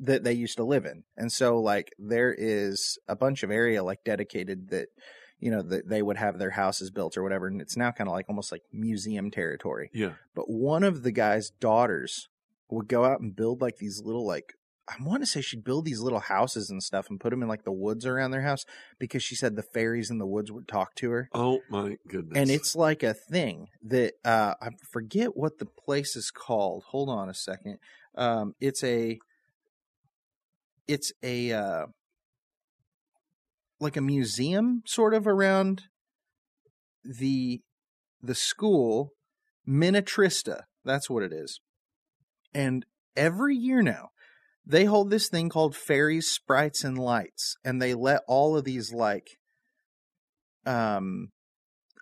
that 0.00 0.22
they 0.24 0.32
used 0.34 0.56
to 0.58 0.64
live 0.64 0.84
in, 0.86 1.02
and 1.16 1.32
so 1.32 1.58
like 1.60 1.90
there 1.98 2.32
is 2.36 2.98
a 3.08 3.16
bunch 3.16 3.42
of 3.42 3.50
area 3.50 3.82
like 3.82 4.04
dedicated 4.04 4.68
that 4.70 4.88
you 5.40 5.50
know 5.50 5.62
that 5.62 5.88
they 5.88 6.02
would 6.02 6.16
have 6.16 6.38
their 6.38 6.50
houses 6.50 6.90
built 6.90 7.16
or 7.16 7.22
whatever, 7.22 7.46
and 7.46 7.60
it's 7.60 7.76
now 7.76 7.90
kind 7.90 8.08
of 8.08 8.14
like 8.14 8.28
almost 8.28 8.52
like 8.52 8.62
museum 8.72 9.30
territory. 9.30 9.90
Yeah. 9.92 10.12
But 10.34 10.50
one 10.50 10.82
of 10.82 11.02
the 11.02 11.12
guy's 11.12 11.50
daughters 11.50 12.28
would 12.70 12.88
go 12.88 13.04
out 13.04 13.20
and 13.20 13.34
build 13.34 13.62
like 13.62 13.76
these 13.76 14.02
little 14.04 14.26
like 14.26 14.54
I 14.88 15.02
want 15.02 15.22
to 15.22 15.26
say 15.26 15.42
she'd 15.42 15.64
build 15.64 15.84
these 15.84 16.00
little 16.00 16.20
houses 16.20 16.70
and 16.70 16.82
stuff 16.82 17.10
and 17.10 17.20
put 17.20 17.30
them 17.30 17.42
in 17.42 17.48
like 17.48 17.64
the 17.64 17.72
woods 17.72 18.06
around 18.06 18.30
their 18.30 18.42
house 18.42 18.64
because 18.98 19.22
she 19.22 19.34
said 19.34 19.54
the 19.54 19.62
fairies 19.62 20.10
in 20.10 20.18
the 20.18 20.26
woods 20.26 20.50
would 20.50 20.66
talk 20.66 20.94
to 20.96 21.10
her. 21.10 21.28
Oh 21.34 21.60
my 21.68 21.98
goodness! 22.08 22.38
And 22.38 22.50
it's 22.50 22.74
like 22.74 23.02
a 23.02 23.14
thing 23.14 23.68
that 23.82 24.14
uh, 24.24 24.54
I 24.60 24.70
forget 24.90 25.36
what 25.36 25.58
the 25.58 25.66
place 25.66 26.16
is 26.16 26.30
called. 26.30 26.84
Hold 26.88 27.10
on 27.10 27.28
a 27.28 27.34
second. 27.34 27.78
Um, 28.14 28.54
it's 28.60 28.82
a 28.82 29.18
it's 30.86 31.12
a 31.22 31.52
uh, 31.52 31.86
like 33.80 33.96
a 33.96 34.02
museum 34.02 34.82
sort 34.86 35.14
of 35.14 35.26
around 35.26 35.84
the 37.04 37.60
the 38.22 38.34
school 38.34 39.12
Minnetrista. 39.68 40.62
That's 40.84 41.08
what 41.10 41.22
it 41.22 41.32
is. 41.32 41.60
And 42.54 42.84
every 43.16 43.54
year 43.54 43.82
now, 43.82 44.08
they 44.66 44.84
hold 44.84 45.10
this 45.10 45.28
thing 45.28 45.48
called 45.48 45.76
Fairies, 45.76 46.26
Sprites, 46.26 46.82
and 46.82 46.98
Lights, 46.98 47.56
and 47.64 47.80
they 47.80 47.94
let 47.94 48.22
all 48.26 48.56
of 48.56 48.64
these 48.64 48.92
like 48.92 49.28
um 50.66 51.28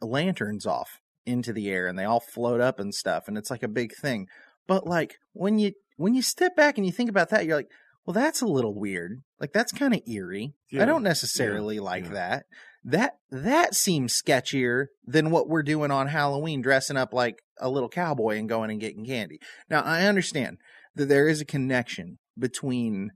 lanterns 0.00 0.66
off 0.66 1.00
into 1.24 1.52
the 1.52 1.70
air 1.70 1.86
and 1.86 1.98
they 1.98 2.04
all 2.04 2.20
float 2.20 2.60
up 2.60 2.78
and 2.78 2.94
stuff 2.94 3.24
and 3.26 3.36
it's 3.36 3.50
like 3.50 3.62
a 3.62 3.68
big 3.68 3.92
thing. 3.94 4.28
But 4.66 4.86
like 4.86 5.16
when 5.32 5.58
you 5.58 5.72
when 5.96 6.14
you 6.14 6.22
step 6.22 6.56
back 6.56 6.76
and 6.76 6.86
you 6.86 6.92
think 6.92 7.10
about 7.10 7.30
that, 7.30 7.46
you're 7.46 7.56
like, 7.56 7.70
well, 8.06 8.14
that's 8.14 8.40
a 8.40 8.46
little 8.46 8.74
weird. 8.74 9.22
Like 9.40 9.52
that's 9.52 9.72
kind 9.72 9.92
of 9.92 10.00
eerie. 10.06 10.54
Yeah, 10.70 10.82
I 10.82 10.86
don't 10.86 11.02
necessarily 11.02 11.76
yeah, 11.76 11.82
like 11.82 12.04
yeah. 12.04 12.12
that. 12.12 12.44
That 12.84 13.16
that 13.30 13.74
seems 13.74 14.20
sketchier 14.20 14.86
than 15.04 15.30
what 15.30 15.48
we're 15.48 15.64
doing 15.64 15.90
on 15.90 16.06
Halloween, 16.06 16.62
dressing 16.62 16.96
up 16.96 17.12
like 17.12 17.42
a 17.58 17.68
little 17.68 17.88
cowboy 17.88 18.38
and 18.38 18.48
going 18.48 18.70
and 18.70 18.80
getting 18.80 19.04
candy. 19.04 19.40
Now 19.68 19.82
I 19.82 20.06
understand 20.06 20.58
that 20.94 21.06
there 21.06 21.28
is 21.28 21.40
a 21.40 21.44
connection 21.44 22.18
between 22.38 23.10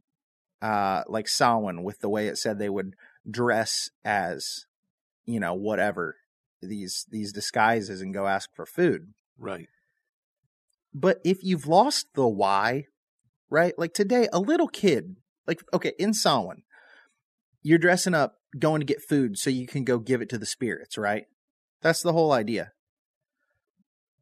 uh 0.61 1.05
like 1.07 1.29
Samhain 1.29 1.85
with 1.85 2.01
the 2.01 2.09
way 2.09 2.27
it 2.27 2.37
said 2.37 2.59
they 2.59 2.69
would 2.69 2.95
dress 3.31 3.91
as 4.05 4.67
you 5.25 5.39
know 5.39 5.55
whatever 5.55 6.17
these 6.61 7.07
these 7.09 7.33
disguises 7.33 8.01
and 8.01 8.13
go 8.13 8.27
ask 8.27 8.51
for 8.55 8.67
food. 8.67 9.15
right. 9.39 9.69
But 10.93 11.21
if 11.25 11.45
you've 11.45 11.69
lost 11.69 12.07
the 12.15 12.27
why, 12.27 12.87
right? 13.51 13.79
Like 13.79 13.95
today, 13.95 14.29
a 14.33 14.41
little 14.41 14.69
kid, 14.69 15.17
like 15.47 15.63
okay, 15.73 15.93
in 15.99 16.15
Samhain, 16.15 16.63
you're 17.63 17.79
dressing 17.79 18.15
up, 18.15 18.37
going 18.59 18.81
to 18.81 18.87
get 18.87 19.03
food 19.03 19.39
so 19.39 19.51
you 19.51 19.67
can 19.67 19.85
go 19.85 19.99
give 19.99 20.23
it 20.23 20.29
to 20.31 20.39
the 20.39 20.47
spirits, 20.47 20.97
right? 20.97 21.25
That's 21.83 22.03
the 22.03 22.13
whole 22.13 22.33
idea. 22.33 22.73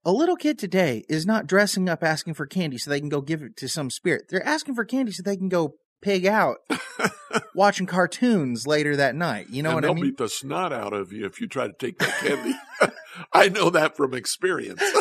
A 0.05 0.13
little 0.13 0.37
kid 0.37 0.59
today 0.59 1.05
is 1.09 1.27
not 1.27 1.47
dressing 1.47 1.89
up 1.89 2.03
asking 2.03 2.35
for 2.35 2.47
candy 2.47 2.79
so 2.79 2.91
they 2.91 3.01
can 3.01 3.09
go 3.09 3.21
give 3.21 3.43
it 3.43 3.57
to 3.59 3.69
some 3.69 3.91
spirit. 3.91 4.27
They're 4.31 4.47
asking 4.47 4.75
for 4.75 4.85
candy 4.85 5.13
so 5.13 5.23
they 5.23 5.37
can 5.37 5.49
go 5.49 5.75
pig 6.01 6.25
out 6.25 6.59
watching 7.55 7.87
cartoons 7.87 8.67
later 8.67 8.97
that 8.97 9.15
night. 9.15 9.49
You 9.51 9.63
know 9.63 9.71
and 9.71 9.77
what 9.77 9.85
I 9.85 9.89
mean? 9.89 9.97
they'll 9.97 10.05
beat 10.05 10.17
the 10.19 10.29
snot 10.29 10.73
out 10.73 10.93
of 10.93 11.13
you 11.13 11.27
if 11.27 11.41
you 11.41 11.49
try 11.49 11.67
to 11.67 11.73
take 11.73 11.99
that 11.99 12.15
candy. 12.21 12.55
I 13.33 13.49
know 13.49 13.71
that 13.71 13.97
from 13.97 14.15
experience. 14.15 14.83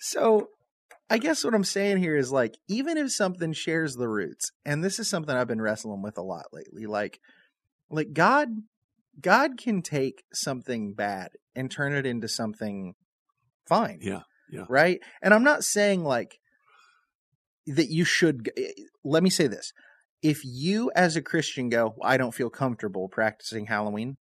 So 0.00 0.48
I 1.10 1.18
guess 1.18 1.44
what 1.44 1.54
I'm 1.54 1.64
saying 1.64 1.98
here 1.98 2.16
is 2.16 2.30
like, 2.30 2.56
even 2.68 2.96
if 2.96 3.10
something 3.12 3.52
shares 3.52 3.96
the 3.96 4.08
roots, 4.08 4.52
and 4.64 4.82
this 4.84 4.98
is 4.98 5.08
something 5.08 5.34
I've 5.34 5.48
been 5.48 5.60
wrestling 5.60 6.02
with 6.02 6.16
a 6.16 6.22
lot 6.22 6.46
lately, 6.52 6.86
like, 6.86 7.18
like 7.90 8.12
God, 8.12 8.48
God 9.20 9.58
can 9.58 9.82
take 9.82 10.22
something 10.32 10.94
bad 10.94 11.30
and 11.56 11.70
turn 11.70 11.92
it 11.94 12.06
into 12.06 12.28
something 12.28 12.94
fine. 13.66 13.98
yeah, 14.02 14.22
yeah. 14.50 14.64
Right. 14.68 15.00
And 15.20 15.34
I'm 15.34 15.44
not 15.44 15.64
saying 15.64 16.04
like 16.04 16.38
that 17.66 17.90
you 17.90 18.04
should, 18.04 18.50
eh, 18.56 18.70
let 19.04 19.22
me 19.22 19.30
say 19.30 19.46
this. 19.48 19.72
If 20.22 20.42
you 20.44 20.90
as 20.94 21.16
a 21.16 21.22
Christian 21.22 21.68
go, 21.70 21.94
I 22.02 22.16
don't 22.18 22.34
feel 22.34 22.50
comfortable 22.50 23.08
practicing 23.08 23.66
Halloween, 23.66 24.16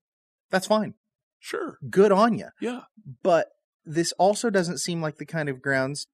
that's 0.50 0.68
fine. 0.68 0.94
Sure. 1.40 1.78
Good 1.90 2.12
on 2.12 2.38
you 2.38 2.48
Yeah. 2.62 2.82
but 3.24 3.48
this 3.86 4.12
also 4.14 4.50
doesn't 4.50 4.80
seem 4.80 5.02
like 5.02 5.18
the 5.18 5.26
kind 5.26 5.50
of 5.50 5.62
grounds 5.62 6.08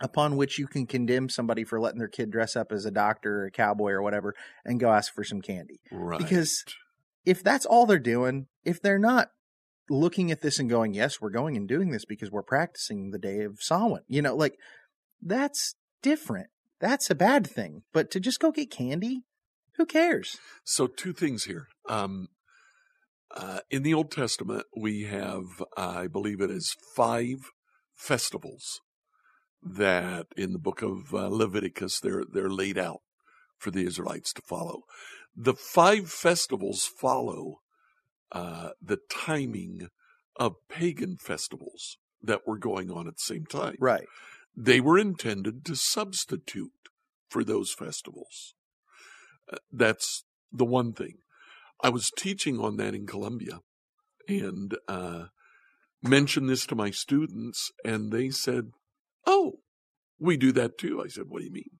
upon 0.00 0.36
which 0.36 0.58
you 0.58 0.66
can 0.66 0.86
condemn 0.86 1.28
somebody 1.28 1.64
for 1.64 1.80
letting 1.80 1.98
their 1.98 2.08
kid 2.08 2.30
dress 2.30 2.56
up 2.56 2.72
as 2.72 2.84
a 2.84 2.90
doctor 2.90 3.42
or 3.42 3.46
a 3.46 3.50
cowboy 3.50 3.90
or 3.90 4.02
whatever 4.02 4.34
and 4.64 4.80
go 4.80 4.90
ask 4.92 5.12
for 5.12 5.24
some 5.24 5.42
candy. 5.42 5.80
Right. 5.90 6.18
Because 6.18 6.64
if 7.24 7.42
that's 7.42 7.66
all 7.66 7.86
they're 7.86 7.98
doing, 7.98 8.46
if 8.64 8.80
they're 8.80 8.98
not 8.98 9.30
looking 9.90 10.30
at 10.30 10.40
this 10.40 10.58
and 10.58 10.70
going, 10.70 10.94
yes, 10.94 11.20
we're 11.20 11.30
going 11.30 11.56
and 11.56 11.66
doing 11.66 11.90
this 11.90 12.04
because 12.04 12.30
we're 12.30 12.42
practicing 12.42 13.10
the 13.10 13.18
day 13.18 13.42
of 13.42 13.60
Samhain, 13.60 14.00
you 14.06 14.22
know, 14.22 14.36
like 14.36 14.58
that's 15.20 15.74
different. 16.02 16.48
That's 16.80 17.10
a 17.10 17.14
bad 17.14 17.46
thing. 17.46 17.82
But 17.92 18.10
to 18.12 18.20
just 18.20 18.38
go 18.38 18.52
get 18.52 18.70
candy, 18.70 19.24
who 19.76 19.86
cares? 19.86 20.38
So 20.64 20.86
two 20.86 21.12
things 21.12 21.44
here. 21.44 21.68
Um, 21.88 22.28
uh, 23.34 23.60
in 23.70 23.82
the 23.82 23.94
Old 23.94 24.10
Testament, 24.10 24.64
we 24.76 25.02
have, 25.04 25.44
I 25.76 26.06
believe 26.06 26.40
it 26.40 26.50
is 26.50 26.76
five 26.94 27.50
festivals 27.94 28.80
that 29.62 30.26
in 30.36 30.52
the 30.52 30.58
book 30.58 30.82
of 30.82 31.12
uh, 31.12 31.28
Leviticus 31.28 32.00
they're 32.00 32.24
they're 32.32 32.50
laid 32.50 32.78
out 32.78 33.00
for 33.56 33.70
the 33.70 33.84
Israelites 33.84 34.32
to 34.34 34.42
follow. 34.42 34.82
The 35.36 35.54
five 35.54 36.10
festivals 36.10 36.84
follow 36.84 37.60
uh, 38.32 38.70
the 38.80 38.98
timing 39.10 39.88
of 40.36 40.56
pagan 40.68 41.16
festivals 41.16 41.98
that 42.22 42.46
were 42.46 42.58
going 42.58 42.90
on 42.90 43.06
at 43.08 43.16
the 43.16 43.22
same 43.22 43.46
time. 43.46 43.76
Right. 43.80 44.06
They 44.56 44.80
were 44.80 44.98
intended 44.98 45.64
to 45.66 45.76
substitute 45.76 46.72
for 47.28 47.44
those 47.44 47.72
festivals. 47.72 48.54
Uh, 49.52 49.58
that's 49.72 50.24
the 50.52 50.64
one 50.64 50.92
thing. 50.92 51.18
I 51.80 51.90
was 51.90 52.10
teaching 52.10 52.58
on 52.58 52.76
that 52.76 52.94
in 52.94 53.06
Colombia 53.06 53.60
and 54.28 54.76
uh, 54.88 55.26
mentioned 56.02 56.48
this 56.48 56.66
to 56.66 56.74
my 56.74 56.90
students, 56.90 57.70
and 57.84 58.12
they 58.12 58.30
said, 58.30 58.72
Oh, 59.30 59.58
we 60.18 60.38
do 60.38 60.52
that 60.52 60.78
too. 60.78 61.02
I 61.04 61.08
said, 61.08 61.24
What 61.28 61.40
do 61.40 61.44
you 61.44 61.52
mean? 61.52 61.78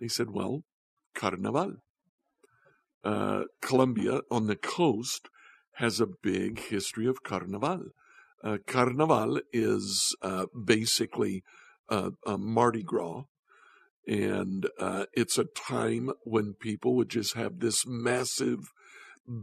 They 0.00 0.08
said, 0.08 0.32
Well, 0.32 0.64
Carnaval. 1.14 1.76
Uh, 3.04 3.44
Colombia 3.62 4.22
on 4.32 4.48
the 4.48 4.56
coast 4.56 5.28
has 5.74 6.00
a 6.00 6.08
big 6.22 6.58
history 6.58 7.06
of 7.06 7.22
Carnaval. 7.22 7.84
Uh, 8.42 8.58
Carnaval 8.66 9.40
is 9.52 10.16
uh, 10.22 10.46
basically 10.66 11.44
a 11.88 12.38
Mardi 12.38 12.82
Gras, 12.84 13.24
and 14.06 14.68
uh, 14.78 15.06
it's 15.12 15.38
a 15.38 15.44
time 15.44 16.10
when 16.22 16.54
people 16.54 16.94
would 16.94 17.08
just 17.08 17.34
have 17.34 17.58
this 17.58 17.84
massive 17.86 18.72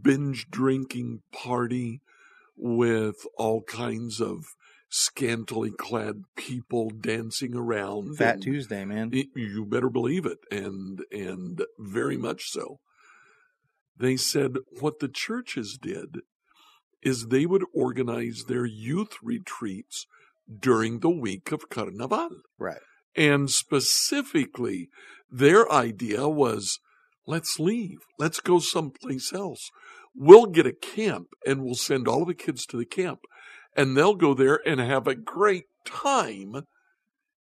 binge 0.02 0.48
drinking 0.50 1.22
party 1.34 2.02
with 2.56 3.18
all 3.38 3.64
kinds 3.64 4.22
of 4.22 4.46
scantily 4.90 5.72
clad 5.72 6.24
people 6.36 6.90
dancing 6.90 7.56
around. 7.56 8.18
Fat 8.18 8.42
Tuesday, 8.42 8.86
man. 8.86 9.10
Y- 9.14 9.26
You 9.36 9.66
better 9.66 9.90
believe 9.90 10.26
it, 10.26 10.40
and 10.52 11.04
and 11.12 11.64
very 11.78 12.18
much 12.18 12.50
so. 12.50 12.80
They 13.98 14.16
said 14.18 14.58
what 14.80 15.00
the 15.00 15.08
churches 15.10 15.78
did 15.82 16.20
is 17.02 17.28
they 17.28 17.46
would 17.46 17.64
organize 17.74 18.44
their 18.48 18.66
youth 18.66 19.18
retreats 19.24 20.06
during 20.60 21.00
the 21.00 21.10
week 21.10 21.52
of 21.52 21.70
Carnaval. 21.70 22.30
Right. 22.58 22.82
And 23.16 23.50
specifically, 23.50 24.90
their 25.30 25.72
idea 25.72 26.28
was 26.28 26.80
let's 27.26 27.60
leave, 27.60 27.98
let's 28.18 28.40
go 28.40 28.60
someplace 28.60 29.34
else. 29.34 29.70
We'll 30.16 30.46
get 30.46 30.66
a 30.66 30.74
camp 30.74 31.28
and 31.46 31.64
we'll 31.64 31.76
send 31.76 32.08
all 32.08 32.22
of 32.22 32.28
the 32.28 32.34
kids 32.34 32.66
to 32.68 32.78
the 32.78 32.86
camp, 32.86 33.20
and 33.78 33.96
they'll 33.96 34.16
go 34.16 34.34
there 34.34 34.60
and 34.68 34.82
have 34.82 35.08
a 35.08 35.16
great 35.16 35.66
time 35.86 36.64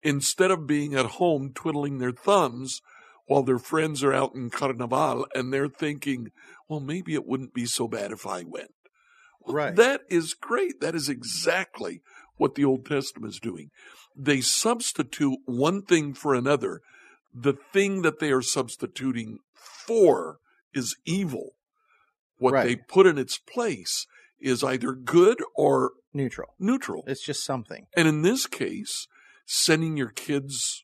instead 0.01 0.51
of 0.51 0.67
being 0.67 0.95
at 0.95 1.05
home 1.05 1.51
twiddling 1.53 1.99
their 1.99 2.11
thumbs 2.11 2.81
while 3.25 3.43
their 3.43 3.59
friends 3.59 4.03
are 4.03 4.13
out 4.13 4.35
in 4.35 4.49
Carnaval 4.49 5.25
and 5.33 5.53
they're 5.53 5.69
thinking, 5.69 6.31
well, 6.67 6.81
maybe 6.81 7.13
it 7.13 7.25
wouldn't 7.25 7.53
be 7.53 7.65
so 7.65 7.87
bad 7.87 8.11
if 8.11 8.27
I 8.27 8.43
went. 8.43 8.71
Well, 9.39 9.55
Right. 9.55 9.75
That 9.75 10.01
is 10.09 10.33
great. 10.33 10.81
That 10.81 10.95
is 10.95 11.07
exactly 11.07 12.01
what 12.35 12.55
the 12.55 12.65
Old 12.65 12.85
Testament 12.85 13.31
is 13.33 13.39
doing. 13.39 13.69
They 14.15 14.41
substitute 14.41 15.39
one 15.45 15.83
thing 15.83 16.13
for 16.13 16.33
another. 16.33 16.81
The 17.33 17.53
thing 17.53 18.01
that 18.01 18.19
they 18.19 18.31
are 18.31 18.41
substituting 18.41 19.39
for 19.53 20.39
is 20.73 20.95
evil. 21.05 21.51
What 22.37 22.53
Right. 22.53 22.63
they 22.67 22.75
put 22.75 23.07
in 23.07 23.17
its 23.17 23.37
place 23.37 24.05
is 24.39 24.63
either 24.63 24.93
good 24.93 25.41
or 25.55 25.91
Neutral. 26.13 26.54
neutral. 26.60 27.04
It's 27.08 27.23
just 27.26 27.43
something. 27.43 27.88
And 27.97 28.08
in 28.08 28.21
this 28.21 28.45
case, 28.45 29.08
sending 29.45 29.97
your 29.97 30.10
kids 30.10 30.84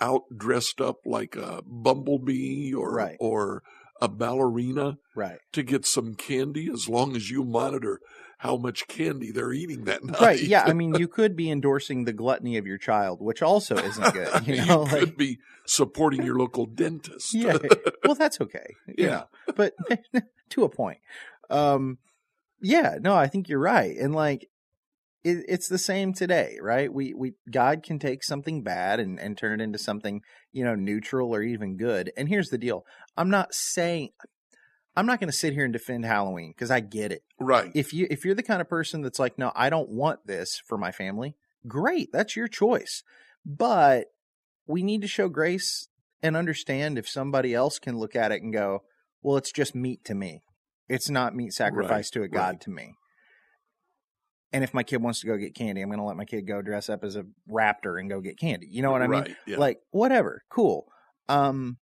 out 0.00 0.22
dressed 0.36 0.80
up 0.80 0.98
like 1.04 1.34
a 1.36 1.62
bumblebee 1.66 2.72
or 2.72 2.94
Right. 2.94 3.16
or 3.20 3.62
a 4.00 4.06
ballerina 4.08 4.98
Right. 5.16 5.40
to 5.52 5.62
get 5.64 5.84
some 5.84 6.14
candy 6.14 6.70
as 6.72 6.88
long 6.88 7.16
as 7.16 7.30
you 7.30 7.44
monitor 7.44 8.00
how 8.42 8.56
much 8.56 8.86
candy 8.86 9.32
they're 9.32 9.52
eating 9.52 9.82
that 9.86 10.04
night. 10.04 10.20
Right. 10.20 10.40
Yeah. 10.40 10.62
I 10.64 10.72
mean, 10.72 10.94
you 10.94 11.08
could 11.08 11.34
be 11.34 11.50
endorsing 11.50 12.04
the 12.04 12.12
gluttony 12.12 12.56
of 12.56 12.64
your 12.68 12.78
child, 12.78 13.20
which 13.20 13.42
also 13.42 13.76
isn't 13.76 14.12
good. 14.14 14.28
You 14.46 14.64
know, 14.64 14.86
could 14.86 15.02
like, 15.08 15.16
be 15.16 15.38
supporting 15.66 16.22
your 16.22 16.36
local 16.38 16.66
dentist. 16.66 17.34
yeah. 17.34 17.58
Well, 18.04 18.14
that's 18.14 18.40
okay. 18.40 18.76
you 18.86 18.94
Yeah. 19.06 19.08
know, 19.08 19.28
but 19.56 19.74
to 20.50 20.62
a 20.62 20.68
point. 20.68 20.98
Um, 21.50 21.98
yeah. 22.60 22.98
No, 23.00 23.16
I 23.16 23.26
think 23.26 23.48
you're 23.48 23.58
right. 23.58 23.96
And 23.96 24.14
like, 24.14 24.48
it, 25.24 25.44
it's 25.48 25.68
the 25.68 25.78
same 25.78 26.12
today, 26.12 26.58
right? 26.60 26.92
We 26.92 27.14
we 27.14 27.34
God 27.50 27.82
can 27.82 27.98
take 27.98 28.22
something 28.22 28.62
bad 28.62 29.00
and 29.00 29.18
and 29.18 29.36
turn 29.36 29.60
it 29.60 29.64
into 29.64 29.78
something 29.78 30.22
you 30.52 30.64
know 30.64 30.74
neutral 30.74 31.34
or 31.34 31.42
even 31.42 31.76
good. 31.76 32.12
And 32.16 32.28
here's 32.28 32.48
the 32.48 32.58
deal: 32.58 32.84
I'm 33.16 33.30
not 33.30 33.54
saying. 33.54 34.10
I'm 34.96 35.06
not 35.06 35.20
going 35.20 35.30
to 35.30 35.36
sit 35.36 35.52
here 35.52 35.62
and 35.62 35.72
defend 35.72 36.04
Halloween 36.04 36.52
because 36.56 36.72
I 36.72 36.80
get 36.80 37.12
it. 37.12 37.22
Right. 37.40 37.70
if 37.74 37.92
you 37.92 38.06
if 38.10 38.24
you're 38.24 38.34
the 38.34 38.42
kind 38.42 38.60
of 38.60 38.68
person 38.68 39.02
that's 39.02 39.20
like 39.20 39.38
no 39.38 39.52
i 39.54 39.70
don't 39.70 39.88
want 39.88 40.26
this 40.26 40.60
for 40.66 40.76
my 40.76 40.90
family 40.90 41.36
great 41.68 42.10
that's 42.12 42.34
your 42.34 42.48
choice 42.48 43.04
but 43.46 44.06
we 44.66 44.82
need 44.82 45.02
to 45.02 45.08
show 45.08 45.28
grace 45.28 45.88
and 46.20 46.36
understand 46.36 46.98
if 46.98 47.08
somebody 47.08 47.54
else 47.54 47.78
can 47.78 47.96
look 47.96 48.16
at 48.16 48.32
it 48.32 48.42
and 48.42 48.52
go 48.52 48.82
well 49.22 49.36
it's 49.36 49.52
just 49.52 49.74
meat 49.74 50.04
to 50.04 50.14
me 50.16 50.42
it's 50.88 51.08
not 51.08 51.34
meat 51.34 51.52
sacrificed 51.52 52.12
to 52.14 52.22
a 52.22 52.28
god 52.28 52.54
right. 52.54 52.60
to 52.60 52.70
me 52.70 52.94
and 54.52 54.64
if 54.64 54.72
my 54.72 54.82
kid 54.82 55.02
wants 55.02 55.20
to 55.20 55.26
go 55.26 55.36
get 55.36 55.54
candy 55.54 55.82
i'm 55.82 55.88
going 55.88 55.98
to 55.98 56.04
let 56.04 56.16
my 56.16 56.24
kid 56.24 56.46
go 56.46 56.62
dress 56.62 56.88
up 56.88 57.04
as 57.04 57.16
a 57.16 57.24
raptor 57.50 57.98
and 57.98 58.08
go 58.08 58.20
get 58.20 58.38
candy. 58.38 58.66
You 58.70 58.82
know 58.82 58.90
what 58.90 59.02
i 59.02 59.06
mean? 59.06 59.36
Yeah. 59.46 59.58
like 59.58 59.78
whatever. 59.90 60.42
Cool. 60.50 60.86
Um 61.28 61.78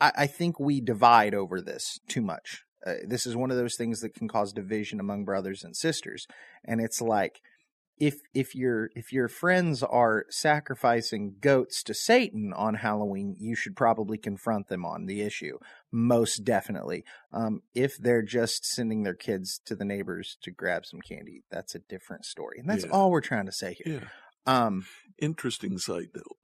I, 0.00 0.12
I 0.16 0.26
think 0.26 0.58
we 0.58 0.80
divide 0.80 1.34
over 1.34 1.60
this 1.60 2.00
too 2.08 2.22
much. 2.22 2.64
Uh, 2.84 2.94
this 3.06 3.26
is 3.26 3.36
one 3.36 3.52
of 3.52 3.56
those 3.56 3.76
things 3.76 4.00
that 4.00 4.14
can 4.14 4.26
cause 4.26 4.52
division 4.52 4.98
among 4.98 5.24
brothers 5.24 5.62
and 5.62 5.76
sisters. 5.76 6.26
And 6.64 6.80
it's 6.80 7.00
like 7.00 7.40
if 7.98 8.16
if 8.34 8.54
your 8.54 8.90
if 8.96 9.12
your 9.12 9.28
friends 9.28 9.82
are 9.82 10.24
sacrificing 10.30 11.34
goats 11.40 11.82
to 11.82 11.92
satan 11.94 12.52
on 12.54 12.74
halloween 12.74 13.36
you 13.38 13.54
should 13.54 13.76
probably 13.76 14.16
confront 14.18 14.68
them 14.68 14.84
on 14.84 15.06
the 15.06 15.20
issue 15.20 15.58
most 15.90 16.44
definitely 16.44 17.04
um, 17.32 17.60
if 17.74 17.96
they're 17.98 18.22
just 18.22 18.64
sending 18.64 19.02
their 19.02 19.14
kids 19.14 19.60
to 19.64 19.74
the 19.76 19.84
neighbors 19.84 20.36
to 20.42 20.50
grab 20.50 20.84
some 20.86 21.00
candy 21.00 21.42
that's 21.50 21.74
a 21.74 21.78
different 21.80 22.24
story 22.24 22.58
and 22.58 22.68
that's 22.68 22.84
Yeah. 22.84 22.90
all 22.90 23.10
we're 23.10 23.20
trying 23.20 23.46
to 23.46 23.52
say 23.52 23.74
here 23.82 24.00
Yeah. 24.00 24.08
um 24.66 24.86
Interesting 25.18 25.78
side 25.78 26.08
note. 26.16 26.36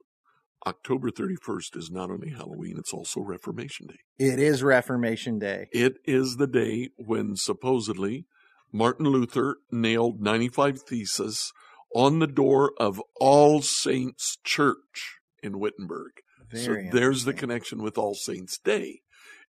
October 0.65 1.09
31st 1.09 1.75
is 1.75 1.89
not 1.89 2.09
only 2.11 2.29
Halloween, 2.29 2.75
it's 2.77 2.93
also 2.93 3.19
Reformation 3.21 3.87
Day. 3.87 3.99
it 4.19 4.39
is 4.39 4.61
reformation 4.61 5.39
day 5.39 5.67
It 5.71 5.95
is 6.05 6.35
the 6.37 6.47
day 6.47 6.89
when 6.97 7.35
supposedly 7.35 8.25
Martin 8.71 9.07
Luther 9.07 9.57
nailed 9.71 10.21
95 10.21 10.81
Theses 10.83 11.51
on 11.93 12.19
the 12.19 12.27
door 12.27 12.73
of 12.79 13.01
All 13.19 13.61
Saints 13.61 14.37
Church 14.43 15.19
in 15.41 15.59
Wittenberg. 15.59 16.11
Very 16.51 16.85
so 16.85 16.97
there's 16.97 17.25
the 17.25 17.33
connection 17.33 17.81
with 17.81 17.97
All 17.97 18.13
Saints 18.13 18.57
Day. 18.57 19.01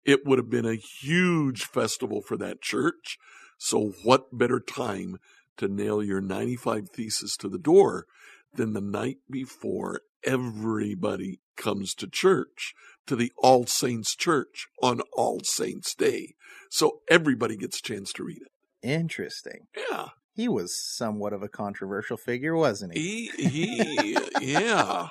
It 0.04 0.24
would 0.24 0.38
have 0.38 0.50
been 0.50 0.66
a 0.66 0.74
huge 0.74 1.64
festival 1.64 2.22
for 2.22 2.37
that 2.38 2.62
church. 2.62 3.18
So, 3.59 3.92
what 4.04 4.37
better 4.37 4.61
time 4.61 5.18
to 5.59 5.68
nail 5.68 6.02
your 6.02 6.22
95 6.22 6.88
Theses 6.88 7.37
to 7.38 7.48
the 7.48 7.59
door 7.59 8.06
than 8.54 8.72
the 8.72 8.80
night 8.80 9.18
before 9.30 10.00
everybody 10.24 11.40
comes 11.56 11.94
to 11.96 12.06
church, 12.06 12.74
to 13.06 13.16
the 13.16 13.33
All 13.37 13.66
Saints 13.66 14.16
Church 14.16 14.68
on 14.83 15.02
All 15.12 15.40
Saints 15.44 15.94
Day? 15.94 16.35
So, 16.70 17.00
everybody 17.11 17.56
gets 17.56 17.78
a 17.78 17.83
chance 17.83 18.14
to 18.14 18.24
read 18.24 18.40
it. 18.40 18.52
Interesting 18.82 19.66
Yeah. 19.90 20.08
he 20.34 20.48
was 20.48 20.76
somewhat 20.96 21.32
of 21.32 21.42
a 21.42 21.48
controversial 21.48 22.16
figure 22.16 22.56
wasn't 22.56 22.94
he 22.96 23.30
He, 23.36 23.48
he, 23.48 24.18
yeah. 24.54 25.08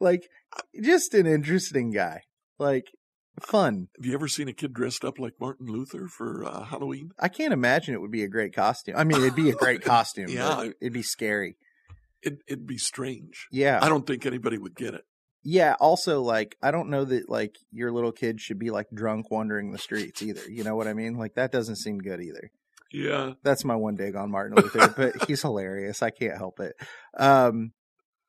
like 0.00 0.28
just 0.82 1.14
an 1.14 1.26
interesting 1.26 1.90
guy 1.90 2.22
like 2.58 2.86
fun 3.40 3.88
Have 3.96 4.04
you 4.06 4.14
ever 4.14 4.28
seen 4.28 4.48
a 4.48 4.52
kid 4.52 4.72
dressed 4.74 5.04
up 5.04 5.18
like 5.18 5.34
Martin 5.40 5.66
Luther 5.66 6.06
for 6.08 6.44
uh, 6.44 6.64
Halloween? 6.64 7.10
i 7.18 7.28
can't 7.28 7.52
imagine 7.52 7.94
it 7.94 8.00
would 8.00 8.10
be 8.10 8.22
a 8.24 8.28
great 8.28 8.54
costume 8.54 8.94
i 8.96 9.04
mean 9.04 9.18
it'd 9.18 9.34
be 9.34 9.50
a 9.50 9.54
great 9.54 9.82
costume 9.84 10.28
Yeah. 10.28 10.54
but 10.56 10.74
it'd 10.80 10.92
be 10.92 11.02
scary 11.02 11.56
It, 12.22 12.38
it'd 12.46 12.66
be 12.66 12.78
strange. 12.78 13.48
yeah 13.50 13.78
I 13.82 13.88
don't 13.88 14.06
think 14.06 14.26
anybody 14.26 14.58
would 14.58 14.76
get 14.76 14.94
it. 14.94 15.04
Yeah 15.44 15.74
also 15.80 16.22
like 16.22 16.56
i 16.62 16.70
don't 16.70 16.88
know 16.88 17.04
that 17.04 17.28
like 17.28 17.56
your 17.72 17.90
little 17.90 18.12
kid 18.12 18.40
should 18.40 18.58
be 18.58 18.70
like 18.70 18.86
drunk 18.94 19.30
wandering 19.30 19.72
the 19.72 19.78
streets 19.78 20.22
either 20.22 20.42
you 20.48 20.62
know 20.62 20.76
what 20.76 20.86
i 20.86 20.94
mean? 20.94 21.16
Like 21.16 21.34
that 21.34 21.52
doesn't 21.52 21.76
seem 21.76 21.98
good 21.98 22.20
either. 22.20 22.50
Yeah. 22.92 23.32
that's 23.42 23.64
my 23.64 23.74
one 23.74 23.96
dig 23.96 24.14
on 24.16 24.30
martin 24.30 24.56
luther 24.56 24.88
but 24.96 25.24
he's 25.26 25.42
hilarious 25.42 26.02
i 26.02 26.10
can't 26.10 26.36
help 26.36 26.60
it. 26.60 26.74
Um 27.18 27.72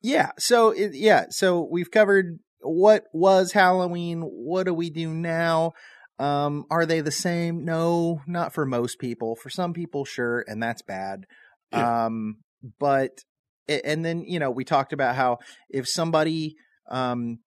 yeah 0.02 0.32
so 0.40 0.72
it, 0.72 0.94
yeah 0.96 1.26
so 1.30 1.68
we've 1.70 1.92
covered 1.92 2.40
what 2.62 3.04
was 3.14 3.52
halloween 3.52 4.22
what 4.22 4.66
do 4.66 4.74
we 4.74 4.90
do 4.90 5.10
now? 5.14 5.74
Um 6.18 6.66
are 6.72 6.86
they 6.86 7.02
the 7.02 7.12
same? 7.12 7.66
No 7.66 8.22
not 8.26 8.54
for 8.54 8.66
most 8.66 9.00
people. 9.00 9.36
For 9.36 9.50
some 9.50 9.74
people 9.74 10.06
sure 10.06 10.46
and 10.48 10.64
that's 10.64 10.82
bad. 10.82 11.26
Yeah. 11.72 12.06
um 12.06 12.38
but 12.80 13.12
and 13.68 14.04
then 14.04 14.24
you 14.26 14.40
know 14.40 14.52
we 14.52 14.64
talked 14.64 14.94
about 14.94 15.16
how 15.16 15.40
if 15.70 15.88
somebody 15.88 16.56
um 16.90 17.40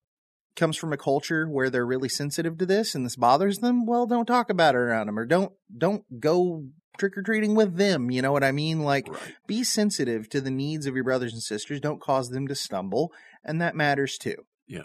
comes 0.56 0.76
from 0.76 0.92
a 0.92 0.96
culture 0.96 1.46
where 1.46 1.68
they're 1.68 1.84
really 1.86 2.08
sensitive 2.08 2.56
to 2.58 2.64
this 2.66 2.94
and 2.94 3.04
this 3.04 3.16
bothers 3.16 3.58
them 3.58 3.84
well 3.86 4.06
don't 4.06 4.26
talk 4.26 4.48
about 4.48 4.74
it 4.74 4.78
around 4.78 5.06
them 5.06 5.18
or 5.18 5.26
don't 5.26 5.52
don't 5.76 6.20
go 6.20 6.64
trick-or-treating 6.98 7.54
with 7.54 7.76
them 7.76 8.10
you 8.10 8.22
know 8.22 8.32
what 8.32 8.42
i 8.42 8.50
mean 8.50 8.80
like 8.80 9.06
Right. 9.06 9.34
be 9.46 9.62
sensitive 9.62 10.30
to 10.30 10.40
the 10.40 10.50
needs 10.50 10.86
of 10.86 10.94
your 10.94 11.04
brothers 11.04 11.34
and 11.34 11.42
sisters 11.42 11.78
don't 11.80 12.00
cause 12.00 12.30
them 12.30 12.48
to 12.48 12.54
stumble 12.54 13.12
and 13.44 13.60
that 13.60 13.76
matters 13.76 14.16
too 14.16 14.46
Yeah. 14.66 14.84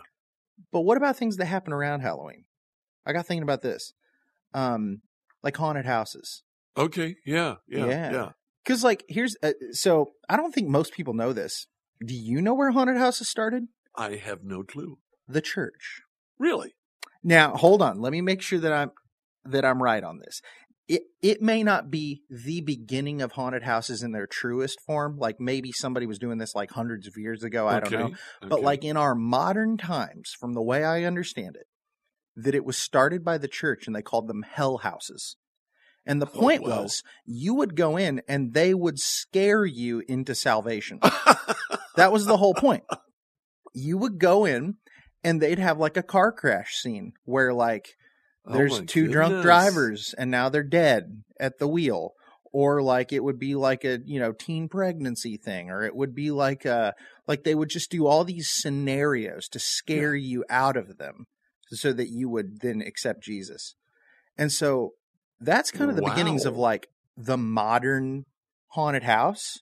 but 0.74 0.82
what 0.82 0.98
about 0.98 1.16
things 1.16 1.38
that 1.38 1.46
happen 1.46 1.72
around 1.72 2.02
halloween 2.02 2.44
i 3.06 3.14
got 3.14 3.26
thinking 3.28 3.44
about 3.44 3.62
this 3.62 3.94
um 4.54 5.02
like 5.42 5.56
haunted 5.58 5.86
houses 5.86 6.44
Okay. 6.78 7.16
Yeah. 7.26 7.56
Yeah. 7.68 7.86
Yeah. 7.86 8.12
Yeah. 8.12 8.30
because 8.64 8.82
like 8.84 9.04
here's 9.10 9.36
uh, 9.44 9.52
so 9.72 10.12
i 10.30 10.36
don't 10.38 10.54
think 10.54 10.68
most 10.70 10.94
people 10.94 11.14
know 11.14 11.32
this 11.34 11.68
do 12.06 12.14
you 12.14 12.42
know 12.42 12.54
where 12.54 12.72
haunted 12.72 12.98
houses 12.98 13.28
started 13.30 13.68
I 13.96 14.16
have 14.16 14.44
no 14.44 14.64
clue. 14.64 14.98
the 15.28 15.42
church 15.42 16.02
Really? 16.40 16.74
Now, 17.24 17.56
hold 17.56 17.84
on. 17.84 18.02
Let 18.02 18.12
me 18.12 18.22
make 18.22 18.42
sure 18.42 18.58
that 18.60 18.74
I'm 18.74 18.92
that 19.46 19.64
I'm 19.64 19.82
right 19.82 20.04
on 20.04 20.18
this. 20.20 20.42
It 20.88 21.04
it 21.22 21.40
may 21.42 21.62
not 21.62 21.92
be 21.92 22.24
the 22.30 22.62
beginning 22.62 23.22
of 23.22 23.34
haunted 23.34 23.62
houses 23.64 24.02
in 24.02 24.12
their 24.12 24.26
truest 24.26 24.80
form. 24.82 25.18
Like 25.18 25.40
maybe 25.40 25.72
somebody 25.72 26.08
was 26.08 26.18
doing 26.18 26.40
this 26.40 26.56
like 26.56 26.72
hundreds 26.72 27.06
of 27.08 27.16
years 27.18 27.44
ago. 27.44 27.68
I 27.68 27.80
don't 27.80 27.94
Okay, 27.94 28.04
know. 28.12 28.18
But 28.42 28.56
okay. 28.56 28.64
like 28.66 28.84
in 28.84 28.98
our 28.98 29.14
modern 29.14 29.78
times, 29.78 30.34
from 30.40 30.54
the 30.54 30.64
way 30.64 30.84
I 30.84 31.04
understand 31.04 31.56
it, 31.56 31.68
that 32.36 32.56
it 32.56 32.66
was 32.66 32.78
started 32.78 33.24
by 33.24 33.38
the 33.38 33.48
church 33.48 33.86
and 33.86 33.96
they 33.96 34.02
called 34.02 34.28
them 34.28 34.44
hell 34.50 34.80
houses. 34.80 35.36
And 36.08 36.20
the 36.20 36.26
Oh, 36.34 36.40
point 36.40 36.64
wow. 36.64 36.82
was 36.82 37.04
you 37.26 37.54
would 37.54 37.76
go 37.76 37.98
in 37.98 38.24
and 38.28 38.54
they 38.56 38.74
would 38.74 38.98
scare 39.00 39.64
you 39.64 40.02
into 40.08 40.34
salvation. 40.34 41.00
That 41.98 42.12
was 42.14 42.26
the 42.26 42.38
whole 42.38 42.54
point. 42.54 42.84
You 43.74 43.98
would 43.98 44.20
go 44.20 44.46
in 44.46 44.76
and 45.24 45.42
they'd 45.42 45.60
have 45.60 45.78
like 45.78 45.98
a 45.98 46.04
car 46.04 46.32
crash 46.32 46.76
scene 46.76 47.14
where 47.26 47.54
like 47.54 47.96
Oh 48.46 48.54
there's 48.54 48.80
my 48.80 48.86
two 48.86 49.08
drunk 49.08 49.42
drivers 49.44 50.16
and 50.18 50.32
now 50.32 50.50
they're 50.50 50.64
dead 50.64 51.24
at 51.40 51.60
the 51.60 51.68
wheel. 51.68 52.14
Or 52.54 52.82
like 52.82 53.14
it 53.14 53.24
would 53.24 53.40
be 53.40 53.56
like 53.56 53.86
a 53.86 54.00
you 54.04 54.20
know 54.20 54.34
teen 54.34 54.68
pregnancy 54.68 55.38
thing 55.38 55.70
or 55.70 55.84
it 55.86 55.96
would 55.96 56.14
be 56.14 56.32
like 56.32 56.66
a 56.66 56.94
like 57.26 57.44
they 57.44 57.56
would 57.56 57.70
just 57.70 57.90
do 57.90 58.08
all 58.08 58.26
these 58.26 58.50
scenarios 58.50 59.48
to 59.50 59.60
scare 59.60 60.16
you 60.16 60.44
out 60.50 60.76
of 60.76 60.98
them 60.98 61.28
so 61.68 61.94
that 61.94 62.10
you 62.10 62.28
would 62.28 62.60
then 62.60 62.82
accept 62.82 63.24
Jesus. 63.24 63.76
And 64.38 64.52
so 64.52 64.96
that's 65.40 65.72
kind 65.72 65.90
of 65.90 65.96
the 65.96 66.02
beginnings 66.02 66.46
of 66.46 66.58
like 66.58 66.90
the 67.16 67.38
modern 67.38 68.26
haunted 68.68 69.04
house 69.04 69.60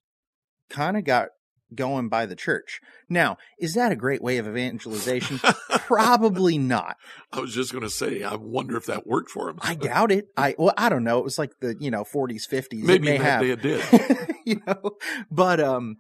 kind 0.70 0.98
of 0.98 1.04
got 1.04 1.30
going 1.74 2.10
by 2.10 2.26
the 2.26 2.36
church. 2.36 2.82
Now, 3.08 3.38
is 3.60 3.74
that 3.74 3.92
a 3.92 3.96
great 3.96 4.22
way 4.22 4.38
of 4.38 4.48
evangelization? 4.48 5.40
Probably 5.70 6.58
not. 6.58 6.98
I 7.32 7.40
was 7.40 7.54
just 7.54 7.72
going 7.72 7.84
to 7.84 7.90
say, 7.90 8.24
I 8.24 8.36
wonder 8.36 8.78
if 8.78 8.86
that 8.88 9.08
worked 9.08 9.30
for 9.30 9.50
him. 9.50 9.60
I 9.62 9.76
doubt 9.76 10.12
it. 10.12 10.28
I 10.36 10.56
well, 10.58 10.74
I 10.78 10.90
don't 10.90 11.04
know. 11.04 11.20
It 11.20 11.24
was 11.24 11.38
like 11.38 11.60
the 11.60 11.76
you 11.80 11.92
know 11.92 12.04
40s, 12.04 12.48
50s. 12.50 12.66
it 12.72 12.84
Maybe 12.84 13.06
may 13.06 13.18
that 13.18 13.24
have, 13.24 13.44
it 13.44 13.62
did. 13.62 14.36
you 14.46 14.62
know, 14.66 14.92
but 15.32 15.60
um, 15.60 15.98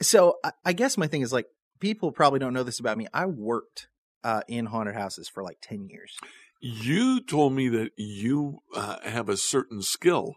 so 0.00 0.36
I, 0.44 0.52
I 0.64 0.72
guess 0.72 0.96
my 0.96 1.06
thing 1.06 1.22
is 1.22 1.32
like 1.32 1.46
people 1.80 2.12
probably 2.12 2.38
don't 2.38 2.54
know 2.54 2.62
this 2.62 2.80
about 2.80 2.98
me. 2.98 3.06
I 3.12 3.26
worked 3.26 3.88
uh 4.24 4.42
in 4.48 4.66
haunted 4.66 4.94
houses 4.94 5.28
for 5.28 5.42
like 5.42 5.58
10 5.60 5.88
years. 5.88 6.16
You 6.60 7.20
told 7.20 7.52
me 7.52 7.68
that 7.68 7.90
you 7.96 8.60
uh, 8.74 8.96
have 9.04 9.28
a 9.28 9.36
certain 9.36 9.82
skill 9.82 10.36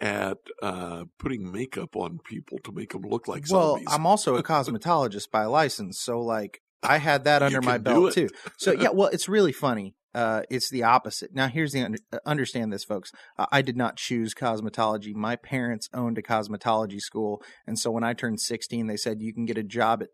at 0.00 0.38
uh, 0.62 1.04
putting 1.18 1.50
makeup 1.50 1.96
on 1.96 2.18
people 2.24 2.58
to 2.64 2.72
make 2.72 2.92
them 2.92 3.02
look 3.02 3.28
like 3.28 3.44
well, 3.50 3.72
zombies. 3.72 3.88
I'm 3.90 4.06
also 4.06 4.36
a 4.36 4.42
cosmetologist 4.54 5.30
by 5.30 5.44
license, 5.44 5.98
so 5.98 6.20
like 6.20 6.60
I 6.82 6.98
had 6.98 7.24
that 7.24 7.42
under 7.42 7.62
my 7.62 7.78
belt 7.78 8.12
too. 8.12 8.28
So 8.56 8.72
yeah, 8.72 8.88
well, 8.92 9.08
it's 9.08 9.28
really 9.28 9.52
funny. 9.52 9.94
uh, 10.14 10.42
it's 10.48 10.70
the 10.70 10.84
opposite. 10.84 11.34
Now, 11.34 11.48
here's 11.48 11.72
the 11.72 11.98
uh, 12.12 12.18
understand 12.24 12.72
this, 12.72 12.84
folks. 12.84 13.10
I 13.36 13.62
did 13.62 13.76
not 13.76 13.96
choose 13.96 14.34
cosmetology. 14.34 15.14
My 15.14 15.36
parents 15.36 15.88
owned 15.92 16.18
a 16.18 16.22
cosmetology 16.22 17.00
school, 17.00 17.42
and 17.66 17.78
so 17.78 17.90
when 17.90 18.04
I 18.04 18.12
turned 18.14 18.40
16, 18.40 18.86
they 18.86 18.96
said 18.96 19.20
you 19.20 19.32
can 19.32 19.44
get 19.44 19.58
a 19.58 19.64
job 19.64 20.02
at 20.02 20.10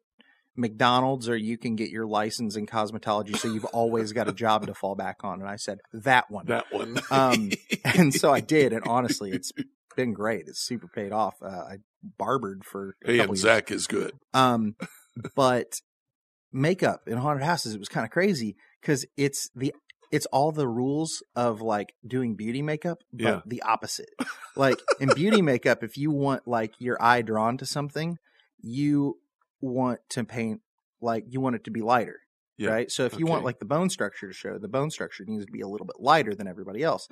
McDonald's 0.60 1.28
or 1.28 1.36
you 1.36 1.56
can 1.56 1.74
get 1.76 1.90
your 1.90 2.06
license 2.06 2.54
in 2.56 2.66
cosmetology. 2.66 3.36
So 3.36 3.48
you've 3.48 3.64
always 3.66 4.12
got 4.12 4.28
a 4.28 4.32
job 4.32 4.66
to 4.66 4.74
fall 4.74 4.94
back 4.94 5.24
on. 5.24 5.40
And 5.40 5.48
I 5.48 5.56
said 5.56 5.78
that 5.92 6.30
one. 6.30 6.46
That 6.46 6.72
one. 6.72 6.98
um, 7.10 7.50
and 7.84 8.14
so 8.14 8.32
I 8.32 8.40
did, 8.40 8.72
and 8.72 8.84
honestly, 8.86 9.30
it's 9.32 9.52
been 9.96 10.12
great. 10.12 10.44
It's 10.46 10.60
super 10.60 10.88
paid 10.88 11.12
off. 11.12 11.34
Uh, 11.42 11.48
I 11.48 11.76
barbered 12.18 12.64
for 12.64 12.94
a 13.04 13.12
hey, 13.12 13.18
and 13.20 13.30
years. 13.30 13.40
Zack 13.40 13.70
is 13.70 13.86
good. 13.86 14.12
Um, 14.34 14.76
but 15.34 15.80
makeup 16.52 17.02
in 17.06 17.16
haunted 17.16 17.44
houses, 17.44 17.74
it 17.74 17.78
was 17.78 17.88
kind 17.88 18.04
of 18.04 18.10
crazy 18.10 18.56
because 18.80 19.06
it's 19.16 19.50
the 19.54 19.74
it's 20.12 20.26
all 20.26 20.50
the 20.50 20.66
rules 20.66 21.22
of 21.36 21.60
like 21.60 21.94
doing 22.04 22.34
beauty 22.34 22.62
makeup, 22.62 22.98
but 23.12 23.22
Yeah. 23.24 23.40
the 23.46 23.62
opposite. 23.62 24.08
Like 24.56 24.78
in 24.98 25.08
beauty 25.14 25.40
makeup, 25.40 25.84
if 25.84 25.96
you 25.96 26.10
want 26.10 26.48
like 26.48 26.72
your 26.80 27.00
eye 27.00 27.22
drawn 27.22 27.56
to 27.58 27.66
something, 27.66 28.18
you 28.60 29.18
want 29.60 30.00
to 30.10 30.24
paint 30.24 30.60
like 31.00 31.24
you 31.28 31.40
want 31.40 31.56
it 31.56 31.64
to 31.64 31.70
be 31.70 31.82
lighter. 31.82 32.20
Yeah. 32.58 32.70
Right. 32.70 32.90
So 32.90 33.06
if 33.06 33.18
you 33.18 33.24
want 33.24 33.44
like 33.44 33.58
the 33.58 33.64
bone 33.64 33.88
structure 33.88 34.26
to 34.26 34.34
show, 34.34 34.58
the 34.58 34.68
bone 34.68 34.90
structure 34.90 35.24
needs 35.26 35.46
to 35.46 35.52
be 35.52 35.62
a 35.62 35.68
little 35.68 35.86
bit 35.86 35.96
lighter 35.98 36.34
than 36.34 36.46
everybody 36.46 36.82
else. 36.82 37.08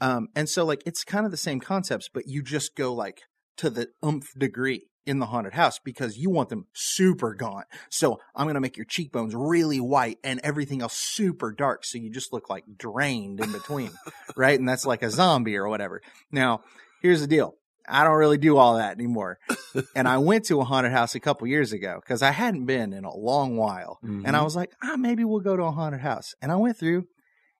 Um, 0.00 0.28
and 0.34 0.48
so 0.48 0.64
like 0.64 0.82
it's 0.84 1.04
kind 1.04 1.24
of 1.24 1.30
the 1.30 1.36
same 1.36 1.60
concepts, 1.60 2.08
but 2.12 2.26
you 2.26 2.42
just 2.42 2.74
go 2.74 2.92
like 2.92 3.22
to 3.58 3.70
the 3.70 3.88
umph 4.02 4.32
degree 4.36 4.86
in 5.06 5.18
the 5.18 5.26
haunted 5.26 5.54
house 5.54 5.78
because 5.78 6.16
you 6.16 6.30
want 6.30 6.48
them 6.48 6.66
super 6.72 7.34
gaunt. 7.34 7.66
So 7.90 8.18
I'm 8.34 8.46
gonna 8.46 8.60
make 8.60 8.76
your 8.76 8.86
cheekbones 8.86 9.34
really 9.36 9.80
white 9.80 10.18
and 10.24 10.40
everything 10.42 10.82
else 10.82 10.94
super 10.94 11.52
dark, 11.52 11.84
so 11.84 11.98
you 11.98 12.10
just 12.10 12.32
look 12.32 12.48
like 12.48 12.64
drained 12.76 13.40
in 13.40 13.52
between, 13.52 13.92
right? 14.36 14.58
And 14.58 14.68
that's 14.68 14.86
like 14.86 15.02
a 15.02 15.10
zombie 15.10 15.56
or 15.56 15.68
whatever. 15.68 16.02
Now, 16.30 16.62
here's 17.00 17.20
the 17.20 17.26
deal. 17.26 17.54
I 17.88 18.04
don't 18.04 18.16
really 18.16 18.38
do 18.38 18.56
all 18.56 18.76
that 18.76 18.92
anymore. 18.96 19.38
and 19.96 20.06
I 20.08 20.18
went 20.18 20.44
to 20.46 20.60
a 20.60 20.64
haunted 20.64 20.92
house 20.92 21.14
a 21.14 21.20
couple 21.20 21.46
years 21.46 21.72
ago 21.72 22.00
because 22.02 22.22
I 22.22 22.30
hadn't 22.30 22.66
been 22.66 22.92
in 22.92 23.04
a 23.04 23.14
long 23.16 23.56
while. 23.56 23.98
And 24.02 24.28
I 24.36 24.40
Mhm. 24.40 24.44
was 24.44 24.56
like, 24.56 24.70
ah, 24.82 24.96
maybe 24.96 25.24
we'll 25.24 25.40
go 25.40 25.56
to 25.56 25.64
a 25.64 25.70
haunted 25.72 26.00
house. 26.00 26.34
And 26.40 26.50
I 26.52 26.56
went 26.56 26.78
through 26.78 27.04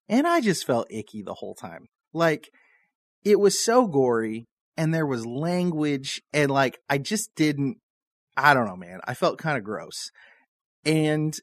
and 0.09 0.27
I 0.27 0.41
just 0.41 0.67
felt 0.67 0.87
icky 0.91 1.23
the 1.23 1.35
whole 1.35 1.55
time. 1.55 1.87
Like 2.13 2.49
it 3.25 3.39
was 3.41 3.63
so 3.65 3.87
gory 3.87 4.47
and 4.77 4.93
there 4.95 5.07
was 5.07 5.25
language 5.27 6.21
and 6.33 6.51
like 6.51 6.79
I 6.89 6.99
just 6.99 7.31
didn't 7.37 7.79
I 8.37 8.55
don't 8.55 8.67
know, 8.67 8.77
man. 8.77 9.01
I 9.05 9.15
felt 9.15 9.39
kind 9.39 9.59
of 9.59 9.65
gross. 9.65 10.11
And 10.85 11.35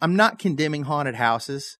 I'm 0.00 0.16
not 0.16 0.38
condemning 0.38 0.84
haunted 0.84 1.16
houses. 1.16 1.76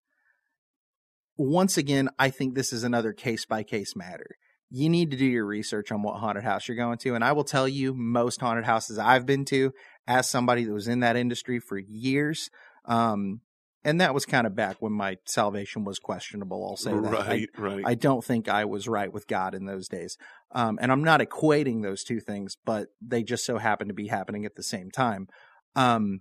Once 1.37 1.79
again, 1.79 2.11
I 2.19 2.29
think 2.31 2.55
this 2.55 2.73
is 2.73 2.85
another 2.85 3.13
case 3.15 3.47
by 3.47 3.63
case 3.63 3.97
matter. 3.97 4.37
You 4.71 4.89
need 4.89 5.11
to 5.11 5.17
do 5.17 5.27
your 5.27 5.45
research 5.47 5.91
on 5.91 6.03
what 6.03 6.21
haunted 6.21 6.45
house 6.45 6.69
you're 6.69 6.77
going 6.77 6.99
to. 6.99 7.15
And 7.15 7.25
I 7.25 7.33
will 7.33 7.45
tell 7.45 7.67
you, 7.69 7.93
most 7.93 8.41
haunted 8.41 8.65
houses 8.65 8.99
I've 8.99 9.27
been 9.27 9.45
to, 9.47 9.73
as 10.07 10.31
somebody 10.31 10.65
that 10.65 10.73
was 10.73 10.87
in 10.89 11.01
that 11.01 11.17
industry 11.17 11.59
for 11.59 11.77
years, 11.79 12.51
um, 12.85 13.41
and 13.83 14.01
that 14.01 14.13
was 14.13 14.27
kind 14.27 14.47
of 14.47 14.55
back 14.55 14.77
when 14.81 14.93
my 14.93 15.17
salvation 15.25 15.85
was 15.85 15.99
questionable. 15.99 16.65
I'll 16.67 16.77
say 16.77 16.91
that. 16.93 17.15
I- 17.15 17.29
right, 17.29 17.49
right. 17.57 17.83
I 17.87 17.95
don't 17.95 18.23
think 18.25 18.49
I 18.49 18.65
was 18.67 18.87
right 18.87 19.13
with 19.13 19.27
God 19.27 19.55
in 19.55 19.65
those 19.65 19.89
days. 19.89 20.17
Um, 20.53 20.79
and 20.83 20.93
I'm 20.93 21.03
not 21.03 21.21
equating 21.21 21.83
those 21.83 22.05
two 22.05 22.21
things, 22.21 22.57
but 22.65 22.89
they 23.01 23.23
just 23.23 23.45
so 23.45 23.57
happen 23.59 23.89
to 23.89 23.95
be 23.95 24.09
happening 24.09 24.45
at 24.45 24.55
the 24.55 24.63
same 24.63 24.91
time. 24.91 25.29
Um, 25.75 26.21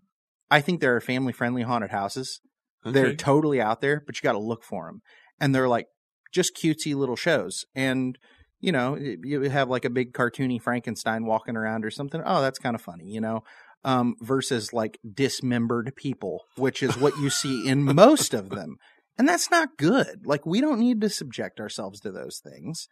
I 0.49 0.61
think 0.61 0.79
there 0.79 0.95
are 0.95 1.01
family 1.01 1.33
friendly 1.33 1.63
haunted 1.63 1.91
houses. 1.91 2.39
They're 2.83 3.07
totally 3.17 3.61
out 3.61 3.81
there, 3.81 4.01
but 4.05 4.15
you 4.15 4.21
got 4.21 4.31
to 4.33 4.39
look 4.39 4.63
for 4.63 4.85
them. 4.85 5.01
And 5.39 5.53
they're 5.53 5.67
like 5.67 5.87
just 6.31 6.55
cutesy 6.55 6.95
little 6.95 7.17
shows. 7.17 7.65
And, 7.75 8.17
you 8.59 8.71
know, 8.71 8.95
you 8.95 9.41
have 9.43 9.69
like 9.69 9.85
a 9.85 9.89
big 9.89 10.13
cartoony 10.13 10.61
Frankenstein 10.61 11.25
walking 11.25 11.55
around 11.55 11.85
or 11.85 11.91
something. 11.91 12.21
Oh, 12.25 12.41
that's 12.41 12.59
kind 12.59 12.75
of 12.75 12.81
funny, 12.81 13.05
you 13.05 13.21
know? 13.21 13.43
Um, 13.85 14.15
versus 14.19 14.73
like 14.73 14.99
dismembered 15.09 15.93
people, 15.95 16.43
which 16.57 16.83
is 16.83 16.97
what 16.97 17.17
you 17.17 17.29
see 17.29 17.67
in 17.67 17.83
most 17.95 18.33
of 18.33 18.49
them. 18.49 18.75
And 19.17 19.27
that's 19.27 19.49
not 19.49 19.77
good. 19.77 20.25
Like, 20.25 20.45
we 20.45 20.61
don't 20.61 20.79
need 20.79 21.01
to 21.01 21.09
subject 21.09 21.59
ourselves 21.59 21.99
to 22.01 22.11
those 22.11 22.39
things. 22.39 22.87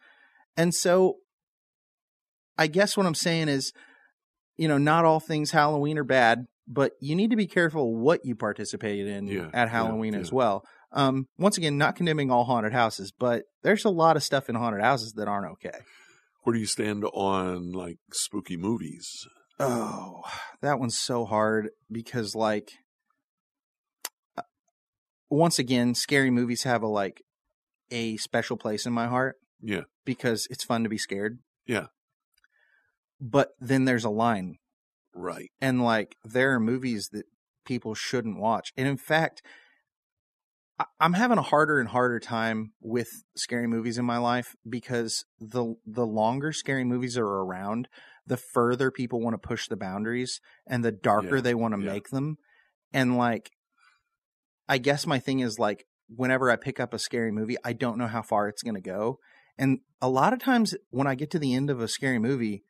And 0.56 0.74
so, 0.74 1.16
I 2.56 2.66
guess 2.66 2.96
what 2.96 3.06
I'm 3.06 3.14
saying 3.14 3.48
is, 3.48 3.72
you 4.56 4.68
know, 4.68 4.78
not 4.78 5.04
all 5.04 5.20
things 5.20 5.50
Halloween 5.50 5.98
are 5.98 6.04
bad, 6.04 6.46
but 6.66 6.92
you 7.00 7.14
need 7.14 7.30
to 7.30 7.36
be 7.36 7.46
careful 7.46 7.96
what 7.96 8.24
you 8.24 8.34
participate 8.34 9.06
in 9.06 9.26
Yeah, 9.26 9.46
at 9.54 9.68
yeah, 9.68 9.68
Halloween 9.68 10.14
as 10.14 10.32
well. 10.32 10.64
Um, 10.92 11.26
once 11.38 11.58
again, 11.58 11.76
not 11.76 11.96
condemning 11.96 12.30
all 12.30 12.44
haunted 12.44 12.72
houses, 12.72 13.12
but 13.16 13.44
there's 13.62 13.84
a 13.84 13.90
lot 13.90 14.16
of 14.16 14.22
stuff 14.22 14.48
in 14.48 14.54
haunted 14.54 14.80
houses 14.80 15.12
that 15.14 15.28
aren't 15.28 15.50
okay. 15.52 15.78
Where 16.42 16.54
do 16.54 16.60
you 16.60 16.66
stand 16.66 17.04
on 17.04 17.72
like 17.72 17.98
spooky 18.12 18.56
movies? 18.56 19.06
Oh, 19.60 20.22
that 20.62 20.78
one's 20.78 20.98
so 20.98 21.24
hard 21.26 21.70
because, 21.90 22.34
like, 22.34 22.70
uh, 24.36 24.42
once 25.28 25.58
again, 25.58 25.94
scary 25.94 26.30
movies 26.30 26.62
have 26.62 26.82
a 26.82 26.86
like 26.86 27.22
a 27.90 28.16
special 28.18 28.56
place 28.56 28.86
in 28.86 28.92
my 28.92 29.08
heart 29.08 29.36
Yeah. 29.60 29.82
because 30.04 30.46
it's 30.50 30.64
fun 30.64 30.84
to 30.84 30.88
be 30.88 30.98
scared. 30.98 31.38
Yeah. 31.66 31.86
But 33.20 33.50
then 33.58 33.84
there's 33.84 34.04
a 34.04 34.10
line 34.10 34.58
Right. 35.14 35.50
and 35.60 35.82
like 35.82 36.14
there 36.24 36.52
are 36.54 36.60
movies 36.60 37.08
that 37.12 37.24
people 37.64 37.94
shouldn't 37.94 38.38
watch 38.38 38.72
and 38.76 38.86
in 38.86 38.96
fact 38.96 39.42
i'm 41.00 41.12
having 41.12 41.38
a 41.38 41.42
harder 41.42 41.80
and 41.80 41.88
harder 41.88 42.18
time 42.20 42.72
with 42.80 43.08
scary 43.36 43.66
movies 43.66 43.98
in 43.98 44.04
my 44.04 44.18
life 44.18 44.54
because 44.68 45.24
the 45.40 45.74
the 45.86 46.06
longer 46.06 46.52
scary 46.52 46.84
movies 46.84 47.16
are 47.16 47.26
around 47.26 47.88
the 48.26 48.36
further 48.36 48.90
people 48.90 49.20
want 49.20 49.34
to 49.34 49.48
push 49.48 49.68
the 49.68 49.76
boundaries 49.76 50.40
and 50.66 50.84
the 50.84 50.92
darker 50.92 51.36
Yeah, 51.36 51.42
they 51.42 51.54
want 51.54 51.74
to 51.74 51.80
yeah. 51.80 51.92
make 51.92 52.08
them 52.08 52.38
and 52.92 53.16
like 53.16 53.50
i 54.68 54.78
guess 54.78 55.06
my 55.06 55.18
thing 55.18 55.40
is 55.40 55.58
like 55.58 55.84
whenever 56.08 56.50
i 56.50 56.56
pick 56.56 56.80
up 56.80 56.94
a 56.94 56.98
scary 56.98 57.32
movie 57.32 57.56
i 57.64 57.72
don't 57.72 57.98
know 57.98 58.06
how 58.06 58.22
far 58.22 58.48
it's 58.48 58.62
going 58.62 58.74
to 58.74 58.80
go 58.80 59.18
and 59.56 59.80
a 60.00 60.08
lot 60.08 60.32
of 60.32 60.38
times 60.38 60.74
when 60.90 61.06
i 61.06 61.14
get 61.14 61.30
to 61.30 61.38
the 61.38 61.54
end 61.54 61.70
of 61.70 61.80
a 61.80 61.88
scary 61.88 62.18
movie 62.18 62.62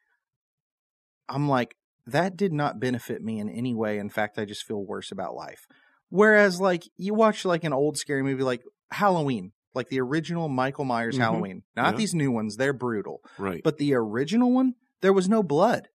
i'm 1.29 1.49
like 1.49 1.77
that 2.09 2.37
did 2.37 2.53
not 2.53 2.81
benefit 2.81 3.23
me 3.23 3.39
in 3.39 3.51
any 3.51 3.75
way. 3.75 3.99
In 3.99 4.09
fact, 4.09 4.39
I 4.39 4.45
just 4.47 4.65
feel 4.65 4.85
worse 4.85 5.13
about 5.13 5.35
life. 5.35 5.67
Whereas, 6.11 6.61
like, 6.61 6.85
you 6.97 7.15
watch 7.15 7.45
like 7.45 7.65
an 7.65 7.73
old 7.73 7.99
scary 7.99 8.23
movie 8.23 8.43
like 8.43 8.63
Halloween, 8.91 9.53
like 9.75 9.89
the 9.89 10.01
original 10.01 10.49
Michael 10.49 10.85
Myers 10.85 11.17
Mhm. 11.17 11.21
Halloween, 11.21 11.63
not 11.77 11.93
Yeah. 11.95 11.99
these 11.99 12.15
new 12.15 12.31
ones, 12.31 12.57
they're 12.57 12.73
brutal. 12.73 13.21
Right. 13.39 13.61
But 13.63 13.79
the 13.79 13.95
original 13.95 14.53
one, 14.53 14.75
there 15.03 15.13
was 15.13 15.29
no 15.29 15.43
blood. 15.43 15.89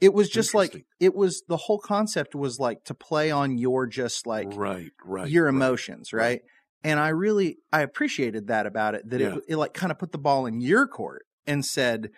It 0.00 0.14
was 0.14 0.28
just 0.30 0.54
like, 0.54 0.86
it 1.00 1.12
was 1.14 1.42
the 1.48 1.56
whole 1.56 1.80
concept 1.80 2.34
was 2.36 2.60
like 2.60 2.84
to 2.84 2.94
play 2.94 3.32
on 3.32 3.58
your 3.58 3.86
just 3.88 4.26
like 4.28 4.46
right. 4.54 4.92
Right. 5.04 5.28
your 5.28 5.48
emotions, 5.48 6.12
right? 6.12 6.22
right. 6.22 6.42
And 6.84 7.00
I 7.00 7.08
really 7.08 7.58
I 7.72 7.80
appreciated 7.82 8.46
that 8.46 8.64
about 8.66 8.94
it 8.94 9.10
that 9.10 9.20
Yeah. 9.20 9.34
it 9.38 9.44
it 9.48 9.56
like 9.56 9.74
kind 9.74 9.90
of 9.90 9.98
put 9.98 10.12
the 10.12 10.18
ball 10.18 10.46
in 10.46 10.60
your 10.60 10.86
court 10.86 11.26
and 11.48 11.64
said 11.66 12.10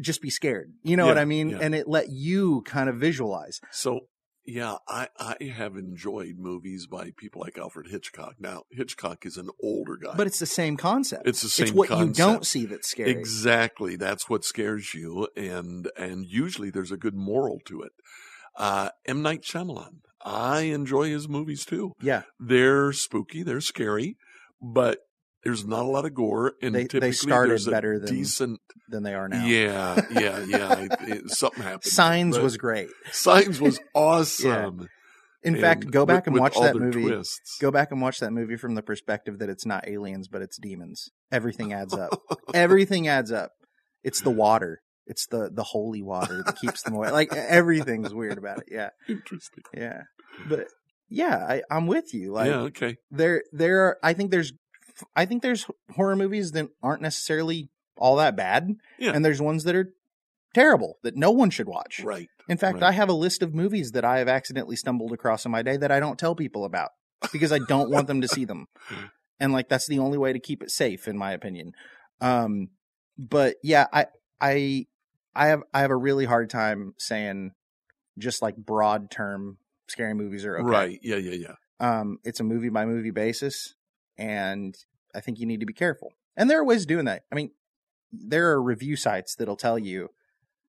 just 0.00 0.22
be 0.22 0.30
scared. 0.30 0.72
You 0.84 0.96
know 0.96 1.04
Yeah, 1.06 1.10
what 1.10 1.18
I 1.18 1.24
mean? 1.24 1.50
yeah. 1.50 1.58
And 1.60 1.74
it 1.74 1.88
let 1.88 2.10
you 2.10 2.62
kind 2.62 2.88
of 2.88 2.94
visualize. 2.96 3.60
So 3.72 4.06
yeah, 4.44 4.76
I, 4.88 5.08
I 5.18 5.44
have 5.44 5.76
enjoyed 5.76 6.36
movies 6.38 6.86
by 6.86 7.12
people 7.16 7.40
like 7.40 7.56
Alfred 7.58 7.88
Hitchcock. 7.88 8.34
Now 8.38 8.62
Hitchcock 8.70 9.24
is 9.24 9.36
an 9.36 9.50
older 9.62 9.96
guy. 9.96 10.14
But 10.16 10.26
it's 10.26 10.38
the 10.38 10.46
same 10.46 10.76
concept. 10.76 11.26
It's 11.28 11.42
the 11.42 11.48
same 11.48 11.68
It's 11.68 11.72
what 11.74 11.90
you 11.90 11.96
don't 11.96 12.14
concept. 12.14 12.46
see 12.46 12.66
that's 12.66 12.88
scary. 12.90 13.10
Exactly. 13.10 13.96
That's 13.96 14.28
what 14.28 14.44
scares 14.44 14.94
you, 14.94 15.28
and 15.36 15.90
and 15.96 16.26
usually 16.26 16.70
there's 16.70 16.92
a 16.92 16.96
good 16.96 17.14
moral 17.14 17.60
to 17.66 17.82
it. 17.82 17.92
Uh, 18.56 18.90
M 19.06 19.22
Night 19.22 19.42
Shyamalan. 19.42 20.00
I 20.24 20.60
enjoy 20.62 21.08
his 21.10 21.28
movies 21.28 21.64
too. 21.64 21.94
Yeah. 22.00 22.22
They're 22.38 22.92
spooky, 22.92 23.42
they're 23.42 23.60
scary, 23.60 24.16
but 24.60 24.98
there's 25.44 25.64
not 25.66 25.80
a 25.84 25.88
lot 25.88 26.04
of 26.04 26.14
gore, 26.14 26.54
and 26.62 26.74
They- 26.74 26.86
they 26.86 27.12
started 27.12 27.60
better 27.68 27.98
than 27.98 28.14
decent. 28.14 28.60
Than 28.88 29.02
they 29.02 29.14
are 29.14 29.28
now. 29.28 29.44
Yeah, 29.44 30.00
yeah, 30.12 30.44
yeah. 30.48 30.78
it- 30.80 30.92
it- 31.08 31.30
something 31.30 31.62
happened. 31.62 31.84
Signs 31.84 32.38
was 32.38 32.56
great. 32.56 32.88
Signs 33.10 33.60
was 33.60 33.80
awesome. 33.94 34.88
In 35.44 35.56
fact, 35.60 35.90
go 35.90 36.06
back 36.06 36.26
with- 36.26 36.34
and 36.34 36.40
watch 36.40 36.54
that 36.60 36.76
movie. 36.76 37.02
Twists. 37.02 37.58
Go 37.60 37.70
back 37.72 37.90
and 37.90 38.00
watch 38.00 38.20
that 38.20 38.32
movie 38.32 38.56
from 38.56 38.74
the 38.76 38.82
perspective 38.82 39.38
that 39.40 39.48
it's 39.48 39.66
not 39.66 39.88
aliens, 39.88 40.28
but 40.28 40.42
it's 40.42 40.56
demons. 40.58 41.08
Everything 41.32 41.72
adds 41.72 41.94
up. 41.94 42.20
Everything 42.54 43.08
adds 43.08 43.32
up. 43.32 43.50
It's 44.04 44.20
the 44.20 44.30
water. 44.30 44.80
It's 45.06 45.26
the 45.26 45.50
the 45.52 45.64
holy 45.64 46.00
water 46.02 46.44
that 46.46 46.58
keeps 46.60 46.82
them 46.82 46.94
away. 46.94 47.10
Like 47.10 47.32
everything's 47.34 48.14
weird 48.14 48.38
about 48.38 48.58
it. 48.58 48.66
Yeah. 48.70 48.90
Interesting. 49.08 49.64
Yeah. 49.74 50.02
But 50.48 50.68
yeah, 51.08 51.36
I, 51.48 51.62
I'm 51.70 51.88
with 51.88 52.14
you. 52.14 52.32
Like 52.32 52.46
yeah. 52.46 52.60
Okay. 52.60 52.96
there 53.10 53.42
there 53.52 53.80
are 53.80 53.98
I 54.02 54.12
think 54.12 54.30
there's 54.30 54.52
I 55.14 55.26
think 55.26 55.42
there's 55.42 55.66
horror 55.94 56.16
movies 56.16 56.52
that 56.52 56.68
aren't 56.82 57.02
necessarily 57.02 57.70
all 57.96 58.16
that 58.16 58.36
bad. 58.36 58.76
Yeah. 58.98 59.12
And 59.12 59.24
there's 59.24 59.40
ones 59.40 59.64
that 59.64 59.74
are 59.74 59.92
terrible 60.54 60.98
that 61.02 61.16
no 61.16 61.30
one 61.30 61.50
should 61.50 61.68
watch. 61.68 62.00
Right. 62.02 62.28
In 62.48 62.58
fact, 62.58 62.74
right. 62.74 62.84
I 62.84 62.92
have 62.92 63.08
a 63.08 63.14
list 63.14 63.42
of 63.42 63.54
movies 63.54 63.92
that 63.92 64.04
I 64.04 64.18
have 64.18 64.28
accidentally 64.28 64.76
stumbled 64.76 65.12
across 65.12 65.44
in 65.44 65.52
my 65.52 65.62
day 65.62 65.76
that 65.76 65.92
I 65.92 66.00
don't 66.00 66.18
tell 66.18 66.34
people 66.34 66.64
about. 66.64 66.90
because 67.32 67.52
I 67.52 67.60
don't 67.68 67.90
want 67.90 68.06
them 68.08 68.20
to 68.22 68.28
see 68.28 68.44
them. 68.44 68.66
And 69.40 69.52
like 69.52 69.68
that's 69.68 69.88
the 69.88 69.98
only 69.98 70.18
way 70.18 70.32
to 70.32 70.38
keep 70.38 70.62
it 70.62 70.70
safe 70.70 71.08
in 71.08 71.18
my 71.18 71.32
opinion. 71.32 71.72
Um 72.20 72.68
but 73.18 73.56
yeah, 73.64 73.86
I 73.92 74.06
I 74.40 74.86
I 75.34 75.48
have 75.48 75.64
I 75.74 75.80
have 75.80 75.90
a 75.90 75.96
really 75.96 76.26
hard 76.26 76.48
time 76.48 76.94
saying 76.96 77.50
just 78.16 78.40
like 78.40 78.54
broad 78.56 79.10
term 79.10 79.58
scary 79.88 80.14
movies 80.14 80.44
are 80.44 80.58
okay. 80.58 80.68
Right. 80.68 81.00
Yeah, 81.02 81.16
yeah, 81.16 81.34
yeah. 81.34 81.54
Um 81.80 82.18
it's 82.22 82.38
a 82.38 82.44
movie 82.44 82.68
by 82.68 82.86
movie 82.86 83.10
basis 83.10 83.74
and 84.16 84.76
I 85.14 85.20
think 85.20 85.38
you 85.38 85.46
need 85.46 85.60
to 85.60 85.66
be 85.66 85.72
careful. 85.72 86.12
And 86.36 86.48
there 86.50 86.58
are 86.60 86.64
ways 86.64 86.82
of 86.82 86.88
doing 86.88 87.04
that. 87.06 87.22
I 87.30 87.34
mean, 87.34 87.50
there 88.12 88.50
are 88.52 88.62
review 88.62 88.96
sites 88.96 89.34
that'll 89.34 89.56
tell 89.56 89.78
you 89.78 90.08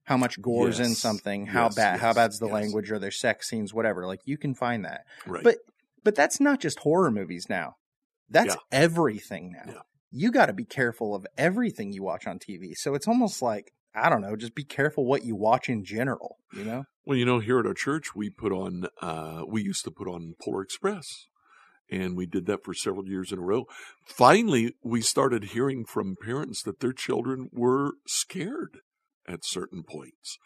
how 0.04 0.18
much 0.18 0.41
gore's 0.41 0.80
in 0.80 0.96
something, 0.96 1.48
how 1.48 1.66
Yes, 1.66 1.76
bad 1.76 2.00
how 2.00 2.14
bad's 2.14 2.39
the 2.39 2.48
yes. 2.48 2.54
language 2.54 2.91
or 2.91 3.00
their 3.00 3.12
sex 3.12 3.50
scenes, 3.50 3.74
whatever. 3.74 4.06
Like 4.06 4.22
you 4.26 4.38
can 4.38 4.54
find 4.54 4.84
that. 4.86 5.06
Right. 5.26 5.44
But 5.44 5.58
but 6.04 6.16
that's 6.16 6.39
not 6.41 6.60
just 6.60 6.80
horror 6.80 7.10
movies 7.12 7.48
now. 7.50 7.76
That's 8.30 8.56
Yeah. 8.56 8.62
everything 8.72 9.54
now. 9.54 9.74
Yeah. 9.74 9.82
You 10.12 10.32
got 10.32 10.48
to 10.48 10.54
be 10.54 10.66
careful 10.66 11.16
of 11.16 11.26
everything 11.38 11.91
you 11.94 12.04
watch 12.04 12.28
on 12.28 12.38
TV. 12.39 12.74
So 12.76 12.94
it's 12.96 13.08
almost 13.08 13.41
like 13.41 13.72
I 13.96 14.10
don't 14.10 14.22
know, 14.22 14.36
just 14.36 14.56
be 14.56 14.64
careful 14.64 15.06
what 15.06 15.24
you 15.24 15.36
watch 15.36 15.70
in 15.70 15.84
general, 15.86 16.38
you 16.52 16.64
know? 16.66 16.86
Well, 17.06 17.16
you 17.16 17.26
know, 17.26 17.38
here 17.39 17.60
at 17.60 17.68
our 17.68 17.76
church, 17.76 18.16
we 18.16 18.28
put 18.32 18.52
on, 18.52 18.88
uh, 19.04 19.44
we 19.48 19.62
used 19.62 19.84
to 19.86 19.91
put 19.91 20.08
on 20.08 20.34
Polar 20.41 20.64
Express, 20.64 21.28
and 21.90 22.16
we 22.16 22.26
did 22.26 22.46
that 22.48 22.64
for 22.64 22.74
several 22.74 23.08
years 23.08 23.32
in 23.32 23.40
a 23.40 23.44
row. 23.44 23.66
Finally, 24.06 24.74
we 24.84 25.02
started 25.02 25.46
hearing 25.46 25.86
from 25.86 26.16
parents 26.22 26.64
that 26.64 26.80
their 26.80 26.94
children 26.94 27.50
were 27.52 27.94
scared 28.08 28.80
at 29.28 29.46
certain 29.46 29.84
points. 29.84 30.38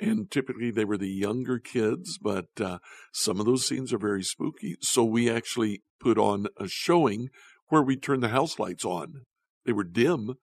And 0.00 0.30
typically 0.30 0.70
they 0.70 0.84
were 0.84 0.96
the 0.96 1.08
younger 1.10 1.58
kids, 1.58 2.18
but 2.18 2.48
uh, 2.60 2.78
some 3.12 3.38
of 3.38 3.46
those 3.46 3.66
scenes 3.66 3.92
are 3.92 3.98
very 3.98 4.22
spooky. 4.22 4.76
So 4.80 5.04
we 5.04 5.30
actually 5.30 5.82
put 6.00 6.18
on 6.18 6.46
a 6.56 6.66
showing 6.66 7.28
where 7.68 7.82
we 7.82 7.96
turned 7.96 8.22
the 8.22 8.28
house 8.28 8.58
lights 8.58 8.84
on. 8.84 9.22
They 9.64 9.72
were 9.72 9.84
dim, 9.84 10.34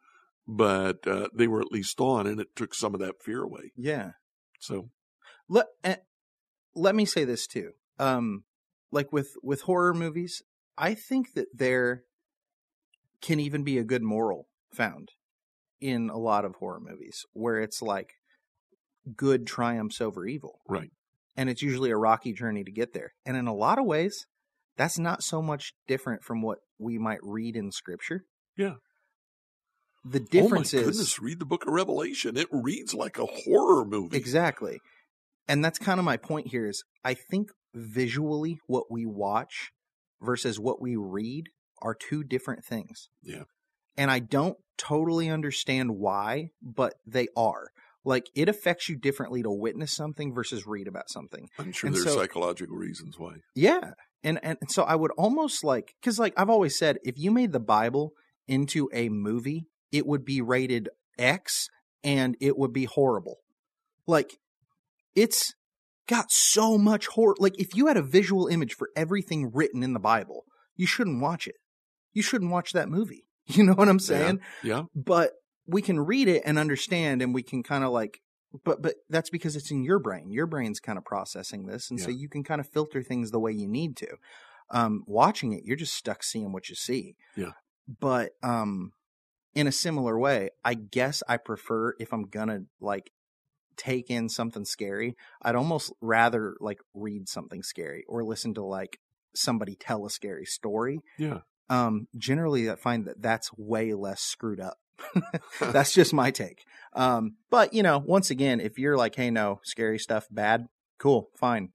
but 0.47 1.05
uh, 1.05 1.27
they 1.35 1.47
were 1.47 1.61
at 1.61 1.71
least 1.71 1.99
on, 1.99 2.25
and 2.25 2.39
it 2.39 2.55
took 2.55 2.73
some 2.73 2.93
of 2.93 3.01
that 3.01 3.21
fear 3.21 3.43
away. 3.43 3.71
Yeah. 3.75 4.11
So, 4.59 4.89
Let 5.47 5.67
eh, 5.83 5.97
let 6.73 6.95
me 6.95 7.05
say 7.05 7.25
this 7.25 7.45
too. 7.45 7.73
Um 7.97 8.45
like 8.91 9.11
with 9.11 9.33
with 9.43 9.61
horror 9.61 9.93
movies, 9.93 10.41
I 10.77 10.93
think 10.93 11.33
that 11.33 11.47
there 11.53 12.03
can 13.21 13.39
even 13.39 13.63
be 13.63 13.77
a 13.77 13.83
good 13.83 14.01
moral 14.01 14.47
found 14.73 15.09
in 15.81 16.09
a 16.09 16.17
lot 16.17 16.45
of 16.45 16.55
horror 16.55 16.79
movies 16.79 17.25
where 17.33 17.59
it's 17.59 17.81
like 17.81 18.11
good 19.15 19.47
triumphs 19.47 20.01
over 20.01 20.25
evil. 20.25 20.59
right. 20.67 20.91
and 21.35 21.49
it's 21.49 21.61
usually 21.61 21.89
a 21.89 21.97
rocky 21.97 22.33
journey 22.33 22.63
to 22.63 22.71
get 22.71 22.93
there. 22.93 23.13
And 23.25 23.37
in 23.37 23.47
a 23.47 23.53
lot 23.53 23.79
of 23.79 23.85
ways, 23.85 24.25
that's 24.77 24.99
not 24.99 25.23
so 25.23 25.41
much 25.41 25.73
different 25.87 26.23
from 26.23 26.41
what 26.41 26.59
we 26.77 26.97
might 26.97 27.19
read 27.21 27.55
in 27.55 27.71
scripture. 27.71 28.23
Yeah. 28.57 28.75
The 30.05 30.19
oh 30.21 30.25
difference 30.29 30.73
oh 30.73 30.77
my 30.77 30.81
is 30.81 30.87
goodness, 30.89 31.19
read 31.19 31.39
the 31.39 31.45
book 31.45 31.65
of 31.65 31.73
Revelation. 31.73 32.37
It 32.37 32.47
reads 32.51 32.93
like 32.93 33.17
a 33.17 33.25
horror 33.25 33.85
movie. 33.85 34.17
exactly. 34.17 34.79
And 35.47 35.63
that's 35.63 35.79
kind 35.79 35.99
of 35.99 36.05
my 36.05 36.17
point 36.17 36.47
here 36.47 36.67
is 36.67 36.83
I 37.03 37.15
think 37.15 37.49
visually 37.73 38.57
what 38.67 38.85
we 38.89 39.05
watch 39.05 39.71
versus 40.21 40.59
what 40.59 40.81
we 40.81 40.95
read 40.95 41.45
are 41.81 41.95
two 41.95 42.23
different 42.23 42.65
things. 42.65 43.09
Yeah. 43.23 43.43
And 43.97 44.09
I 44.11 44.19
don't 44.19 44.57
totally 44.77 45.29
understand 45.29 45.91
why, 45.97 46.49
but 46.61 46.93
they 47.05 47.27
are. 47.35 47.67
Like 48.05 48.27
it 48.35 48.47
affects 48.49 48.87
you 48.89 48.95
differently 48.97 49.43
to 49.43 49.51
witness 49.51 49.93
something 49.95 50.33
versus 50.33 50.65
read 50.65 50.87
about 50.87 51.09
something. 51.09 51.47
I'm 51.57 51.71
sure 51.71 51.87
And 51.89 51.95
there's 51.95 52.05
so- 52.05 52.15
psychological 52.17 52.75
reasons 52.75 53.19
why. 53.19 53.35
Yeah. 53.55 53.91
And 54.23 54.39
and 54.43 54.57
so 54.69 54.83
I 54.83 54.95
would 54.95 55.11
almost 55.17 55.63
like 55.63 55.93
cuz 56.03 56.19
like 56.19 56.33
I've 56.37 56.49
always 56.49 56.77
said 56.77 56.97
if 57.03 57.17
you 57.17 57.31
made 57.31 57.51
the 57.53 57.59
Bible 57.59 58.11
into 58.47 58.89
a 58.93 59.07
movie, 59.09 59.67
it 59.91 60.05
would 60.05 60.25
be 60.25 60.41
rated 60.41 60.89
X 61.17 61.67
and 62.03 62.35
it 62.41 62.57
would 62.57 62.73
be 62.73 62.85
horrible. 62.85 63.37
Like 64.07 64.37
it's 65.15 65.53
got 66.09 66.31
so 66.31 66.77
much 66.77 67.07
horror 67.07 67.35
like 67.39 67.57
if 67.59 67.75
you 67.75 67.87
had 67.87 67.97
a 67.97 68.01
visual 68.01 68.47
image 68.47 68.73
for 68.73 68.89
everything 68.95 69.51
written 69.53 69.83
in 69.83 69.93
the 69.93 69.99
Bible, 69.99 70.43
you 70.75 70.87
shouldn't 70.87 71.21
watch 71.21 71.47
it. 71.47 71.55
You 72.13 72.21
shouldn't 72.23 72.51
watch 72.51 72.73
that 72.73 72.89
movie. 72.89 73.23
You 73.55 73.63
know 73.63 73.73
what 73.73 73.89
I'm 73.89 73.99
saying? 73.99 74.41
Yeah. 74.63 74.83
but 74.95 75.31
we 75.65 75.81
can 75.81 75.99
read 75.99 76.27
it 76.27 76.43
and 76.45 76.59
understand 76.59 77.21
and 77.23 77.33
we 77.33 77.41
can 77.43 77.63
kind 77.63 77.83
of 77.83 77.91
like 77.91 78.19
but 78.63 78.81
but 78.81 78.93
that's 79.09 79.29
because 79.31 79.55
it's 79.55 79.71
in 79.71 79.83
your 79.83 79.99
brain 79.99 80.29
your 80.31 80.45
brain's 80.47 80.79
kind 80.79 80.97
of 80.99 81.05
processing 81.05 81.65
this 81.67 81.89
and 81.91 81.99
so 81.99 82.09
you 82.11 82.27
can 82.29 82.43
kind 82.43 82.59
of 82.61 82.67
filter 82.67 83.01
things 83.03 83.29
the 83.31 83.39
way 83.39 83.51
you 83.51 83.67
need 83.67 83.95
to 83.97 84.07
um 84.71 85.03
watching 85.07 85.53
it 85.53 85.63
you're 85.65 85.75
just 85.85 85.93
stuck 85.95 86.21
seeing 86.23 86.51
what 86.51 86.69
you 86.69 86.75
see 86.75 87.15
Yeah. 87.35 87.51
but 87.99 88.31
um 88.43 88.91
in 89.55 89.65
a 89.67 89.71
similar 89.71 90.17
way 90.19 90.49
i 90.65 90.73
guess 90.75 91.21
i 91.27 91.37
prefer 91.37 91.95
if 91.99 92.11
i'm 92.13 92.25
gonna 92.29 92.61
like 92.79 93.11
take 93.79 94.09
in 94.09 94.27
something 94.27 94.65
scary 94.65 95.15
i'd 95.41 95.55
almost 95.55 95.91
rather 96.01 96.55
like 96.59 96.79
read 96.93 97.29
something 97.29 97.63
scary 97.63 98.03
or 98.07 98.23
listen 98.23 98.53
to 98.53 98.61
like 98.61 98.99
somebody 99.35 99.75
tell 99.75 100.05
a 100.05 100.09
scary 100.09 100.45
story. 100.45 100.99
Yeah. 101.17 101.39
um 101.69 102.07
generally 102.17 102.69
i 102.69 102.75
find 102.75 103.05
that 103.05 103.21
that's 103.21 103.49
way 103.57 103.93
less 103.93 104.21
screwed 104.21 104.59
up. 104.59 104.77
That's 105.61 105.93
just 105.93 106.13
my 106.13 106.29
take. 106.31 106.63
Um 106.93 107.35
but 107.49 107.73
you 107.73 107.83
know 107.83 107.99
once 108.05 108.29
again 108.29 108.59
if 108.59 108.77
you're 108.77 108.97
like 108.97 109.15
hey 109.15 109.29
no 109.31 109.61
scary 109.63 109.99
stuff 109.99 110.27
bad 110.29 110.67
cool 110.97 111.29
fine. 111.35 111.69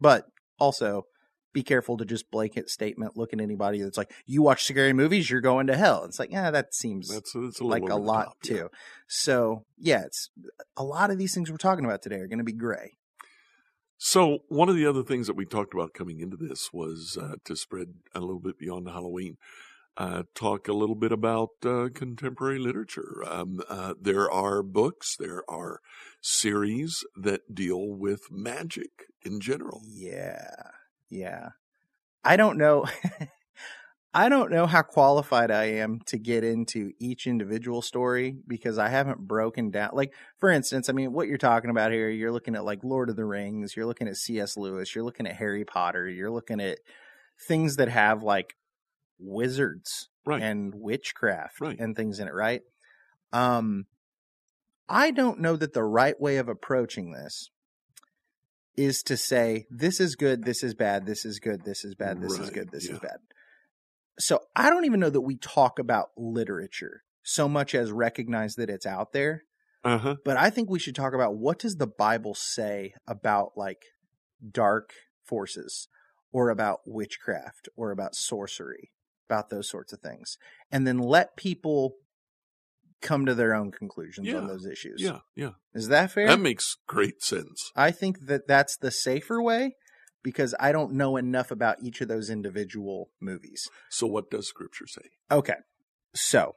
But 0.00 0.26
also 0.58 1.06
be 1.52 1.62
careful 1.62 1.96
to 1.96 2.04
just 2.04 2.30
blanket 2.30 2.68
statement 2.70 3.16
look 3.16 3.32
at 3.32 3.40
anybody 3.40 3.80
that's 3.82 3.98
like 3.98 4.12
you 4.26 4.42
watch 4.42 4.64
scary 4.64 4.92
movies 4.92 5.30
you're 5.30 5.40
going 5.40 5.66
to 5.66 5.76
hell 5.76 6.04
it's 6.04 6.18
like 6.18 6.30
yeah 6.30 6.50
that 6.50 6.74
seems 6.74 7.08
That's, 7.08 7.32
that's 7.32 7.60
a 7.60 7.64
like 7.64 7.88
a 7.88 7.96
lot 7.96 8.24
top, 8.24 8.36
yeah. 8.44 8.56
too 8.56 8.70
so 9.06 9.64
yeah 9.78 10.02
it's 10.02 10.30
a 10.76 10.84
lot 10.84 11.10
of 11.10 11.18
these 11.18 11.34
things 11.34 11.50
we're 11.50 11.56
talking 11.56 11.84
about 11.84 12.02
today 12.02 12.16
are 12.16 12.28
going 12.28 12.38
to 12.38 12.44
be 12.44 12.52
gray 12.52 12.92
So 14.04 14.40
one 14.48 14.68
of 14.68 14.74
the 14.74 14.84
other 14.86 15.04
things 15.04 15.28
that 15.28 15.36
we 15.36 15.44
talked 15.46 15.74
about 15.74 15.94
coming 15.94 16.18
into 16.18 16.36
this 16.36 16.70
was 16.72 17.16
uh, 17.20 17.36
to 17.44 17.54
spread 17.54 17.94
a 18.14 18.20
little 18.20 18.40
bit 18.40 18.58
beyond 18.58 18.88
Halloween. 18.88 19.36
Uh, 19.96 20.22
talk 20.34 20.66
a 20.66 20.72
little 20.72 20.96
bit 20.96 21.12
about 21.12 21.50
uh, 21.64 21.88
contemporary 21.94 22.58
literature. 22.58 23.22
Um, 23.28 23.60
uh, 23.68 23.94
there 24.00 24.28
are 24.28 24.62
books, 24.62 25.14
there 25.16 25.44
are 25.48 25.80
series 26.20 27.04
that 27.14 27.54
deal 27.54 27.90
with 27.90 28.22
magic 28.32 29.04
in 29.24 29.38
general. 29.38 29.82
Yeah. 29.86 30.50
Yeah. 31.12 31.50
I 32.24 32.36
don't 32.36 32.56
know. 32.56 32.86
I 34.14 34.28
don't 34.28 34.50
know 34.50 34.66
how 34.66 34.82
qualified 34.82 35.50
I 35.50 35.64
am 35.64 36.00
to 36.06 36.18
get 36.18 36.44
into 36.44 36.92
each 37.00 37.26
individual 37.26 37.80
story 37.80 38.36
because 38.46 38.78
I 38.78 38.88
haven't 38.88 39.20
broken 39.26 39.70
down. 39.70 39.90
Like, 39.94 40.12
for 40.38 40.50
instance, 40.50 40.88
I 40.88 40.92
mean, 40.92 41.12
what 41.12 41.28
you're 41.28 41.38
talking 41.38 41.70
about 41.70 41.92
here, 41.92 42.10
you're 42.10 42.32
looking 42.32 42.54
at 42.54 42.64
like 42.64 42.84
Lord 42.84 43.08
of 43.10 43.16
the 43.16 43.24
Rings, 43.24 43.74
you're 43.74 43.86
looking 43.86 44.08
at 44.08 44.16
C.S. 44.16 44.56
Lewis, 44.56 44.94
you're 44.94 45.04
looking 45.04 45.26
at 45.26 45.36
Harry 45.36 45.64
Potter, 45.64 46.08
you're 46.08 46.30
looking 46.30 46.60
at 46.60 46.78
things 47.48 47.76
that 47.76 47.88
have 47.88 48.22
like 48.22 48.54
wizards 49.18 50.08
Right. 50.26 50.42
and 50.42 50.72
witchcraft 50.74 51.60
Right. 51.60 51.78
and 51.78 51.96
things 51.96 52.20
in 52.20 52.28
it, 52.28 52.34
right? 52.34 52.60
Um, 53.32 53.84
I 54.88 55.10
don't 55.10 55.40
know 55.40 55.56
that 55.56 55.72
the 55.72 55.84
right 55.84 56.18
way 56.20 56.36
of 56.36 56.48
approaching 56.48 57.12
this 57.12 57.50
is 58.76 59.02
to 59.04 59.16
say 59.16 59.66
this 59.70 60.00
is 60.00 60.16
good, 60.16 60.44
this 60.44 60.62
is 60.62 60.74
bad, 60.74 61.06
this 61.06 61.24
is 61.24 61.38
good, 61.38 61.64
this 61.64 61.84
is 61.84 61.94
bad, 61.94 62.20
this 62.20 62.38
is 62.38 62.50
good, 62.50 62.70
this 62.70 62.88
yeah. 62.88 62.94
is 62.94 62.98
bad. 63.00 63.18
So 64.18 64.40
I 64.54 64.70
don't 64.70 64.84
even 64.84 65.00
know 65.00 65.10
that 65.10 65.20
we 65.20 65.36
talk 65.36 65.78
about 65.78 66.10
literature 66.16 67.02
so 67.22 67.48
much 67.48 67.74
as 67.74 67.92
recognize 67.92 68.56
that 68.56 68.70
it's 68.70 68.86
out 68.86 69.12
there, 69.12 69.44
Uh 69.84 69.98
huh. 69.98 70.16
but 70.24 70.36
I 70.36 70.50
think 70.50 70.68
we 70.68 70.78
should 70.78 70.96
talk 70.96 71.14
about 71.14 71.36
what 71.36 71.58
does 71.58 71.76
the 71.76 71.86
Bible 71.86 72.34
say 72.34 72.94
about 73.06 73.52
like 73.56 73.82
dark 74.50 74.92
forces 75.24 75.88
or 76.32 76.50
about 76.50 76.80
witchcraft 76.86 77.68
or 77.76 77.90
about 77.90 78.14
sorcery, 78.14 78.90
about 79.28 79.50
those 79.50 79.68
sorts 79.68 79.92
of 79.92 80.00
things. 80.00 80.36
And 80.70 80.86
then 80.86 80.98
let 80.98 81.36
people 81.36 81.94
come 83.02 83.26
to 83.26 83.34
their 83.34 83.54
own 83.54 83.70
conclusions 83.70 84.32
on 84.32 84.46
those 84.46 84.64
issues. 84.64 85.02
Yeah. 85.02 85.18
Yeah. 85.34 85.50
Is 85.74 85.88
that 85.88 86.12
fair? 86.12 86.28
That 86.28 86.40
makes 86.40 86.76
great 86.86 87.22
sense. 87.22 87.72
I 87.76 87.90
think 87.90 88.26
that 88.26 88.46
that's 88.46 88.76
the 88.76 88.90
safer 88.90 89.42
way 89.42 89.74
because 90.22 90.54
I 90.60 90.72
don't 90.72 90.92
know 90.94 91.16
enough 91.16 91.50
about 91.50 91.82
each 91.82 92.00
of 92.00 92.08
those 92.08 92.30
individual 92.30 93.10
movies. 93.20 93.68
So 93.90 94.06
what 94.06 94.30
does 94.30 94.48
Scripture 94.48 94.86
say? 94.86 95.02
Okay. 95.30 95.56
So, 96.14 96.54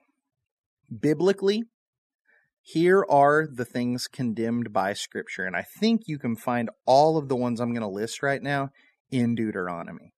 biblically, 0.99 1.63
here 2.61 3.05
are 3.09 3.47
the 3.47 3.65
things 3.65 4.07
condemned 4.07 4.73
by 4.73 4.93
Scripture. 4.93 5.45
And 5.45 5.55
I 5.55 5.65
think 5.79 6.03
you 6.07 6.17
can 6.17 6.35
find 6.35 6.69
all 6.85 7.17
of 7.17 7.29
the 7.29 7.35
ones 7.35 7.59
I'm 7.59 7.71
going 7.71 7.81
to 7.81 7.87
list 7.87 8.23
right 8.23 8.41
now 8.41 8.69
in 9.11 9.35
Deuteronomy. 9.35 10.13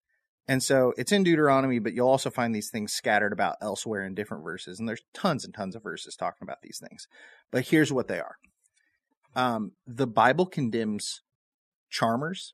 And 0.47 0.63
so 0.63 0.93
it's 0.97 1.11
in 1.11 1.23
Deuteronomy, 1.23 1.79
but 1.79 1.93
you'll 1.93 2.07
also 2.07 2.29
find 2.29 2.55
these 2.55 2.69
things 2.69 2.93
scattered 2.93 3.33
about 3.33 3.57
elsewhere 3.61 4.05
in 4.05 4.15
different 4.15 4.43
verses. 4.43 4.79
And 4.79 4.87
there's 4.87 5.03
tons 5.13 5.43
and 5.43 5.53
tons 5.53 5.75
of 5.75 5.83
verses 5.83 6.15
talking 6.15 6.43
about 6.43 6.61
these 6.61 6.79
things. 6.79 7.05
But 7.51 7.67
here's 7.67 7.91
what 7.91 8.07
they 8.07 8.19
are 8.19 8.35
um, 9.35 9.73
the 9.85 10.07
Bible 10.07 10.45
condemns 10.45 11.21
charmers 11.89 12.53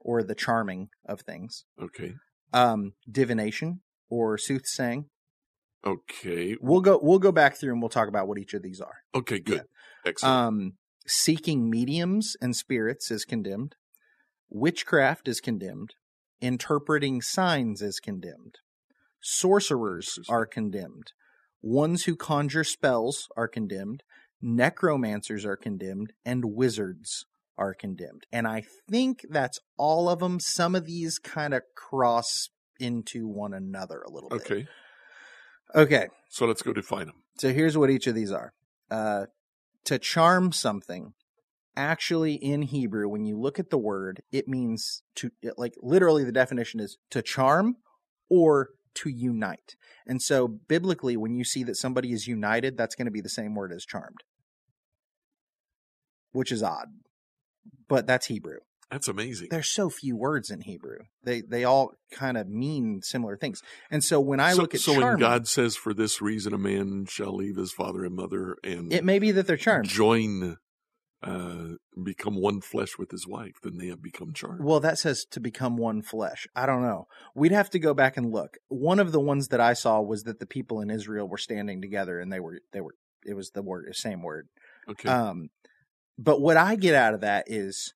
or 0.00 0.22
the 0.22 0.34
charming 0.34 0.88
of 1.06 1.20
things 1.20 1.64
Okay. 1.80 2.14
Um, 2.52 2.92
divination 3.10 3.80
or 4.08 4.38
soothsaying. 4.38 5.06
Okay. 5.86 6.56
We'll 6.60 6.80
go 6.80 6.98
we'll 7.02 7.18
go 7.18 7.32
back 7.32 7.56
through 7.56 7.72
and 7.72 7.82
we'll 7.82 7.88
talk 7.88 8.08
about 8.08 8.26
what 8.26 8.38
each 8.38 8.54
of 8.54 8.62
these 8.62 8.80
are. 8.80 8.96
Okay, 9.14 9.38
good. 9.38 9.64
Excellent. 10.04 10.34
Um, 10.34 10.72
seeking 11.06 11.68
mediums 11.70 12.36
and 12.40 12.56
spirits 12.56 13.10
is 13.10 13.24
condemned. 13.24 13.74
Witchcraft 14.48 15.28
is 15.28 15.40
condemned. 15.40 15.94
Interpreting 16.40 17.20
signs 17.20 17.82
is 17.82 18.00
condemned. 18.00 18.58
Sorcerers 19.20 20.18
are 20.28 20.46
condemned. 20.46 21.12
Ones 21.60 22.04
who 22.04 22.14
conjure 22.16 22.64
spells 22.64 23.28
are 23.36 23.48
condemned. 23.48 24.02
Necromancers 24.40 25.44
are 25.44 25.56
condemned. 25.56 26.12
And 26.24 26.54
wizards 26.54 27.26
are 27.56 27.74
condemned. 27.74 28.26
And 28.32 28.46
I 28.46 28.62
think 28.88 29.26
that's 29.28 29.58
all 29.76 30.08
of 30.08 30.20
them. 30.20 30.38
Some 30.38 30.74
of 30.74 30.86
these 30.86 31.18
kind 31.18 31.52
of 31.52 31.62
cross 31.74 32.48
into 32.78 33.26
one 33.26 33.52
another 33.52 34.02
a 34.02 34.10
little 34.10 34.28
bit. 34.30 34.42
okay. 34.42 34.66
Okay. 35.74 36.06
So 36.30 36.46
let's 36.46 36.62
go 36.62 36.72
define 36.72 37.06
them. 37.06 37.22
So 37.38 37.52
here's 37.52 37.76
what 37.76 37.90
each 37.90 38.06
of 38.06 38.14
these 38.14 38.30
are. 38.30 38.52
Uh, 38.90 39.26
to 39.84 39.98
charm 39.98 40.52
something, 40.52 41.14
actually 41.76 42.34
in 42.34 42.62
Hebrew, 42.62 43.08
when 43.08 43.24
you 43.24 43.38
look 43.38 43.58
at 43.58 43.70
the 43.70 43.78
word, 43.78 44.22
it 44.32 44.48
means 44.48 45.02
to, 45.16 45.30
like, 45.56 45.74
literally 45.80 46.24
the 46.24 46.32
definition 46.32 46.80
is 46.80 46.98
to 47.10 47.22
charm 47.22 47.76
or 48.28 48.70
to 48.94 49.08
unite. 49.08 49.76
And 50.06 50.20
so 50.20 50.48
biblically, 50.48 51.16
when 51.16 51.34
you 51.34 51.44
see 51.44 51.62
that 51.64 51.76
somebody 51.76 52.12
is 52.12 52.26
united, 52.26 52.76
that's 52.76 52.94
going 52.94 53.06
to 53.06 53.12
be 53.12 53.20
the 53.20 53.28
same 53.28 53.54
word 53.54 53.72
as 53.72 53.84
charmed, 53.84 54.22
which 56.32 56.50
is 56.50 56.62
odd, 56.62 56.88
but 57.88 58.06
that's 58.06 58.26
Hebrew. 58.26 58.58
That's 58.90 59.08
amazing. 59.08 59.48
There's 59.50 59.68
so 59.68 59.90
few 59.90 60.16
words 60.16 60.50
in 60.50 60.62
Hebrew. 60.62 61.00
They 61.22 61.42
they 61.42 61.64
all 61.64 61.92
kind 62.10 62.38
of 62.38 62.48
mean 62.48 63.00
similar 63.02 63.36
things. 63.36 63.62
And 63.90 64.02
so 64.02 64.18
when 64.18 64.40
I 64.40 64.52
so, 64.52 64.62
look 64.62 64.74
at 64.74 64.80
so 64.80 64.98
when 64.98 65.18
God 65.18 65.46
says, 65.46 65.76
"For 65.76 65.92
this 65.92 66.22
reason, 66.22 66.54
a 66.54 66.58
man 66.58 67.04
shall 67.06 67.34
leave 67.34 67.56
his 67.56 67.70
father 67.70 68.02
and 68.04 68.16
mother 68.16 68.56
and 68.64 68.90
it 68.90 69.04
may 69.04 69.18
be 69.18 69.30
that 69.32 69.46
they're 69.46 69.58
charmed. 69.58 69.88
join, 69.88 70.56
uh, 71.22 71.74
become 72.02 72.40
one 72.40 72.60
flesh 72.60 72.98
with 72.98 73.10
his 73.10 73.26
wife," 73.26 73.54
then 73.62 73.76
they 73.76 73.88
have 73.88 74.02
become 74.02 74.32
charmed. 74.32 74.64
Well, 74.64 74.80
that 74.80 74.98
says 74.98 75.24
to 75.30 75.40
become 75.40 75.76
one 75.76 76.02
flesh. 76.02 76.46
I 76.54 76.66
don't 76.66 76.82
know. 76.82 77.06
We'd 77.34 77.52
have 77.52 77.70
to 77.70 77.78
go 77.78 77.94
back 77.94 78.16
and 78.16 78.32
look. 78.32 78.56
One 78.68 78.98
of 78.98 79.12
the 79.12 79.20
ones 79.20 79.48
that 79.48 79.60
I 79.60 79.72
saw 79.72 80.00
was 80.00 80.22
that 80.24 80.38
the 80.38 80.46
people 80.46 80.80
in 80.80 80.90
Israel 80.90 81.28
were 81.28 81.38
standing 81.38 81.80
together 81.80 82.20
and 82.20 82.32
they 82.32 82.40
were 82.40 82.60
they 82.72 82.80
were 82.80 82.94
it 83.24 83.34
was 83.34 83.50
the 83.50 83.62
word 83.62 83.86
the 83.88 83.94
same 83.94 84.22
word. 84.22 84.48
okay. 84.88 85.08
Um 85.08 85.50
but 86.18 86.40
what 86.40 86.56
I 86.56 86.74
get 86.74 86.94
out 86.94 87.14
of 87.14 87.20
that 87.20 87.44
is 87.46 87.94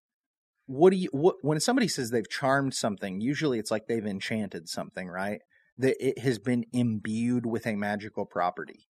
what 0.66 0.91
do 0.91 0.97
you 0.97 1.09
what 1.12 1.37
when 1.43 1.61
somebody 1.61 1.89
says 1.89 2.11
they've 2.11 2.29
charmed 2.29 2.75
something, 2.75 3.20
usually 3.20 3.59
it's 3.59 3.70
like 3.70 3.87
they've 3.87 4.07
enchanted 4.07 4.68
something, 4.68 5.09
right? 5.09 5.41
That 5.77 5.97
it 6.05 6.18
has 6.20 6.39
been 6.39 6.64
imbued 6.73 7.47
with 7.47 7.66
a 7.66 7.77
magical 7.77 8.27
property. 8.27 8.87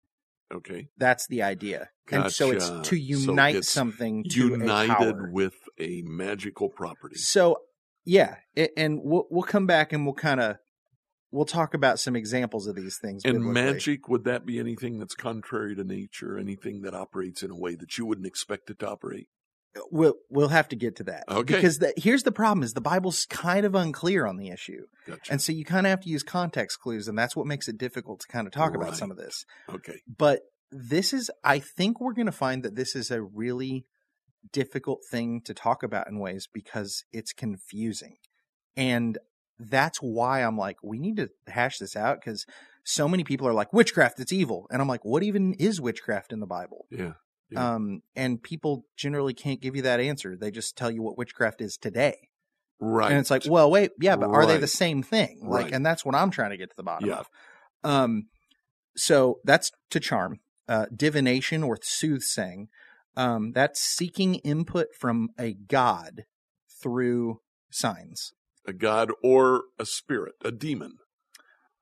Okay. 0.53 0.87
That's 0.97 1.27
the 1.27 1.43
idea. 1.43 1.89
And 2.11 2.31
so 2.31 2.49
it's 2.51 2.69
Gotcha. 2.69 2.89
to 2.89 2.95
So 3.15 3.29
unite 3.31 3.55
it's 3.55 3.69
something 3.69 4.23
to 4.31 4.47
a 4.47 4.57
United 4.57 4.93
power. 5.15 5.29
with 5.31 5.53
a 5.77 6.01
magical 6.05 6.69
property. 6.69 7.15
So 7.17 7.57
yeah, 8.05 8.37
a- 8.57 8.77
and 8.79 8.99
we'll 9.03 9.27
we'll 9.29 9.43
come 9.43 9.67
back 9.67 9.93
and 9.93 10.05
we'll 10.05 10.15
kind 10.15 10.39
of 10.39 10.57
we'll 11.31 11.45
talk 11.45 11.75
about 11.75 11.99
some 11.99 12.15
examples 12.15 12.65
of 12.65 12.75
these 12.75 12.97
things. 12.99 13.21
And 13.23 13.35
biblically. 13.35 13.53
magic, 13.61 14.07
would 14.09 14.23
that 14.23 14.45
be 14.47 14.57
anything 14.59 14.97
that's 14.97 15.13
contrary 15.13 15.75
to 15.75 15.83
nature? 15.83 16.37
Anything 16.39 16.81
that 16.81 16.95
operates 16.95 17.43
in 17.43 17.51
a 17.51 17.55
way 17.57 17.75
that 17.75 17.97
you 17.99 18.05
wouldn't 18.07 18.25
expect 18.25 18.71
it 18.71 18.79
to 18.79 18.89
operate? 18.89 19.27
We'll 19.91 20.15
we'll 20.29 20.49
have 20.49 20.69
to 20.69 20.75
get 20.75 20.95
to 20.97 21.03
that. 21.05 21.23
Okay. 21.29 21.55
Because 21.55 21.79
the, 21.79 21.93
here's 21.97 22.23
the 22.23 22.31
problem: 22.31 22.63
is 22.63 22.73
the 22.73 22.81
Bible's 22.81 23.25
kind 23.25 23.65
of 23.65 23.75
unclear 23.75 24.25
on 24.25 24.37
the 24.37 24.49
issue, 24.49 24.85
Gotcha. 25.07 25.31
and 25.31 25.41
so 25.41 25.51
you 25.51 25.65
kind 25.65 25.85
of 25.85 25.91
have 25.91 26.01
to 26.01 26.09
use 26.09 26.23
context 26.23 26.79
clues, 26.79 27.07
and 27.07 27.17
that's 27.17 27.35
what 27.35 27.45
makes 27.45 27.67
it 27.67 27.77
difficult 27.77 28.21
to 28.21 28.27
kind 28.27 28.47
of 28.47 28.53
talk 28.53 28.75
about 28.75 28.95
some 28.95 29.11
of 29.11 29.17
this. 29.17 29.45
okay. 29.69 30.01
But 30.07 30.41
this 30.71 31.13
is, 31.13 31.31
I 31.43 31.59
think, 31.59 31.99
we're 31.99 32.13
going 32.13 32.27
to 32.27 32.31
find 32.31 32.63
that 32.63 32.75
this 32.75 32.95
is 32.95 33.11
a 33.11 33.21
really 33.21 33.85
difficult 34.51 35.01
thing 35.09 35.41
to 35.45 35.53
talk 35.53 35.83
about 35.83 36.07
in 36.07 36.19
ways 36.19 36.47
because 36.51 37.03
it's 37.11 37.33
confusing, 37.33 38.17
and 38.75 39.17
that's 39.59 39.99
why 39.99 40.41
I'm 40.41 40.57
like, 40.57 40.77
we 40.83 40.99
need 40.99 41.17
to 41.17 41.29
hash 41.47 41.79
this 41.79 41.95
out 41.95 42.19
because 42.21 42.45
so 42.85 43.09
many 43.09 43.23
people 43.23 43.47
are 43.47 43.53
like, 43.53 43.73
witchcraft, 43.73 44.19
it's 44.19 44.31
evil, 44.33 44.67
and 44.71 44.81
I'm 44.81 44.87
like, 44.87 45.03
what 45.03 45.23
even 45.23 45.53
is 45.55 45.81
witchcraft 45.81 46.31
in 46.31 46.39
the 46.39 46.47
Bible? 46.47 46.85
Yeah. 46.89 47.13
Yeah. 47.51 47.75
Um, 47.75 48.01
and 48.15 48.41
people 48.41 48.85
generally 48.95 49.33
can't 49.33 49.61
give 49.61 49.75
you 49.75 49.81
that 49.83 49.99
answer. 49.99 50.37
They 50.37 50.51
just 50.51 50.77
tell 50.77 50.91
you 50.91 51.01
what 51.01 51.17
witchcraft 51.17 51.61
is 51.61 51.77
today. 51.77 52.29
Right. 52.79 53.11
And 53.11 53.19
it's 53.19 53.31
like, 53.31 53.43
well, 53.47 53.69
wait, 53.69 53.91
yeah, 53.99 54.15
but 54.15 54.29
are 54.29 54.45
they 54.45 54.57
the 54.57 54.67
same 54.67 55.03
thing? 55.03 55.39
Like, 55.43 55.65
Right. 55.65 55.73
and 55.73 55.85
that's 55.85 56.05
what 56.05 56.15
I'm 56.15 56.31
trying 56.31 56.51
to 56.51 56.57
get 56.57 56.69
to 56.69 56.75
the 56.77 56.83
bottom 56.83 57.09
Yeah. 57.09 57.19
of. 57.19 57.27
Um, 57.83 58.23
so 58.95 59.39
that's 59.43 59.71
to 59.89 59.99
charm, 59.99 60.39
uh, 60.67 60.85
divination 60.95 61.63
or 61.63 61.77
soothsaying. 61.81 62.69
Um, 63.17 63.51
that's 63.51 63.81
seeking 63.81 64.35
input 64.35 64.87
from 64.97 65.29
a 65.37 65.53
god 65.53 66.23
through 66.81 67.41
signs. 67.71 68.31
a 68.65 68.73
god 68.73 69.09
or 69.23 69.63
a 69.79 69.85
spirit, 69.85 70.35
a 70.45 70.51
demon. 70.51 70.97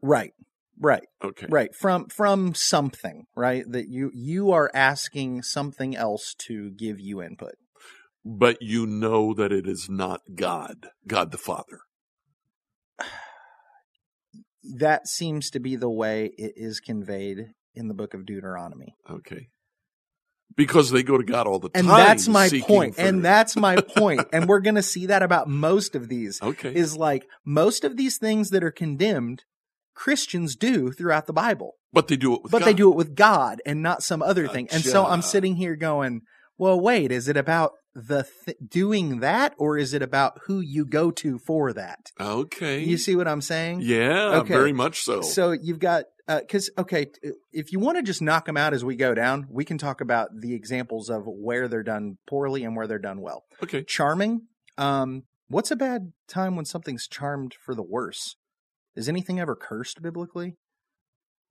Right. 0.02 0.32
Right. 0.80 1.08
Okay. 1.24 1.48
Right. 1.50 1.74
From 1.74 2.08
from 2.08 2.54
something, 2.54 3.26
right? 3.36 3.64
That 3.68 3.88
you 3.88 4.12
you 4.14 4.52
are 4.52 4.70
asking 4.74 5.44
something 5.44 5.96
else 5.96 6.36
to 6.48 6.72
give 6.72 7.00
you 7.00 7.22
input. 7.22 7.56
But 8.24 8.58
you 8.62 8.86
know 8.86 9.34
that 9.34 9.52
it 9.52 9.68
is 9.68 9.88
not 9.90 10.22
God, 10.36 10.88
God 11.08 11.32
the 11.32 11.38
Father. 11.38 11.80
that 14.78 15.08
seems 15.08 15.50
to 15.52 15.60
be 15.60 15.76
the 15.76 15.90
way 15.90 16.32
it 16.38 16.54
is 16.56 16.80
conveyed 16.80 17.52
in 17.74 17.88
the 17.88 17.94
book 17.94 18.14
of 18.14 18.26
Deuteronomy. 18.26 18.96
Okay. 19.10 19.48
Because 20.56 20.92
they 20.92 21.04
go 21.04 21.18
to 21.18 21.24
God 21.24 21.48
all 21.48 21.60
the 21.60 21.70
time. 21.70 21.82
And 21.82 21.88
time. 21.88 22.06
that's 22.06 22.28
my 22.28 22.50
point. 22.50 22.96
And 22.98 23.24
that's 23.24 23.56
my 23.56 23.78
point. 23.80 24.28
And 24.34 24.48
we're 24.48 24.60
going 24.62 24.76
to 24.76 24.84
see 24.84 25.06
that 25.06 25.22
about 25.22 25.48
most 25.48 25.96
of 25.96 26.10
these 26.10 26.42
okay. 26.42 26.74
is 26.74 26.98
like 26.98 27.28
most 27.46 27.84
of 27.84 27.96
these 27.96 28.18
things 28.18 28.50
that 28.50 28.64
are 28.64 28.72
condemned 28.72 29.44
Christians 29.98 30.56
do 30.56 30.92
throughout 30.92 31.26
the 31.26 31.34
Bible. 31.34 31.72
but 31.92 32.08
they 32.08 32.16
do 32.18 32.36
it 32.36 32.44
with 32.44 32.52
but 32.52 32.60
God. 32.60 32.68
they 32.68 32.74
do 32.76 32.92
it 32.92 32.96
with 32.96 33.16
God 33.16 33.60
and 33.66 33.82
not 33.82 34.04
some 34.04 34.22
other 34.22 34.48
thing. 34.48 34.68
And 34.72 34.84
so 34.84 35.06
I'm 35.06 35.24
sitting 35.24 35.56
here 35.56 35.76
going, 35.76 36.22
well, 36.58 36.80
wait, 36.80 37.12
is 37.12 37.28
it 37.28 37.36
about 37.36 37.72
the 37.96 38.28
th- 38.46 38.58
doing 38.68 39.22
that 39.22 39.56
or 39.58 39.76
is 39.76 39.96
it 39.96 40.04
about 40.04 40.38
who 40.46 40.60
you 40.60 40.86
go 40.86 41.10
to 41.10 41.40
for 41.40 41.74
that? 41.74 42.12
Okay. 42.20 42.84
You 42.84 42.98
see 42.98 43.16
what 43.16 43.28
I'm 43.28 43.42
saying? 43.42 43.80
Yeah, 43.82 44.38
Okay. 44.42 44.54
very 44.54 44.72
much 44.74 45.02
so. 45.02 45.22
So 45.22 45.52
you've 45.52 45.80
got 45.80 46.04
because 46.28 46.70
okay, 46.78 47.08
if 47.52 47.72
you 47.72 47.80
want 47.80 47.98
to 47.98 48.04
just 48.04 48.22
knock 48.22 48.46
them 48.46 48.58
out 48.58 48.74
as 48.76 48.86
we 48.86 48.96
go 48.96 49.16
down, 49.16 49.48
we 49.50 49.66
can 49.66 49.78
talk 49.80 50.00
about 50.00 50.30
the 50.40 50.54
examples 50.54 51.10
of 51.10 51.24
where 51.26 51.68
they're 51.68 51.82
done 51.84 52.18
poorly 52.30 52.64
and 52.64 52.76
where 52.76 52.86
they're 52.86 53.00
done 53.00 53.20
well. 53.22 53.44
okay. 53.64 53.82
Charming. 53.84 54.42
Um, 54.78 55.24
what's 55.48 55.72
a 55.72 55.76
bad 55.76 56.12
time 56.28 56.56
when 56.56 56.66
something's 56.66 57.08
charmed 57.08 57.56
for 57.66 57.74
the 57.74 57.82
worse? 57.82 58.36
Is 58.98 59.08
anything 59.08 59.40
ever 59.40 59.56
cursed 59.56 60.02
biblically, 60.02 60.56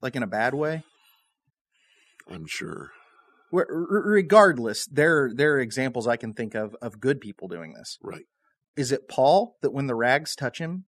like 0.02 0.16
in 0.16 0.24
a 0.24 0.26
bad 0.26 0.52
way? 0.52 0.82
I'm 2.28 2.46
sure. 2.46 2.90
Where- 3.50 3.68
r- 3.70 4.02
Regardless, 4.02 4.84
there 4.86 5.30
there 5.32 5.54
are 5.54 5.60
examples 5.60 6.08
I 6.08 6.16
can 6.16 6.34
think 6.34 6.56
of 6.56 6.74
of 6.82 6.98
good 6.98 7.20
people 7.20 7.46
doing 7.46 7.72
this. 7.72 7.98
Right. 8.02 8.24
Is 8.76 8.90
it 8.90 9.08
Paul 9.08 9.56
that 9.62 9.72
when 9.72 9.86
the 9.86 9.94
rags 9.94 10.34
touch 10.34 10.58
him, 10.58 10.86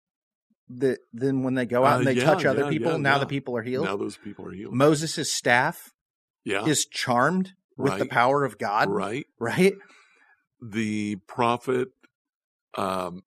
that 0.68 0.98
then 1.14 1.44
when 1.44 1.54
they 1.54 1.68
go 1.68 1.86
out 1.86 1.94
Uh, 1.94 1.98
and 2.00 2.08
they 2.08 2.14
yeah, 2.14 2.24
touch 2.24 2.44
other 2.44 2.64
yeah, 2.64 2.70
people, 2.70 2.94
yeah, 2.94 2.98
now 2.98 3.20
the 3.20 3.28
people 3.28 3.56
are 3.56 3.62
healed? 3.62 3.86
Now 3.86 3.96
those 3.96 4.18
people 4.18 4.48
are 4.48 4.52
healed. 4.52 4.74
Moses' 4.74 5.32
staff 5.32 5.94
yeah. 6.44 6.66
is 6.66 6.88
charmed 6.88 7.54
with 7.78 8.00
the 8.00 8.08
power 8.08 8.44
of 8.44 8.58
God, 8.58 8.90
right. 8.90 9.28
right? 9.40 9.76
The 10.60 11.18
prophet, 11.28 11.90
um, 12.76 13.22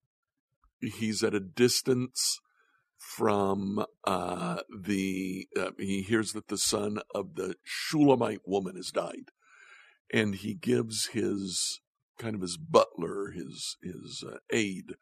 he's 0.81 1.22
at 1.22 1.33
a 1.33 1.41
distance 1.41 2.41
from 3.16 3.84
uh, 4.04 4.58
the. 4.70 5.48
Uh, 5.58 5.70
he 5.78 6.02
hears 6.02 6.32
that 6.32 6.48
the 6.48 6.58
son 6.58 7.00
of 7.12 7.34
the 7.34 7.56
Shulamite 7.64 8.46
woman 8.46 8.76
has 8.76 8.92
died, 8.92 9.30
and 10.12 10.36
he 10.36 10.54
gives 10.54 11.06
his 11.06 11.80
kind 12.18 12.36
of 12.36 12.40
his 12.40 12.56
butler, 12.56 13.32
his 13.32 13.76
his 13.82 14.24
uh, 14.26 14.36
aide, 14.50 14.94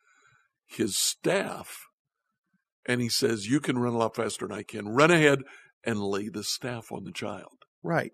his 0.67 0.97
staff, 0.97 1.87
and 2.87 3.03
he 3.03 3.11
says, 3.11 3.47
"You 3.47 3.61
can 3.61 3.79
run 3.79 3.95
a 3.95 3.99
lot 3.99 4.17
faster 4.17 4.47
than 4.47 4.57
I 4.57 4.63
can. 4.63 4.89
Run 4.89 5.11
ahead 5.11 5.43
and 5.85 6.01
lay 6.01 6.29
the 6.29 6.45
staff 6.45 6.91
on 6.91 7.05
the 7.05 7.13
child." 7.13 7.65
Right. 7.83 8.13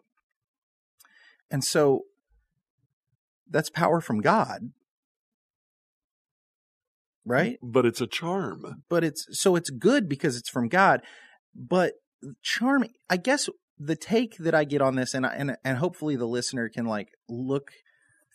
And 1.50 1.62
so 1.62 2.02
that's 3.48 3.70
power 3.70 4.00
from 4.00 4.20
God. 4.20 4.72
Right? 7.26 7.58
But 7.62 7.86
it's 7.86 8.00
a 8.00 8.06
charm. 8.06 8.82
But 8.88 9.04
it's 9.04 9.26
so 9.30 9.56
it's 9.56 9.70
good 9.70 10.08
because 10.08 10.36
it's 10.36 10.50
from 10.50 10.68
God. 10.68 11.00
But 11.54 11.94
charming, 12.42 12.90
I 13.08 13.16
guess 13.16 13.48
the 13.78 13.96
take 13.96 14.36
that 14.38 14.54
I 14.54 14.64
get 14.64 14.82
on 14.82 14.96
this 14.96 15.14
and 15.14 15.26
I, 15.26 15.34
and 15.34 15.56
and 15.64 15.78
hopefully 15.78 16.16
the 16.16 16.26
listener 16.26 16.68
can 16.68 16.86
like 16.86 17.08
look 17.28 17.70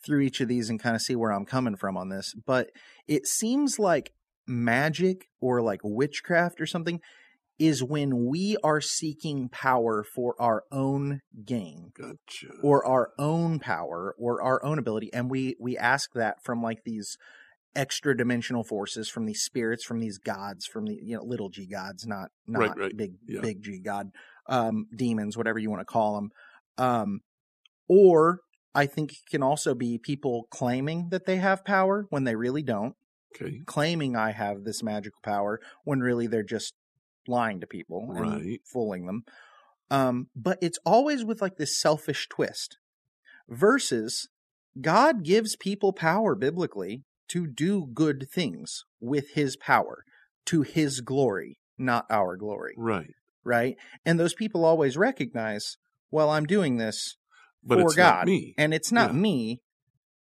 through 0.05 0.21
each 0.21 0.41
of 0.41 0.47
these 0.47 0.69
and 0.69 0.79
kind 0.79 0.95
of 0.95 1.01
see 1.01 1.15
where 1.15 1.31
I'm 1.31 1.45
coming 1.45 1.75
from 1.75 1.97
on 1.97 2.09
this, 2.09 2.33
but 2.45 2.69
it 3.07 3.27
seems 3.27 3.79
like 3.79 4.13
magic 4.47 5.27
or 5.41 5.61
like 5.61 5.81
witchcraft 5.83 6.59
or 6.59 6.65
something 6.65 6.99
is 7.59 7.83
when 7.83 8.25
we 8.25 8.55
are 8.63 8.79
seeking 8.79 9.49
power 9.49 10.03
for 10.03 10.33
our 10.39 10.63
own 10.71 11.19
gain 11.45 11.91
Gotcha. 11.95 12.53
or 12.63 12.85
our 12.85 13.09
own 13.19 13.59
power 13.59 14.15
or 14.17 14.41
our 14.41 14.63
own 14.63 14.79
ability 14.79 15.09
and 15.13 15.29
we 15.29 15.55
we 15.59 15.77
ask 15.77 16.13
that 16.13 16.41
from 16.41 16.63
like 16.63 16.83
these 16.85 17.17
extra 17.79 18.15
dimensional 18.15 18.65
forces 18.65 19.07
from 19.07 19.25
these 19.25 19.41
spirits 19.41 19.85
from 19.85 19.99
these 20.01 20.17
gods 20.17 20.65
from 20.65 20.85
the 20.85 20.99
you 21.01 21.15
know 21.15 21.23
little 21.23 21.47
g 21.49 21.65
gods 21.65 22.05
not 22.05 22.27
not 22.45 22.75
Right, 22.75 22.77
right. 22.77 22.97
big 22.97 23.13
Yeah. 23.25 23.39
big 23.39 23.61
g 23.63 23.79
god 23.79 24.09
um 24.49 24.87
demons 24.93 25.37
whatever 25.37 25.57
you 25.59 25.69
want 25.69 25.79
to 25.79 25.85
call 25.85 26.15
them 26.15 26.29
um 26.77 27.21
or 27.87 28.41
i 28.75 28.85
think 28.85 29.13
it 29.13 29.19
can 29.31 29.41
also 29.41 29.73
be 29.73 29.97
people 29.97 30.45
claiming 30.51 31.07
that 31.11 31.25
they 31.25 31.37
have 31.37 31.63
power 31.63 32.05
when 32.09 32.25
they 32.25 32.35
really 32.35 32.63
don't 32.63 32.95
okay. 33.33 33.61
claiming 33.65 34.13
i 34.13 34.31
have 34.31 34.65
this 34.65 34.83
magical 34.83 35.21
power 35.23 35.61
when 35.85 36.01
really 36.01 36.27
they're 36.27 36.43
just 36.43 36.73
lying 37.29 37.61
to 37.61 37.67
people 37.67 38.11
and 38.13 38.19
Right. 38.29 38.59
fooling 38.65 39.05
them 39.05 39.23
um 39.89 40.27
but 40.35 40.57
it's 40.61 40.79
always 40.85 41.23
with 41.23 41.41
like 41.41 41.55
this 41.55 41.79
selfish 41.79 42.27
twist 42.27 42.77
versus 43.47 44.27
god 44.81 45.23
gives 45.23 45.55
people 45.55 45.93
power 45.93 46.35
biblically 46.35 47.03
to 47.29 47.47
do 47.47 47.87
good 47.93 48.27
things 48.31 48.83
with 48.99 49.31
his 49.31 49.55
power 49.55 50.03
to 50.45 50.61
his 50.63 51.01
glory 51.01 51.57
not 51.77 52.05
our 52.09 52.35
glory 52.37 52.73
Right. 52.77 53.11
right 53.43 53.75
and 54.05 54.19
those 54.19 54.33
people 54.33 54.65
always 54.65 54.97
recognize 54.97 55.77
well 56.11 56.29
i'm 56.29 56.45
doing 56.45 56.77
this 56.77 57.15
But 57.63 57.75
for 57.79 57.81
it's 57.87 57.95
god 57.95 58.19
not 58.19 58.25
me. 58.27 58.53
and 58.57 58.73
it's 58.73 58.91
not 58.91 59.13
Yeah. 59.13 59.19
me 59.19 59.61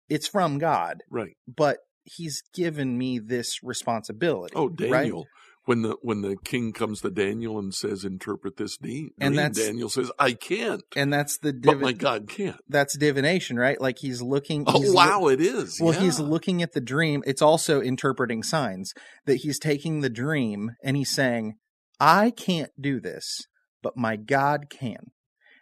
it's 0.10 0.28
from 0.28 0.58
god 0.60 1.02
Right. 1.10 1.36
but 1.48 1.78
he's 2.04 2.42
given 2.54 2.98
me 2.98 3.20
this 3.20 3.64
responsibility 3.64 4.56
Oh, 4.56 4.70
right? 4.80 5.12
When 5.66 5.84
the 5.84 5.98
when 6.02 6.22
the 6.22 6.36
king 6.44 6.74
comes 6.74 7.02
to 7.02 7.12
Daniel 7.12 7.60
and 7.60 7.74
says, 7.74 8.04
"Interpret 8.04 8.58
this 8.58 8.78
dream," 8.78 9.12
And 9.20 9.38
that's- 9.38 9.58
Daniel 9.64 9.90
says, 9.90 10.12
"I 10.18 10.34
can't." 10.34 10.82
and 10.96 11.14
that's 11.14 11.38
the 11.38 11.54
but 11.54 11.74
divi- 11.74 11.84
my 11.84 11.92
God 11.92 12.28
can't. 12.28 12.58
that's 12.68 12.98
divination, 12.98 13.58
right? 13.58 13.80
Like 13.80 14.00
he's 14.00 14.22
looking. 14.22 14.64
Oh 14.66 14.80
he's 14.82 14.92
wow, 14.94 15.22
loo- 15.22 15.30
it 15.30 15.42
is. 15.42 15.80
well, 15.80 15.92
he's 15.94 16.20
looking 16.20 16.64
at 16.64 16.72
the 16.74 16.82
dream. 16.82 17.22
It's 17.28 17.42
also 17.42 17.82
interpreting 17.82 18.42
signs 18.42 18.94
that 19.26 19.38
he's 19.38 19.60
taking 19.60 20.02
the 20.02 20.10
dream 20.10 20.72
and 20.84 20.98
he's 20.98 21.14
saying, 21.14 21.56
"I 22.00 22.32
can't 22.32 22.72
do 22.80 23.00
this, 23.00 23.42
but 23.84 23.96
my 23.96 24.16
God 24.16 24.70
can." 24.72 25.12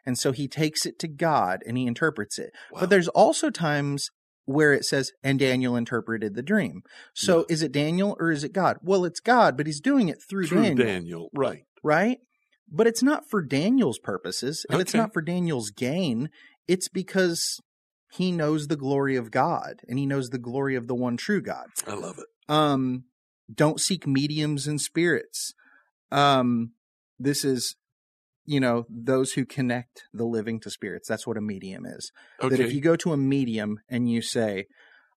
And 0.05 0.17
so 0.17 0.31
he 0.31 0.47
takes 0.47 0.85
it 0.85 0.99
to 0.99 1.09
God 1.09 1.63
and 1.67 1.77
he 1.77 1.85
interprets 1.85 2.39
it. 2.39 2.51
Wow. 2.71 2.79
But 2.81 2.89
there's 2.89 3.09
also 3.09 3.49
times 3.49 4.09
where 4.47 4.71
it 4.73 4.85
says, 4.85 5.11
and 5.21 5.37
Daniel 5.37 5.75
interpreted 5.75 6.33
the 6.33 6.41
dream. 6.41 6.81
So 7.13 7.39
Yeah. 7.39 7.45
is 7.49 7.61
it 7.61 7.73
Daniel 7.73 8.15
or 8.17 8.31
is 8.31 8.43
it 8.45 8.53
God? 8.53 8.77
Well, 8.81 9.03
it's 9.03 9.19
God, 9.19 9.57
but 9.57 9.67
he's 9.67 9.81
doing 9.81 10.07
it 10.07 10.23
through, 10.27 10.47
through 10.47 10.63
Daniel. 10.63 10.87
Daniel. 10.87 11.29
Right. 11.33 11.65
right? 11.83 12.19
But 12.71 12.87
it's 12.87 13.03
not 13.03 13.29
for 13.29 13.41
Daniel's 13.41 13.99
purposes 13.99 14.65
and 14.69 14.81
it's 14.81 14.93
not 14.93 15.13
for 15.13 15.21
Daniel's 15.21 15.69
gain. 15.69 16.29
It's 16.67 16.87
because 16.87 17.59
he 18.11 18.31
knows 18.31 18.67
the 18.67 18.77
glory 18.77 19.17
of 19.17 19.31
God 19.31 19.81
and 19.87 19.99
he 19.99 20.05
knows 20.05 20.29
the 20.29 20.37
glory 20.37 20.75
of 20.75 20.87
the 20.87 20.95
one 20.95 21.17
true 21.17 21.41
God. 21.41 21.67
I 21.85 21.95
love 21.95 22.17
it. 22.17 22.25
Um, 22.49 23.03
don't 23.53 23.81
seek 23.81 24.07
mediums 24.07 24.65
and 24.65 24.79
spirits. 24.79 25.53
Um, 26.09 26.71
this 27.19 27.43
is, 27.43 27.75
you 28.47 28.59
know, 28.61 28.85
those 28.89 29.33
who 29.33 29.45
connect 29.45 30.05
the 30.13 30.25
living 30.25 30.59
to 30.61 30.71
spirits. 30.71 31.07
That's 31.07 31.27
what 31.27 31.37
a 31.37 31.41
medium 31.41 31.85
is. 31.85 32.11
Okay. 32.41 32.55
That 32.55 32.63
if 32.63 32.73
you 32.73 32.81
go 32.81 32.95
to 32.95 33.11
a 33.11 33.17
medium 33.17 33.79
and 33.89 34.09
you 34.09 34.21
say, 34.21 34.65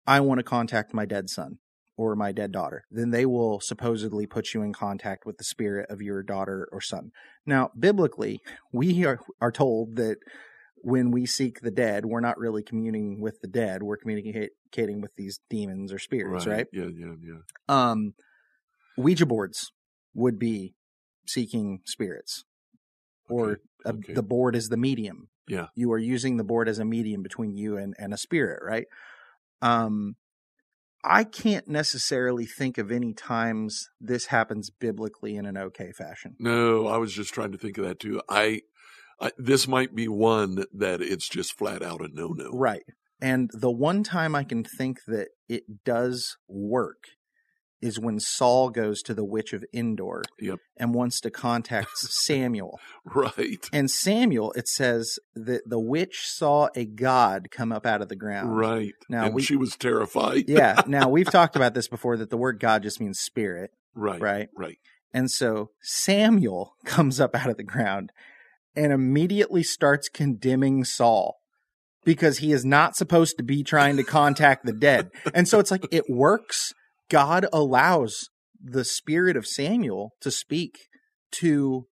I 0.05 0.19
want 0.19 0.39
to 0.39 0.43
contact 0.43 0.93
my 0.93 1.05
dead 1.05 1.29
son 1.29 1.59
or 1.95 2.15
my 2.15 2.31
dead 2.31 2.51
daughter, 2.51 2.83
then 2.89 3.11
they 3.11 3.25
will 3.27 3.59
supposedly 3.61 4.25
put 4.25 4.53
you 4.53 4.63
in 4.63 4.73
contact 4.73 5.25
with 5.25 5.37
the 5.37 5.43
spirit 5.43 5.89
of 5.91 6.01
your 6.01 6.23
daughter 6.23 6.67
or 6.71 6.81
son. 6.81 7.11
Now, 7.45 7.69
biblically, 7.77 8.39
we 8.73 9.05
are, 9.05 9.19
are 9.39 9.51
told 9.51 9.95
that 9.97 10.17
when 10.81 11.11
we 11.11 11.25
seek 11.27 11.61
the 11.61 11.71
dead, 11.71 12.05
we're 12.05 12.21
not 12.21 12.39
really 12.39 12.63
communing 12.63 13.21
with 13.21 13.41
the 13.41 13.47
dead, 13.47 13.83
we're 13.83 13.97
communicating 13.97 15.01
with 15.01 15.13
these 15.17 15.39
demons 15.49 15.93
or 15.93 15.99
spirits, 15.99 16.47
right? 16.47 16.67
Yeah, 16.73 16.85
yeah, 16.85 17.13
yeah. 17.21 17.39
Um, 17.67 18.13
Ouija 18.97 19.25
boards 19.25 19.71
would 20.15 20.39
be 20.39 20.73
seeking 21.27 21.81
spirits, 21.85 22.45
or 23.29 23.59
a, 23.85 23.89
okay. 23.89 24.13
the 24.13 24.23
board 24.23 24.55
is 24.55 24.69
the 24.69 24.77
medium. 24.77 25.29
Yeah. 25.47 25.67
you 25.73 25.91
are 25.93 25.97
using 25.97 26.37
the 26.37 26.43
board 26.43 26.69
as 26.69 26.77
a 26.77 26.85
medium 26.85 27.23
between 27.23 27.57
you 27.57 27.75
and, 27.75 27.95
and 27.97 28.13
a 28.13 28.17
spirit, 28.17 28.61
right? 28.63 28.85
Um, 29.63 30.15
I 31.03 31.23
can't 31.23 31.67
necessarily 31.67 32.45
think 32.45 32.77
of 32.77 32.91
any 32.91 33.13
times 33.13 33.89
this 33.99 34.27
happens 34.27 34.69
biblically 34.69 35.35
in 35.37 35.45
an 35.45 35.57
okay 35.57 35.91
fashion. 35.91 36.35
No, 36.39 36.87
I 36.87 36.97
was 36.97 37.13
just 37.13 37.33
trying 37.33 37.51
to 37.53 37.57
think 37.57 37.77
of 37.77 37.85
that 37.85 37.99
too. 37.99 38.21
I, 38.29 38.61
I 39.19 39.31
this 39.37 39.67
might 39.67 39.95
be 39.95 40.07
one 40.07 40.65
that 40.73 41.01
it's 41.01 41.29
just 41.29 41.57
flat 41.57 41.81
out 41.81 42.01
a 42.01 42.09
no 42.13 42.27
no. 42.27 42.51
Right. 42.51 42.83
And 43.21 43.49
the 43.53 43.71
one 43.71 44.03
time 44.03 44.35
I 44.35 44.43
can 44.43 44.63
think 44.63 44.99
that 45.07 45.29
it 45.47 45.83
does 45.83 46.37
work 46.47 47.03
is 47.81 47.97
when 47.99 48.19
Saul 48.19 48.69
goes 48.69 49.01
to 49.03 49.13
the 49.13 49.23
witch 49.23 49.53
of 49.53 49.63
Endor 49.73 50.23
Yep. 50.39 50.59
and 50.77 50.93
wants 50.93 51.21
to 51.21 51.31
contact 51.31 51.89
Samuel. 51.97 52.79
Right. 53.05 53.65
And 53.71 53.89
Samuel, 53.89 54.51
it 54.53 54.67
says 54.67 55.17
that 55.35 55.61
the 55.65 55.79
witch 55.79 56.23
saw 56.25 56.67
a 56.75 56.85
god 56.85 57.47
come 57.51 57.71
up 57.71 57.85
out 57.85 58.01
of 58.01 58.09
the 58.09 58.15
ground. 58.17 58.57
Right. 58.57 58.93
Now 59.07 59.25
and 59.25 59.33
we- 59.35 59.41
she 59.43 59.55
was 59.55 59.75
terrified. 59.77 60.45
Yeah. 60.49 60.81
Now 60.87 61.07
we've 61.09 61.29
talked 61.31 61.55
about 61.55 61.73
this 61.73 61.87
before 61.87 62.17
that 62.17 62.29
the 62.29 62.37
word 62.37 62.59
God 62.59 62.83
just 62.83 62.99
means 62.99 63.19
spirit, 63.19 63.71
Right. 63.95 64.19
right? 64.19 64.49
Right. 64.57 64.77
And 65.13 65.31
so 65.31 65.69
Samuel 65.81 66.73
comes 66.85 67.19
up 67.19 67.35
out 67.35 67.49
of 67.49 67.57
the 67.57 67.63
ground 67.63 68.11
and 68.75 68.91
immediately 68.91 69.63
starts 69.63 70.09
condemning 70.09 70.83
Saul 70.83 71.37
because 72.05 72.37
he 72.39 72.51
is 72.51 72.63
not 72.65 72.95
supposed 72.95 73.37
to 73.37 73.43
be 73.43 73.63
trying 73.63 73.97
to 73.97 74.03
contact 74.03 74.65
the 74.65 74.73
dead. 74.73 75.09
And 75.33 75.47
so 75.47 75.59
it's 75.59 75.71
like 75.71 75.85
it 75.91 76.05
works. 76.09 76.73
God 77.09 77.45
allows 77.51 78.29
the 78.61 78.83
spirit 78.85 79.35
of 79.35 79.47
Samuel 79.47 80.11
to 80.21 80.31
speak 80.31 80.87
to 81.33 81.87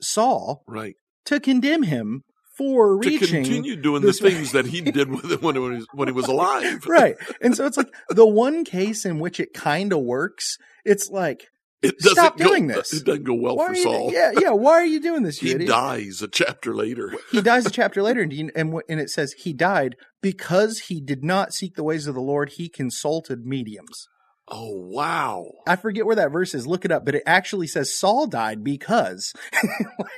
Saul 0.00 0.62
Right. 0.66 0.94
to 1.26 1.40
condemn 1.40 1.84
him 1.84 2.22
for 2.56 3.00
To 3.00 3.08
reaching 3.08 3.42
continue 3.44 3.76
doing 3.76 4.02
the 4.02 4.12
things 4.12 4.52
that 4.52 4.66
he 4.66 4.80
did 4.80 5.10
with 5.10 5.30
it 5.30 5.42
when 5.42 5.54
he 5.56 5.60
was 5.60 5.86
when 5.92 6.08
he 6.08 6.12
was 6.12 6.26
alive. 6.26 6.84
right. 6.86 7.16
And 7.40 7.54
so 7.54 7.66
it's 7.66 7.76
like 7.76 7.92
the 8.08 8.26
one 8.26 8.64
case 8.64 9.04
in 9.04 9.18
which 9.18 9.38
it 9.40 9.52
kind 9.52 9.92
of 9.92 10.00
works. 10.00 10.56
It's 10.84 11.10
like 11.10 11.48
It 11.82 11.98
doesn't 11.98 12.12
Stop 12.16 12.38
go, 12.38 12.48
doing 12.48 12.66
this. 12.68 12.92
It 12.92 13.04
doesn't 13.04 13.24
go 13.24 13.34
well 13.34 13.56
why 13.56 13.66
for 13.66 13.72
are 13.72 13.76
you, 13.76 13.82
Saul. 13.82 14.10
yeah, 14.12 14.32
yeah. 14.38 14.50
Why 14.50 14.72
are 14.72 14.84
you 14.86 15.00
doing 15.00 15.22
this? 15.22 15.42
you 15.42 15.48
He 15.50 15.54
idiot? 15.56 15.68
dies 15.70 16.22
a 16.22 16.28
chapter 16.28 16.74
later. 16.74 17.12
he 17.30 17.40
dies 17.42 17.66
a 17.66 17.70
chapter 17.80 18.02
later, 18.02 18.22
and, 18.22 18.32
you- 18.32 18.50
and 18.56 18.74
and 18.88 19.00
it 19.00 19.10
says 19.10 19.32
he 19.32 19.52
died 19.52 19.96
because 20.22 20.80
he 20.88 21.00
did 21.00 21.22
not 21.22 21.52
seek 21.52 21.74
the 21.76 21.84
ways 21.84 22.06
of 22.06 22.14
the 22.14 22.20
Lord. 22.22 22.52
He 22.56 22.68
consulted 22.68 23.44
mediums. 23.46 24.08
Oh 24.48 24.70
wow. 24.76 25.44
I 25.66 25.74
forget 25.74 26.06
where 26.06 26.14
that 26.16 26.30
verse 26.30 26.54
is. 26.54 26.68
Look 26.68 26.84
it 26.84 26.92
up, 26.92 27.04
but 27.04 27.16
it 27.16 27.24
actually 27.26 27.66
says 27.66 27.96
Saul 27.98 28.28
died 28.28 28.62
because, 28.62 29.32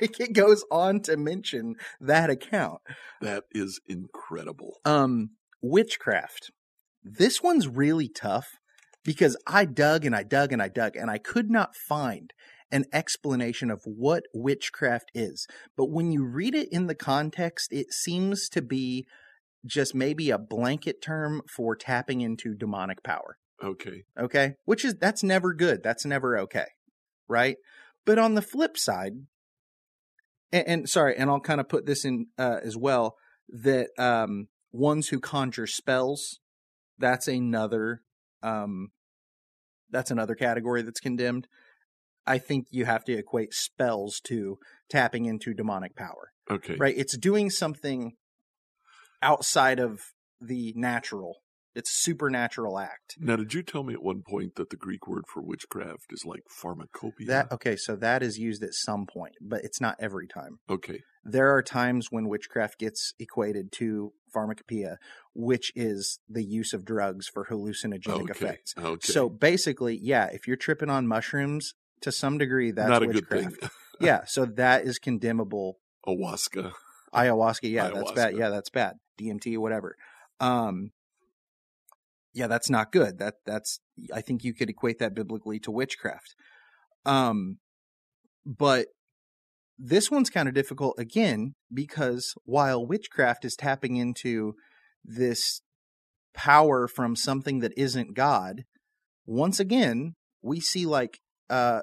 like, 0.01 0.19
it 0.19 0.33
goes 0.33 0.63
on 0.71 1.01
to 1.01 1.17
mention 1.17 1.75
that 1.99 2.29
account. 2.29 2.79
That 3.21 3.45
is 3.51 3.81
incredible. 3.87 4.75
Um, 4.85 5.31
witchcraft. 5.63 6.51
This 7.03 7.41
one's 7.41 7.67
really 7.67 8.07
tough 8.07 8.58
because 9.09 9.35
I 9.47 9.65
dug 9.65 10.05
and 10.05 10.15
I 10.15 10.21
dug 10.21 10.53
and 10.53 10.61
I 10.61 10.67
dug 10.67 10.95
and 10.95 11.09
I 11.09 11.17
could 11.17 11.49
not 11.49 11.75
find 11.75 12.31
an 12.71 12.85
explanation 12.93 13.71
of 13.71 13.81
what 13.83 14.21
witchcraft 14.35 15.09
is. 15.15 15.47
But 15.75 15.89
when 15.89 16.11
you 16.11 16.23
read 16.23 16.53
it 16.53 16.69
in 16.71 16.85
the 16.85 16.93
context, 16.93 17.73
it 17.73 17.91
seems 17.91 18.47
to 18.49 18.61
be 18.61 19.07
just 19.65 19.95
maybe 19.95 20.29
a 20.29 20.37
blanket 20.37 21.01
term 21.01 21.41
for 21.55 21.75
tapping 21.75 22.21
into 22.21 22.53
demonic 22.53 23.01
power. 23.01 23.39
Okay. 23.63 24.03
Okay. 24.15 24.53
Which 24.65 24.85
is, 24.85 24.93
that's 25.01 25.23
never 25.23 25.55
good. 25.55 25.81
That's 25.81 26.05
never 26.05 26.37
okay. 26.41 26.67
Right. 27.27 27.57
But 28.05 28.19
on 28.19 28.35
the 28.35 28.43
flip 28.43 28.77
side, 28.77 29.13
and, 30.51 30.67
and 30.67 30.87
sorry, 30.87 31.17
and 31.17 31.31
I'll 31.31 31.39
kind 31.39 31.59
of 31.59 31.67
put 31.67 31.87
this 31.87 32.05
in 32.05 32.27
uh, 32.37 32.57
as 32.63 32.77
well 32.77 33.15
that 33.49 33.87
um, 33.97 34.49
ones 34.71 35.07
who 35.07 35.19
conjure 35.19 35.65
spells, 35.65 36.37
that's 36.99 37.27
another, 37.27 38.03
um, 38.43 38.89
that's 39.91 40.11
another 40.11 40.35
category 40.35 40.81
that's 40.81 40.99
condemned. 40.99 41.47
I 42.25 42.37
think 42.37 42.67
you 42.69 42.85
have 42.85 43.03
to 43.05 43.13
equate 43.13 43.53
spells 43.53 44.19
to 44.25 44.59
tapping 44.89 45.25
into 45.25 45.53
demonic 45.53 45.95
power, 45.95 46.31
Okay. 46.49 46.75
right? 46.75 46.93
It's 46.97 47.17
doing 47.17 47.49
something 47.49 48.13
outside 49.21 49.79
of 49.79 49.99
the 50.39 50.73
natural 50.75 51.37
It's 51.75 51.89
a 51.91 52.01
supernatural 52.01 52.79
act. 52.79 53.15
Now, 53.19 53.35
did 53.35 53.53
you 53.53 53.61
tell 53.63 53.83
me 53.83 53.93
at 53.93 54.01
one 54.01 54.23
point 54.27 54.55
that 54.55 54.69
the 54.69 54.75
Greek 54.75 55.07
word 55.07 55.25
for 55.31 55.41
witchcraft 55.41 56.11
is 56.11 56.25
like 56.25 56.41
pharmacopoeia? 56.49 57.27
That 57.27 57.51
okay, 57.51 57.75
so 57.75 57.95
that 57.97 58.23
is 58.23 58.39
used 58.39 58.63
at 58.63 58.73
some 58.73 59.05
point, 59.05 59.35
but 59.41 59.63
it's 59.63 59.79
not 59.79 59.95
every 59.99 60.27
time. 60.27 60.59
okay. 60.69 61.01
There 61.25 61.53
are 61.53 61.61
times 61.61 62.07
when 62.11 62.29
witchcraft 62.29 62.79
gets 62.79 63.13
equated 63.19 63.73
to 63.73 64.13
pharmacopoeia, 64.33 64.97
which 65.35 65.71
is 65.75 66.19
the 66.29 66.43
use 66.43 66.71
of 66.73 66.85
drugs 66.85 67.27
for 67.27 67.45
hallucinogenic 67.45 68.21
Okay. 68.21 68.31
effects. 68.31 68.73
Okay. 68.77 69.11
So 69.11 69.27
basically, 69.29 69.99
yeah, 70.01 70.27
if 70.31 70.47
you're 70.47 70.55
tripping 70.55 70.89
on 70.89 71.07
mushrooms 71.07 71.73
to 72.01 72.11
some 72.13 72.37
degree, 72.37 72.71
that's 72.71 72.87
not 72.89 73.03
a 73.03 73.07
witchcraft. 73.07 73.49
good 73.49 73.59
thing. 73.59 73.69
yeah, 73.99 74.21
so 74.25 74.45
that 74.45 74.85
is 74.85 74.97
condemnable. 74.97 75.79
Ayahuasca. 76.07 76.71
Ayahuasca, 77.13 77.69
yeah, 77.69 77.89
that's 77.89 78.11
bad. 78.13 78.37
Yeah, 78.37 78.49
that's 78.49 78.69
bad. 78.69 78.95
DMT, 79.19 79.57
whatever. 79.57 79.97
Um, 80.39 80.91
yeah, 82.33 82.47
that's 82.47 82.69
not 82.69 82.91
good. 82.91 83.19
That 83.19 83.35
that's 83.45 83.79
I 84.13 84.21
think 84.21 84.43
you 84.43 84.53
could 84.53 84.69
equate 84.69 84.99
that 84.99 85.15
biblically 85.15 85.59
to 85.61 85.71
witchcraft. 85.71 86.35
Um, 87.05 87.57
but 88.45 88.87
this 89.77 90.11
one's 90.11 90.29
kind 90.29 90.47
of 90.47 90.53
difficult 90.53 90.95
again 90.99 91.55
because 91.73 92.33
while 92.43 92.85
witchcraft 92.85 93.45
is 93.45 93.55
tapping 93.55 93.95
into 93.95 94.53
this 95.03 95.61
power 96.33 96.87
from 96.87 97.15
something 97.15 97.59
that 97.59 97.73
isn't 97.77 98.15
God, 98.15 98.63
once 99.25 99.59
again 99.59 100.15
we 100.41 100.59
see 100.59 100.85
like 100.85 101.19
uh, 101.49 101.81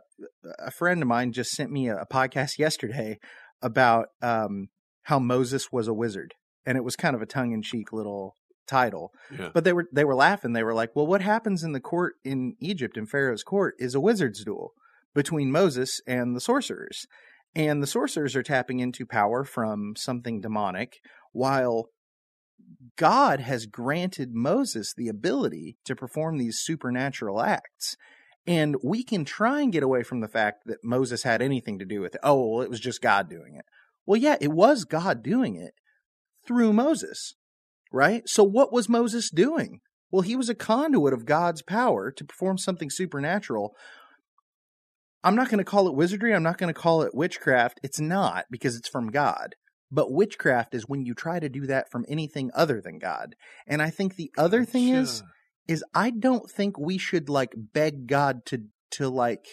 a 0.59 0.70
friend 0.70 1.03
of 1.03 1.09
mine 1.09 1.32
just 1.32 1.51
sent 1.51 1.70
me 1.70 1.88
a, 1.88 1.97
a 1.97 2.07
podcast 2.07 2.59
yesterday 2.59 3.18
about 3.62 4.09
um, 4.22 4.68
how 5.05 5.18
Moses 5.18 5.72
was 5.72 5.88
a 5.88 5.94
wizard, 5.94 6.34
and 6.64 6.76
it 6.76 6.84
was 6.84 6.97
kind 6.97 7.16
of 7.16 7.22
a 7.22 7.26
tongue 7.26 7.53
in 7.53 7.62
cheek 7.62 7.92
little 7.92 8.34
title. 8.66 9.12
Yeah. 9.36 9.50
But 9.52 9.64
they 9.64 9.72
were 9.72 9.86
they 9.92 10.04
were 10.04 10.14
laughing. 10.14 10.52
They 10.52 10.62
were 10.62 10.74
like, 10.74 10.94
"Well, 10.94 11.06
what 11.06 11.22
happens 11.22 11.62
in 11.62 11.72
the 11.72 11.80
court 11.80 12.14
in 12.24 12.56
Egypt 12.60 12.96
in 12.96 13.06
Pharaoh's 13.06 13.42
court 13.42 13.74
is 13.78 13.94
a 13.94 14.00
wizard's 14.00 14.44
duel 14.44 14.72
between 15.14 15.50
Moses 15.50 16.00
and 16.06 16.36
the 16.36 16.40
sorcerers, 16.40 17.06
and 17.54 17.82
the 17.82 17.86
sorcerers 17.86 18.36
are 18.36 18.42
tapping 18.42 18.80
into 18.80 19.06
power 19.06 19.44
from 19.44 19.94
something 19.96 20.40
demonic, 20.40 20.98
while 21.32 21.90
God 22.96 23.40
has 23.40 23.66
granted 23.66 24.30
Moses 24.32 24.92
the 24.94 25.08
ability 25.08 25.76
to 25.84 25.96
perform 25.96 26.38
these 26.38 26.58
supernatural 26.58 27.40
acts." 27.40 27.96
And 28.48 28.76
we 28.82 29.02
can 29.02 29.24
try 29.24 29.60
and 29.60 29.72
get 29.72 29.82
away 29.82 30.04
from 30.04 30.20
the 30.20 30.28
fact 30.28 30.66
that 30.66 30.84
Moses 30.84 31.24
had 31.24 31.42
anything 31.42 31.80
to 31.80 31.84
do 31.84 32.00
with 32.00 32.14
it. 32.14 32.20
Oh, 32.22 32.48
well, 32.48 32.62
it 32.62 32.70
was 32.70 32.78
just 32.78 33.02
God 33.02 33.28
doing 33.28 33.56
it. 33.56 33.64
Well, 34.06 34.20
yeah, 34.20 34.36
it 34.40 34.52
was 34.52 34.84
God 34.84 35.22
doing 35.22 35.56
it 35.56 35.74
through 36.46 36.72
Moses, 36.72 37.34
right? 37.93 38.22
So 38.26 38.45
what 38.45 38.72
was 38.72 38.89
Moses 38.89 39.30
doing? 39.30 39.80
Well, 40.11 40.22
he 40.22 40.37
was 40.37 40.49
a 40.49 40.55
conduit 40.55 41.12
of 41.12 41.26
God's 41.26 41.62
power 41.62 42.11
to 42.11 42.24
perform 42.24 42.59
something 42.59 42.91
supernatural. 42.91 43.74
I'm 45.24 45.34
not 45.34 45.49
going 45.49 45.59
to 45.59 45.64
call 45.64 45.89
it 45.89 45.95
wizardry. 45.95 46.34
I'm 46.34 46.43
not 46.43 46.59
going 46.59 46.72
to 46.72 46.80
call 46.80 47.03
it 47.03 47.14
witchcraft. 47.14 47.80
It's 47.82 47.99
not 47.99 48.45
because 48.51 48.76
it's 48.76 48.89
from 48.89 49.11
God. 49.11 49.57
But 49.91 50.12
witchcraft 50.12 50.74
is 50.74 50.89
when 50.89 51.05
you 51.05 51.14
try 51.14 51.41
to 51.41 51.49
do 51.49 51.66
that 51.66 51.91
from 51.91 52.05
anything 52.09 52.51
other 52.55 52.80
than 52.80 52.99
God. 52.99 53.34
And 53.66 53.82
I 53.82 53.91
think 53.91 54.14
the 54.14 54.30
other 54.37 54.64
thing 54.64 54.89
is 54.89 55.22
is 55.68 55.84
I 55.95 56.11
don't 56.11 56.51
think 56.51 56.78
we 56.78 56.99
should 56.99 57.28
like 57.28 57.53
beg 57.57 58.07
God 58.07 58.45
to 58.47 58.62
to 58.93 59.09
like 59.09 59.47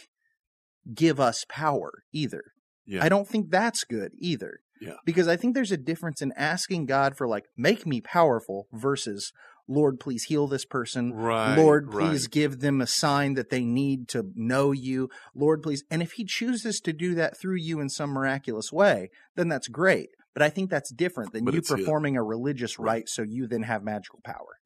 give 0.93 1.19
us 1.19 1.45
power 1.49 2.03
either. 2.11 2.43
Yeah. 2.85 3.03
I 3.03 3.09
don't 3.09 3.27
think 3.27 3.49
that's 3.49 3.83
good 3.83 4.11
either. 4.19 4.59
Yeah. 4.81 4.95
Because 5.05 5.27
I 5.27 5.37
think 5.37 5.53
there's 5.53 5.71
a 5.71 5.77
difference 5.77 6.21
in 6.21 6.33
asking 6.35 6.85
God 6.87 7.15
for 7.15 7.27
like 7.27 7.45
make 7.57 7.85
me 7.85 8.01
powerful 8.01 8.67
versus 8.73 9.31
Lord 9.67 9.99
please 9.99 10.25
heal 10.25 10.47
this 10.47 10.65
person. 10.65 11.13
Right. 11.13 11.55
Lord 11.55 11.89
please 11.89 12.23
right. 12.23 12.31
give 12.31 12.59
them 12.59 12.81
a 12.81 12.87
sign 12.87 13.35
that 13.35 13.49
they 13.49 13.63
need 13.63 14.07
to 14.09 14.31
know 14.35 14.71
you. 14.71 15.09
Lord 15.33 15.63
please 15.63 15.83
and 15.89 16.01
if 16.01 16.13
he 16.13 16.25
chooses 16.25 16.79
to 16.81 16.93
do 16.93 17.15
that 17.15 17.39
through 17.39 17.57
you 17.57 17.79
in 17.79 17.89
some 17.89 18.09
miraculous 18.09 18.71
way, 18.71 19.09
then 19.35 19.47
that's 19.47 19.67
great. 19.67 20.09
But 20.33 20.43
I 20.43 20.49
think 20.49 20.69
that's 20.69 20.91
different 20.91 21.31
than 21.31 21.45
But 21.45 21.53
you 21.53 21.61
performing 21.61 22.17
a 22.17 22.23
religious 22.23 22.79
Right. 22.79 22.93
rite 22.93 23.09
so 23.09 23.21
you 23.21 23.47
then 23.47 23.63
have 23.63 23.83
magical 23.83 24.19
power. 24.23 24.59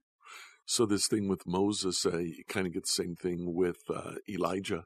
So 0.65 0.85
this 0.85 1.07
thing 1.07 1.27
with 1.27 1.47
Moses, 1.47 2.05
uh, 2.05 2.17
you 2.17 2.43
kind 2.47 2.67
of 2.67 2.73
get 2.73 2.83
the 2.83 2.89
same 2.89 3.15
thing 3.15 3.53
with 3.53 3.77
uh, 3.89 4.15
Elijah. 4.27 4.85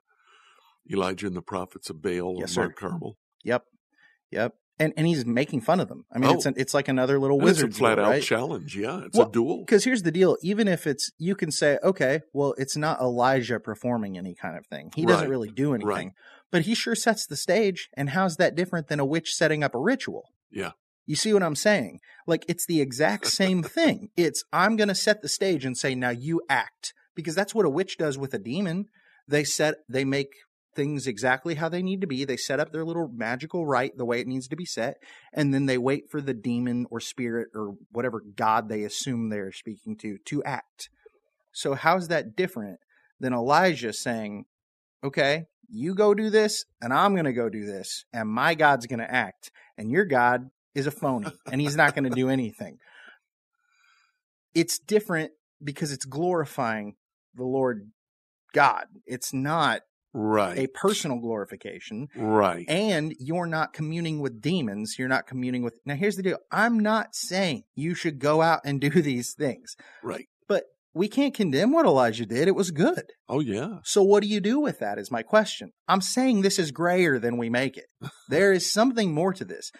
Elijah 0.91 1.27
and 1.27 1.35
the 1.35 1.41
prophets 1.41 1.89
of 1.89 2.01
Baal 2.01 2.37
Yes, 2.39 2.55
and. 2.55 2.65
Mount 2.65 2.75
Carmel. 2.75 3.17
Yep. 3.43 3.65
Yep. 4.31 4.55
And 4.79 4.93
and 4.97 5.05
he's 5.05 5.25
making 5.25 5.61
fun 5.61 5.79
of 5.79 5.89
them. 5.89 6.05
I 6.11 6.17
mean, 6.17 6.31
it's 6.31 6.45
Oh. 6.45 6.49
an, 6.49 6.55
it's 6.57 6.73
like 6.73 6.87
another 6.87 7.19
little 7.19 7.39
And 7.39 7.49
it's 7.49 7.59
a 7.59 7.65
wizard 7.65 7.75
flat 7.77 7.99
out 7.99 8.09
right? 8.09 8.23
challenge. 8.23 8.75
Yeah, 8.75 9.01
it's 9.05 9.17
Well, 9.17 9.27
a 9.27 9.31
duel. 9.31 9.59
Because 9.59 9.83
here's 9.83 10.01
the 10.03 10.11
deal: 10.11 10.37
even 10.41 10.67
if 10.67 10.87
it's, 10.87 11.11
you 11.19 11.35
can 11.35 11.51
say, 11.51 11.77
okay, 11.83 12.21
well, 12.33 12.55
it's 12.57 12.75
not 12.75 12.99
Elijah 12.99 13.59
performing 13.59 14.17
any 14.17 14.33
kind 14.33 14.57
of 14.57 14.65
thing. 14.65 14.91
He 14.95 15.05
doesn't 15.05 15.29
really 15.29 15.49
do 15.49 15.73
anything, 15.75 15.87
Right. 15.87 16.11
but 16.51 16.63
he 16.63 16.73
sure 16.73 16.95
sets 16.95 17.27
the 17.27 17.35
stage. 17.35 17.89
And 17.95 18.09
how's 18.11 18.37
that 18.37 18.55
different 18.55 18.87
than 18.87 18.99
a 18.99 19.05
witch 19.05 19.33
setting 19.35 19.63
up 19.63 19.75
a 19.75 19.79
ritual? 19.79 20.29
Yeah. 20.49 20.71
You 21.05 21.15
see 21.15 21.33
what 21.33 21.43
I'm 21.43 21.55
saying? 21.55 21.99
Like 22.25 22.43
it's 22.47 22.65
the 22.65 22.81
exact 22.81 23.27
same 23.27 23.61
thing. 23.77 24.09
It's 24.17 24.43
I'm 24.51 24.77
going 24.77 24.87
to 24.89 24.95
set 24.95 25.21
the 25.21 25.29
stage 25.29 25.63
and 25.65 25.77
say, 25.77 25.93
now 25.93 26.09
you 26.11 26.41
act, 26.49 26.93
because 27.15 27.35
that's 27.35 27.53
what 27.53 27.65
a 27.65 27.69
witch 27.69 27.97
does 27.97 28.17
with 28.17 28.33
a 28.33 28.39
demon. 28.39 28.85
They 29.27 29.43
set, 29.43 29.75
they 29.87 30.05
make 30.05 30.29
things 30.75 31.07
exactly 31.07 31.55
how 31.55 31.69
they 31.69 31.81
need 31.81 32.01
to 32.01 32.07
be. 32.07 32.23
They 32.23 32.37
set 32.37 32.59
up 32.59 32.71
their 32.71 32.85
little 32.85 33.09
magical 33.09 33.65
rite 33.65 33.97
the 33.97 34.05
way 34.05 34.19
it 34.19 34.27
needs 34.27 34.47
to 34.49 34.55
be 34.55 34.65
set, 34.65 34.97
and 35.33 35.53
then 35.53 35.65
they 35.65 35.77
wait 35.77 36.09
for 36.09 36.21
the 36.21 36.33
demon 36.33 36.85
or 36.89 36.99
spirit 36.99 37.49
or 37.53 37.75
whatever 37.91 38.21
god 38.35 38.69
they 38.69 38.83
assume 38.83 39.29
they're 39.29 39.51
speaking 39.51 39.95
to 39.97 40.17
to 40.25 40.43
act. 40.43 40.89
So 41.51 41.73
how's 41.73 42.07
that 42.07 42.35
different 42.35 42.79
than 43.19 43.33
Elijah 43.33 43.93
saying, 43.93 44.45
"Okay, 45.03 45.45
you 45.67 45.93
go 45.93 46.13
do 46.13 46.29
this, 46.29 46.65
and 46.81 46.93
I'm 46.93 47.13
going 47.13 47.25
to 47.25 47.33
go 47.33 47.49
do 47.49 47.65
this, 47.65 48.05
and 48.13 48.29
my 48.29 48.55
God's 48.55 48.87
going 48.87 48.99
to 48.99 49.13
act, 49.13 49.51
and 49.77 49.91
your 49.91 50.05
God 50.05 50.49
is 50.73 50.87
a 50.87 50.91
phony, 50.91 51.31
and 51.51 51.59
he's 51.59 51.75
not 51.75 51.95
going 51.95 52.09
to 52.09 52.15
do 52.15 52.29
anything." 52.29 52.79
It's 54.53 54.79
different 54.79 55.31
because 55.63 55.91
it's 55.91 56.05
glorifying 56.05 56.95
the 57.35 57.45
Lord 57.45 57.91
God. 58.53 58.85
It's 59.05 59.33
not 59.33 59.81
Right. 60.13 60.57
a 60.57 60.67
personal 60.67 61.19
glorification 61.19 62.07
right. 62.15 62.65
and 62.67 63.13
you're 63.17 63.45
not 63.45 63.71
communing 63.71 64.19
with 64.19 64.41
demons 64.41 64.95
you're 64.99 65.07
not 65.07 65.25
communing 65.25 65.63
with 65.63 65.75
now 65.85 65.95
here's 65.95 66.17
the 66.17 66.23
deal 66.23 66.37
i'm 66.51 66.77
not 66.79 67.15
saying 67.15 67.63
you 67.75 67.95
should 67.95 68.19
go 68.19 68.41
out 68.41 68.59
and 68.65 68.81
do 68.87 68.89
these 68.89 69.33
things 69.33 69.75
right. 70.03 70.25
but 70.49 70.65
we 70.93 71.07
can't 71.07 71.33
condemn 71.33 71.71
what 71.71 71.85
elijah 71.85 72.25
did 72.25 72.49
it 72.49 72.55
was 72.55 72.71
good 72.71 73.03
Oh 73.29 73.39
yeah. 73.39 73.77
so 73.85 74.03
what 74.03 74.21
do 74.21 74.27
you 74.27 74.41
do 74.41 74.59
with 74.59 74.79
that 74.79 74.97
is 74.97 75.09
my 75.11 75.23
question 75.23 75.71
i'm 75.87 76.01
saying 76.01 76.41
this 76.41 76.59
is 76.59 76.71
grayer 76.71 77.17
than 77.17 77.37
we 77.37 77.49
make 77.49 77.77
it 77.77 77.85
there 78.29 78.51
is 78.51 78.69
something 78.71 79.13
more 79.13 79.31
to 79.33 79.45
this 79.45 79.71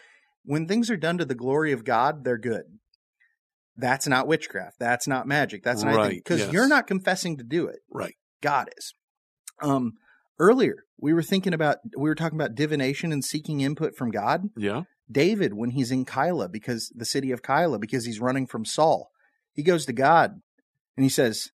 when 0.46 0.66
things 0.66 0.90
are 0.90 0.96
done 0.98 1.18
to 1.18 1.26
the 1.26 1.36
glory 1.36 1.74
of 1.74 1.84
god 1.84 2.24
they're 2.24 2.38
good 2.38 2.64
that's 3.76 4.08
not 4.08 4.28
witchcraft 4.28 4.78
that's 4.80 5.08
not 5.08 5.28
magic 5.28 5.62
that's 5.64 5.84
not 5.84 5.96
Right, 5.96 6.12
because 6.24 6.40
yes. 6.40 6.54
you're 6.54 6.68
not 6.70 6.88
confessing 6.88 7.38
to 7.38 7.44
do 7.44 7.68
it 7.68 7.80
Right. 7.92 8.16
God 8.42 8.70
is. 8.78 8.94
Um, 9.62 9.94
earlier 10.42 10.84
we 11.00 11.14
were 11.14 11.24
thinking 11.24 11.54
about 11.54 11.78
we 11.98 12.10
were 12.10 12.16
talking 12.16 12.38
about 12.38 12.56
divination 12.56 13.12
and 13.12 13.24
seeking 13.24 13.62
input 13.62 13.96
from 13.96 14.12
God. 14.12 14.50
Yeah. 14.58 14.84
David, 15.12 15.54
when 15.54 15.72
he's 15.72 15.92
in 15.92 16.06
Keilah, 16.06 16.52
because 16.52 16.92
the 16.96 17.06
city 17.06 17.32
of 17.32 17.42
Keilah, 17.42 17.80
because 17.82 18.06
he's 18.06 18.20
running 18.22 18.48
from 18.48 18.64
Saul, 18.66 19.10
he 19.54 19.64
goes 19.64 19.86
to 19.88 19.94
God 19.94 20.42
and 20.96 21.04
he 21.04 21.10
says, 21.10 21.50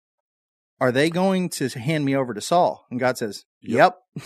"Are 0.80 0.90
they 0.90 1.08
going 1.10 1.48
to 1.50 1.68
hand 1.68 2.04
me 2.04 2.16
over 2.16 2.34
to 2.34 2.40
Saul?" 2.40 2.86
And 2.90 2.98
God 2.98 3.16
says, 3.18 3.44
"Yep." 3.60 3.96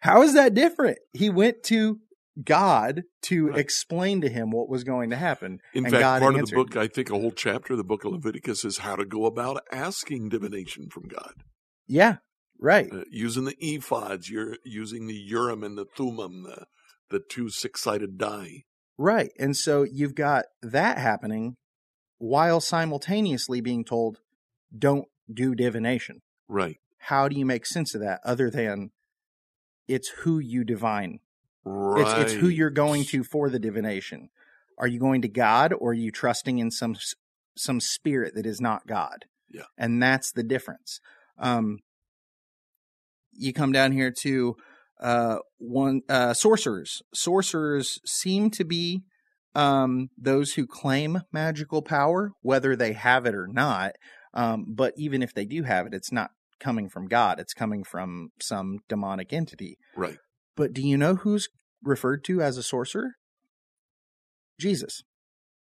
How 0.00 0.22
is 0.22 0.34
that 0.34 0.54
different? 0.54 0.98
He 1.12 1.30
went 1.30 1.62
to 1.64 1.98
God 2.44 3.02
to 3.22 3.48
Right. 3.48 3.58
explain 3.58 4.20
to 4.20 4.28
him 4.28 4.50
what 4.50 4.68
was 4.68 4.84
going 4.84 5.10
to 5.10 5.16
happen. 5.16 5.58
In 5.74 5.84
and 5.84 5.92
fact, 5.92 6.00
God 6.02 6.20
part 6.22 6.36
answered. 6.36 6.42
of 6.44 6.50
the 6.50 6.54
book, 6.74 6.76
I 6.76 6.86
think 6.86 7.10
a 7.10 7.18
whole 7.18 7.32
chapter 7.32 7.72
of 7.72 7.78
the 7.78 7.84
book 7.84 8.04
of 8.04 8.12
Leviticus 8.12 8.64
is 8.64 8.78
how 8.78 8.94
to 8.96 9.04
go 9.04 9.24
about 9.26 9.62
asking 9.72 10.28
divination 10.28 10.88
from 10.90 11.08
God. 11.08 11.32
Yeah, 11.88 12.18
right. 12.58 12.92
Uh, 12.92 13.04
using 13.10 13.44
the 13.44 13.56
ephods, 13.62 14.28
you're 14.28 14.56
using 14.64 15.06
the 15.06 15.14
Urim 15.14 15.62
and 15.62 15.76
the 15.76 15.84
Thummim, 15.84 16.42
the, 16.42 16.66
the 17.10 17.20
two 17.20 17.50
six 17.50 17.82
sided 17.82 18.18
die. 18.18 18.64
Right. 18.96 19.30
And 19.38 19.56
so 19.56 19.84
you've 19.84 20.14
got 20.14 20.46
that 20.62 20.98
happening 20.98 21.56
while 22.18 22.60
simultaneously 22.60 23.60
being 23.60 23.84
told, 23.84 24.18
don't 24.76 25.06
do 25.32 25.54
divination. 25.54 26.20
Right. 26.48 26.78
How 26.98 27.28
do 27.28 27.38
you 27.38 27.46
make 27.46 27.64
sense 27.64 27.94
of 27.94 28.00
that 28.00 28.20
other 28.24 28.50
than 28.50 28.90
it's 29.86 30.08
who 30.08 30.38
you 30.38 30.64
divine? 30.64 31.20
Right. 31.64 32.20
It's, 32.20 32.32
it's 32.32 32.40
who 32.40 32.48
you're 32.48 32.70
going 32.70 33.04
to 33.04 33.22
for 33.22 33.48
the 33.48 33.58
divination. 33.58 34.30
Are 34.78 34.86
you 34.88 34.98
going 34.98 35.22
to 35.22 35.28
God 35.28 35.72
or 35.72 35.90
are 35.90 35.94
you 35.94 36.10
trusting 36.10 36.58
in 36.58 36.70
some 36.70 36.96
some 37.56 37.80
spirit 37.80 38.34
that 38.34 38.46
is 38.46 38.60
not 38.60 38.86
God? 38.86 39.24
Yeah. 39.50 39.64
And 39.76 40.02
that's 40.02 40.32
the 40.32 40.42
difference. 40.42 41.00
Um, 41.38 41.78
you 43.38 43.52
come 43.52 43.72
down 43.72 43.92
here 43.92 44.12
to 44.22 44.54
uh, 45.00 45.36
one 45.58 46.00
uh, 46.08 46.34
sorcerers. 46.34 47.00
Sorcerers 47.14 47.98
seem 48.04 48.50
to 48.50 48.64
be 48.64 49.02
um, 49.54 50.08
those 50.18 50.52
who 50.54 50.66
claim 50.66 51.22
magical 51.32 51.82
power, 51.82 52.32
whether 52.42 52.76
they 52.76 52.92
have 52.92 53.26
it 53.26 53.34
or 53.34 53.48
not. 53.48 53.92
Um, 54.34 54.66
but 54.68 54.92
even 54.96 55.22
if 55.22 55.32
they 55.34 55.46
do 55.46 55.62
have 55.62 55.86
it, 55.86 55.94
it's 55.94 56.12
not 56.12 56.30
coming 56.60 56.88
from 56.88 57.06
God. 57.06 57.40
It's 57.40 57.54
coming 57.54 57.84
from 57.84 58.30
some 58.40 58.78
demonic 58.88 59.32
entity. 59.32 59.78
Right. 59.96 60.18
But 60.56 60.72
do 60.72 60.82
you 60.82 60.96
know 60.96 61.14
who's 61.14 61.48
referred 61.82 62.24
to 62.24 62.42
as 62.42 62.56
a 62.56 62.62
sorcerer? 62.62 63.12
Jesus. 64.60 65.02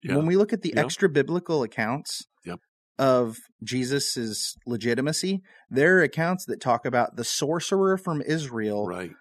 Yeah. 0.01 0.15
When 0.15 0.25
we 0.25 0.37
look 0.37 0.53
at 0.53 0.61
the 0.61 0.73
Yeah. 0.75 0.81
extra 0.83 1.09
biblical 1.09 1.63
accounts 1.63 2.23
Yep. 2.45 2.59
Of 2.97 3.37
Jesus's 3.63 4.55
legitimacy, 4.65 5.41
there 5.69 5.97
are 5.99 6.03
accounts 6.03 6.45
that 6.45 6.61
talk 6.61 6.85
about 6.85 7.15
the 7.15 7.23
sorcerer 7.23 7.97
from 7.97 8.21
Israel, 8.21 8.85
right. 8.87 9.11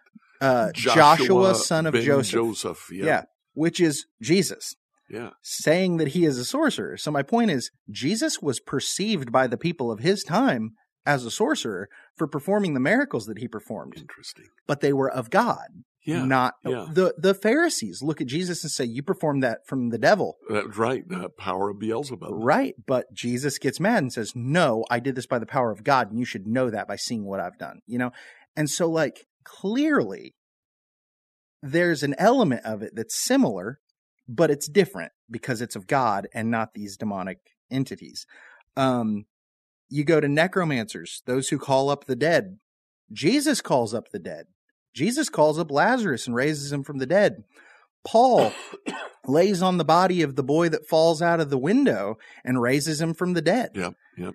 uh, 0.41 0.71
Joshua, 0.73 1.55
son 1.55 1.87
of 1.87 1.93
ben 1.95 2.03
Joseph. 2.05 2.33
Joseph. 2.33 2.89
Yeah. 2.93 3.05
yeah, 3.05 3.23
which 3.55 3.81
is 3.81 4.07
Jesus 4.23 4.75
Yeah. 5.11 5.31
saying 5.43 5.97
that 5.99 6.09
he 6.09 6.25
is 6.25 6.39
a 6.39 6.45
sorcerer. 6.45 6.97
So 6.97 7.11
my 7.11 7.23
point 7.23 7.51
is, 7.51 7.71
Jesus 7.91 8.41
was 8.41 8.61
perceived 8.61 9.33
by 9.33 9.47
the 9.47 9.59
people 9.59 9.91
of 9.91 10.01
his 10.01 10.23
time 10.23 10.71
as 11.07 11.25
a 11.25 11.31
sorcerer 11.31 11.89
for 12.17 12.27
performing 12.27 12.75
the 12.75 12.81
miracles 12.81 13.27
that 13.27 13.39
he 13.39 13.49
performed, 13.49 13.95
Interesting. 13.97 14.47
but 14.67 14.81
they 14.81 14.93
were 14.93 15.11
of 15.11 15.31
God. 15.31 15.67
Yeah. 16.05 16.25
Not 16.25 16.55
yeah. 16.65 16.87
the 16.91 17.15
the 17.17 17.35
Pharisees 17.35 18.03
look 18.03 18.21
at 18.21 18.27
Jesus 18.27 18.63
and 18.63 18.71
say, 18.71 18.85
"You 18.85 19.03
performed 19.03 19.43
that 19.43 19.67
from 19.67 19.89
the 19.89 19.99
devil." 19.99 20.37
That's 20.49 20.77
right. 20.77 21.09
The 21.09 21.31
power 21.31 21.71
of 21.71 21.79
Beelzebub. 21.79 22.29
Right. 22.31 22.75
But 22.87 23.13
Jesus 23.13 23.59
gets 23.59 23.81
mad 23.81 24.03
and 24.03 24.13
says, 24.13 24.33
No, 24.35 24.85
I 24.91 25.01
did 25.01 25.15
this 25.15 25.27
by 25.27 25.39
the 25.39 25.47
power 25.47 25.71
of 25.71 25.85
God, 25.85 26.11
and 26.11 26.19
you 26.19 26.25
should 26.25 26.47
know 26.47 26.71
that 26.71 26.89
by 26.89 26.97
seeing 26.97 27.25
what 27.25 27.41
I've 27.41 27.59
done. 27.59 27.81
You 27.87 27.99
know? 27.99 28.13
And 28.57 28.71
so, 28.71 28.89
like, 28.89 29.27
clearly, 29.45 30.35
there's 31.63 32.03
an 32.03 32.15
element 32.19 32.65
of 32.65 32.83
it 32.83 32.93
that's 32.95 33.17
similar, 33.17 33.81
but 34.29 34.51
it's 34.51 34.69
different 34.69 35.13
because 35.31 35.61
it's 35.61 35.77
of 35.77 35.87
God 35.87 36.29
and 36.35 36.51
not 36.51 36.75
these 36.75 36.97
demonic 36.97 37.39
entities. 37.71 38.27
Um, 38.77 39.27
you 39.89 40.05
go 40.05 40.21
to 40.21 40.29
necromancers, 40.29 41.23
those 41.27 41.49
who 41.49 41.59
call 41.59 41.89
up 41.89 42.05
the 42.05 42.17
dead. 42.17 42.59
Jesus 43.13 43.61
calls 43.61 43.95
up 43.95 44.11
the 44.11 44.19
dead. 44.19 44.47
Jesus 44.95 45.29
calls 45.29 45.59
up 45.59 45.71
Lazarus 45.71 46.27
and 46.27 46.35
raises 46.35 46.73
him 46.73 46.85
from 46.85 46.99
the 46.99 47.07
dead. 47.07 47.45
Paul 48.05 48.53
lays 49.27 49.63
on 49.63 49.79
the 49.79 49.85
body 49.85 50.23
of 50.23 50.37
the 50.37 50.43
boy 50.43 50.69
that 50.69 50.87
falls 50.87 51.21
out 51.21 51.41
of 51.41 51.51
the 51.51 51.59
window 51.59 52.17
and 52.45 52.63
raises 52.63 53.01
him 53.01 53.15
from 53.15 53.33
the 53.33 53.43
dead. 53.43 53.71
Yep. 53.75 53.95
Yep. 54.17 54.35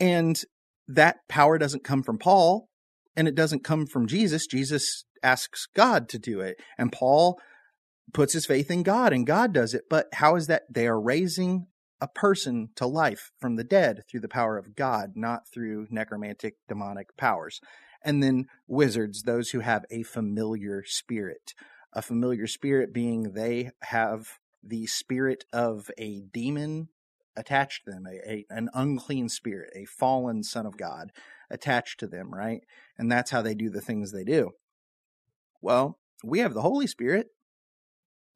And 0.00 0.42
that 0.88 1.18
power 1.28 1.58
doesn't 1.58 1.84
come 1.84 2.02
from 2.02 2.18
Paul 2.18 2.68
and 3.16 3.28
it 3.28 3.34
doesn't 3.34 3.64
come 3.64 3.86
from 3.86 4.06
Jesus. 4.06 4.46
Jesus 4.46 5.04
asks 5.22 5.66
God 5.74 6.08
to 6.10 6.18
do 6.18 6.40
it. 6.40 6.60
And 6.78 6.92
Paul 6.92 7.38
puts 8.12 8.32
his 8.32 8.46
faith 8.46 8.70
in 8.70 8.82
God 8.82 9.12
and 9.12 9.26
God 9.26 9.52
does 9.52 9.74
it. 9.74 9.84
But 9.88 10.06
how 10.14 10.36
is 10.36 10.46
that? 10.46 10.62
They 10.70 10.86
are 10.86 11.00
raising 11.00 11.66
a 12.00 12.08
person 12.08 12.70
to 12.74 12.86
life 12.86 13.30
from 13.38 13.56
the 13.56 13.64
dead 13.64 14.02
through 14.10 14.20
the 14.20 14.28
power 14.28 14.58
of 14.58 14.74
God, 14.74 15.12
not 15.14 15.42
through 15.52 15.86
necromantic 15.90 16.54
demonic 16.68 17.16
powers. 17.16 17.60
And 18.04 18.22
then 18.22 18.46
wizards, 18.66 19.22
those 19.22 19.50
who 19.50 19.60
have 19.60 19.84
a 19.90 20.02
familiar 20.02 20.84
spirit. 20.84 21.54
A 21.92 22.02
familiar 22.02 22.46
spirit 22.46 22.92
being 22.92 23.32
they 23.34 23.70
have 23.82 24.38
the 24.62 24.86
spirit 24.86 25.44
of 25.52 25.90
a 25.98 26.20
demon 26.20 26.88
attached 27.36 27.84
to 27.84 27.90
them, 27.90 28.06
a, 28.06 28.30
a 28.30 28.46
an 28.50 28.68
unclean 28.74 29.28
spirit, 29.28 29.70
a 29.74 29.84
fallen 29.84 30.42
son 30.42 30.66
of 30.66 30.76
God 30.76 31.12
attached 31.50 32.00
to 32.00 32.06
them, 32.06 32.32
right? 32.32 32.62
And 32.98 33.10
that's 33.10 33.30
how 33.30 33.42
they 33.42 33.54
do 33.54 33.70
the 33.70 33.80
things 33.80 34.12
they 34.12 34.24
do. 34.24 34.52
Well, 35.60 35.98
we 36.24 36.40
have 36.40 36.54
the 36.54 36.62
Holy 36.62 36.86
Spirit. 36.86 37.28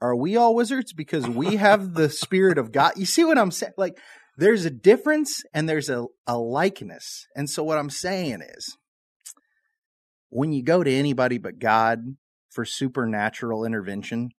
Are 0.01 0.14
we 0.14 0.37
all 0.37 0.55
wizards 0.55 0.93
because 0.93 1.27
we 1.27 1.57
have 1.57 1.95
the 1.95 2.11
spirit 2.11 2.59
of 2.59 2.73
God? 2.73 2.93
You 2.97 3.07
see 3.07 3.25
what 3.25 3.39
I'm 3.39 3.51
saying? 3.51 3.73
Like 3.77 3.99
there's 4.37 4.64
a 4.64 4.71
difference 4.71 5.43
and 5.55 5.69
there's 5.69 5.89
a, 5.89 6.07
a 6.27 6.37
likeness. 6.37 7.27
And 7.35 7.49
so 7.49 7.64
what 7.64 7.79
I'm 7.79 7.91
saying 7.91 8.43
is 8.43 8.77
when 10.29 10.53
you 10.53 10.62
go 10.62 10.83
to 10.83 10.91
anybody 10.91 11.39
but 11.39 11.59
God 11.59 12.16
for 12.51 12.64
supernatural 12.64 13.64
intervention, 13.64 14.31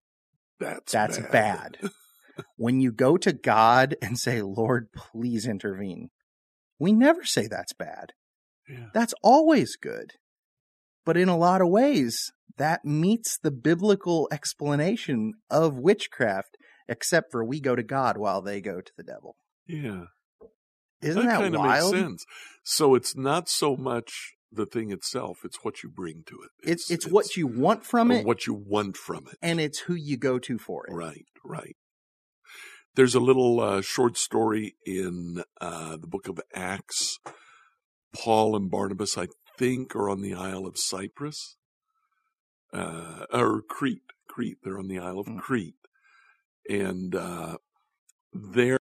That's 0.59 0.93
that's 0.93 1.18
bad. 1.18 1.78
bad. 1.80 1.91
when 2.57 2.80
you 2.80 2.93
go 2.93 3.16
to 3.16 3.32
God 3.32 3.97
and 4.03 4.18
say, 4.18 4.43
Lord, 4.43 4.89
please 4.95 5.47
intervene, 5.47 6.11
we 6.78 6.93
never 6.93 7.24
say 7.24 7.47
that's 7.47 7.72
bad. 7.72 8.12
Yeah. 8.68 8.87
That's 8.93 9.14
always 9.22 9.76
good. 9.76 10.12
But 11.05 11.16
in 11.16 11.28
a 11.28 11.37
lot 11.37 11.61
of 11.61 11.68
ways, 11.68 12.32
that 12.59 12.84
meets 12.84 13.39
the 13.41 13.51
biblical 13.53 14.28
explanation 14.32 15.34
of 15.51 15.78
witchcraft, 15.78 16.57
except 16.89 17.30
for 17.30 17.45
we 17.45 17.61
go 17.61 17.76
to 17.76 17.82
God 17.82 18.18
while 18.18 18.43
they 18.43 18.61
go 18.61 18.80
to 18.80 18.93
the 18.97 19.05
devil. 19.05 19.37
Yeah. 19.66 20.05
Isn't 21.03 21.26
that, 21.26 21.41
kind 21.41 21.55
of 21.55 21.61
wild? 21.61 21.93
makes 21.95 22.03
sense. 22.07 22.24
So 22.64 22.95
it's 22.95 23.14
not 23.16 23.49
so 23.49 23.76
much 23.76 24.32
the 24.53 24.66
thing 24.66 24.90
itself; 24.90 25.40
it's 25.44 25.64
what 25.64 25.82
you 25.82 25.88
bring 25.90 26.22
to 26.26 26.36
it. 26.42 26.51
It's, 26.68 26.90
it's 26.90 27.07
what 27.07 27.36
you 27.36 27.47
want 27.47 27.84
from 27.84 28.11
it, 28.11 28.26
what 28.26 28.47
you 28.47 28.55
want 28.55 28.97
from 28.97 29.26
it, 29.30 29.38
and 29.42 29.61
it's 29.61 29.80
who 29.80 29.94
you 29.94 30.16
go 30.16 30.38
to 30.38 30.59
for 30.59 30.86
it. 30.86 30.92
right, 30.92 31.26
right. 31.44 31.76
There's 32.94 33.14
a 33.14 33.20
little 33.20 33.61
uh, 33.61 33.82
short 33.82 34.16
story 34.16 34.74
in 34.86 35.42
uh, 35.61 35.99
the 35.99 36.07
book 36.07 36.28
of 36.28 36.40
Acts. 36.55 37.18
Paul 38.14 38.57
and 38.57 38.70
Barnabas, 38.70 39.18
I 39.18 39.28
think, 39.59 39.94
are 39.94 40.09
on 40.09 40.22
the 40.22 40.32
Isle 40.32 40.66
of 40.66 40.78
Cyprus, 40.78 41.57
uh, 42.72 43.26
or 43.30 43.61
Crete. 43.61 44.01
Crete. 44.28 44.59
They're 44.62 44.78
on 44.78 44.88
the 44.88 44.99
Isle 44.99 45.18
of 45.18 45.26
Mm. 45.26 45.38
Crete, 45.40 45.74
and 46.70 47.14
uh, 47.14 47.59
they're 48.32 48.78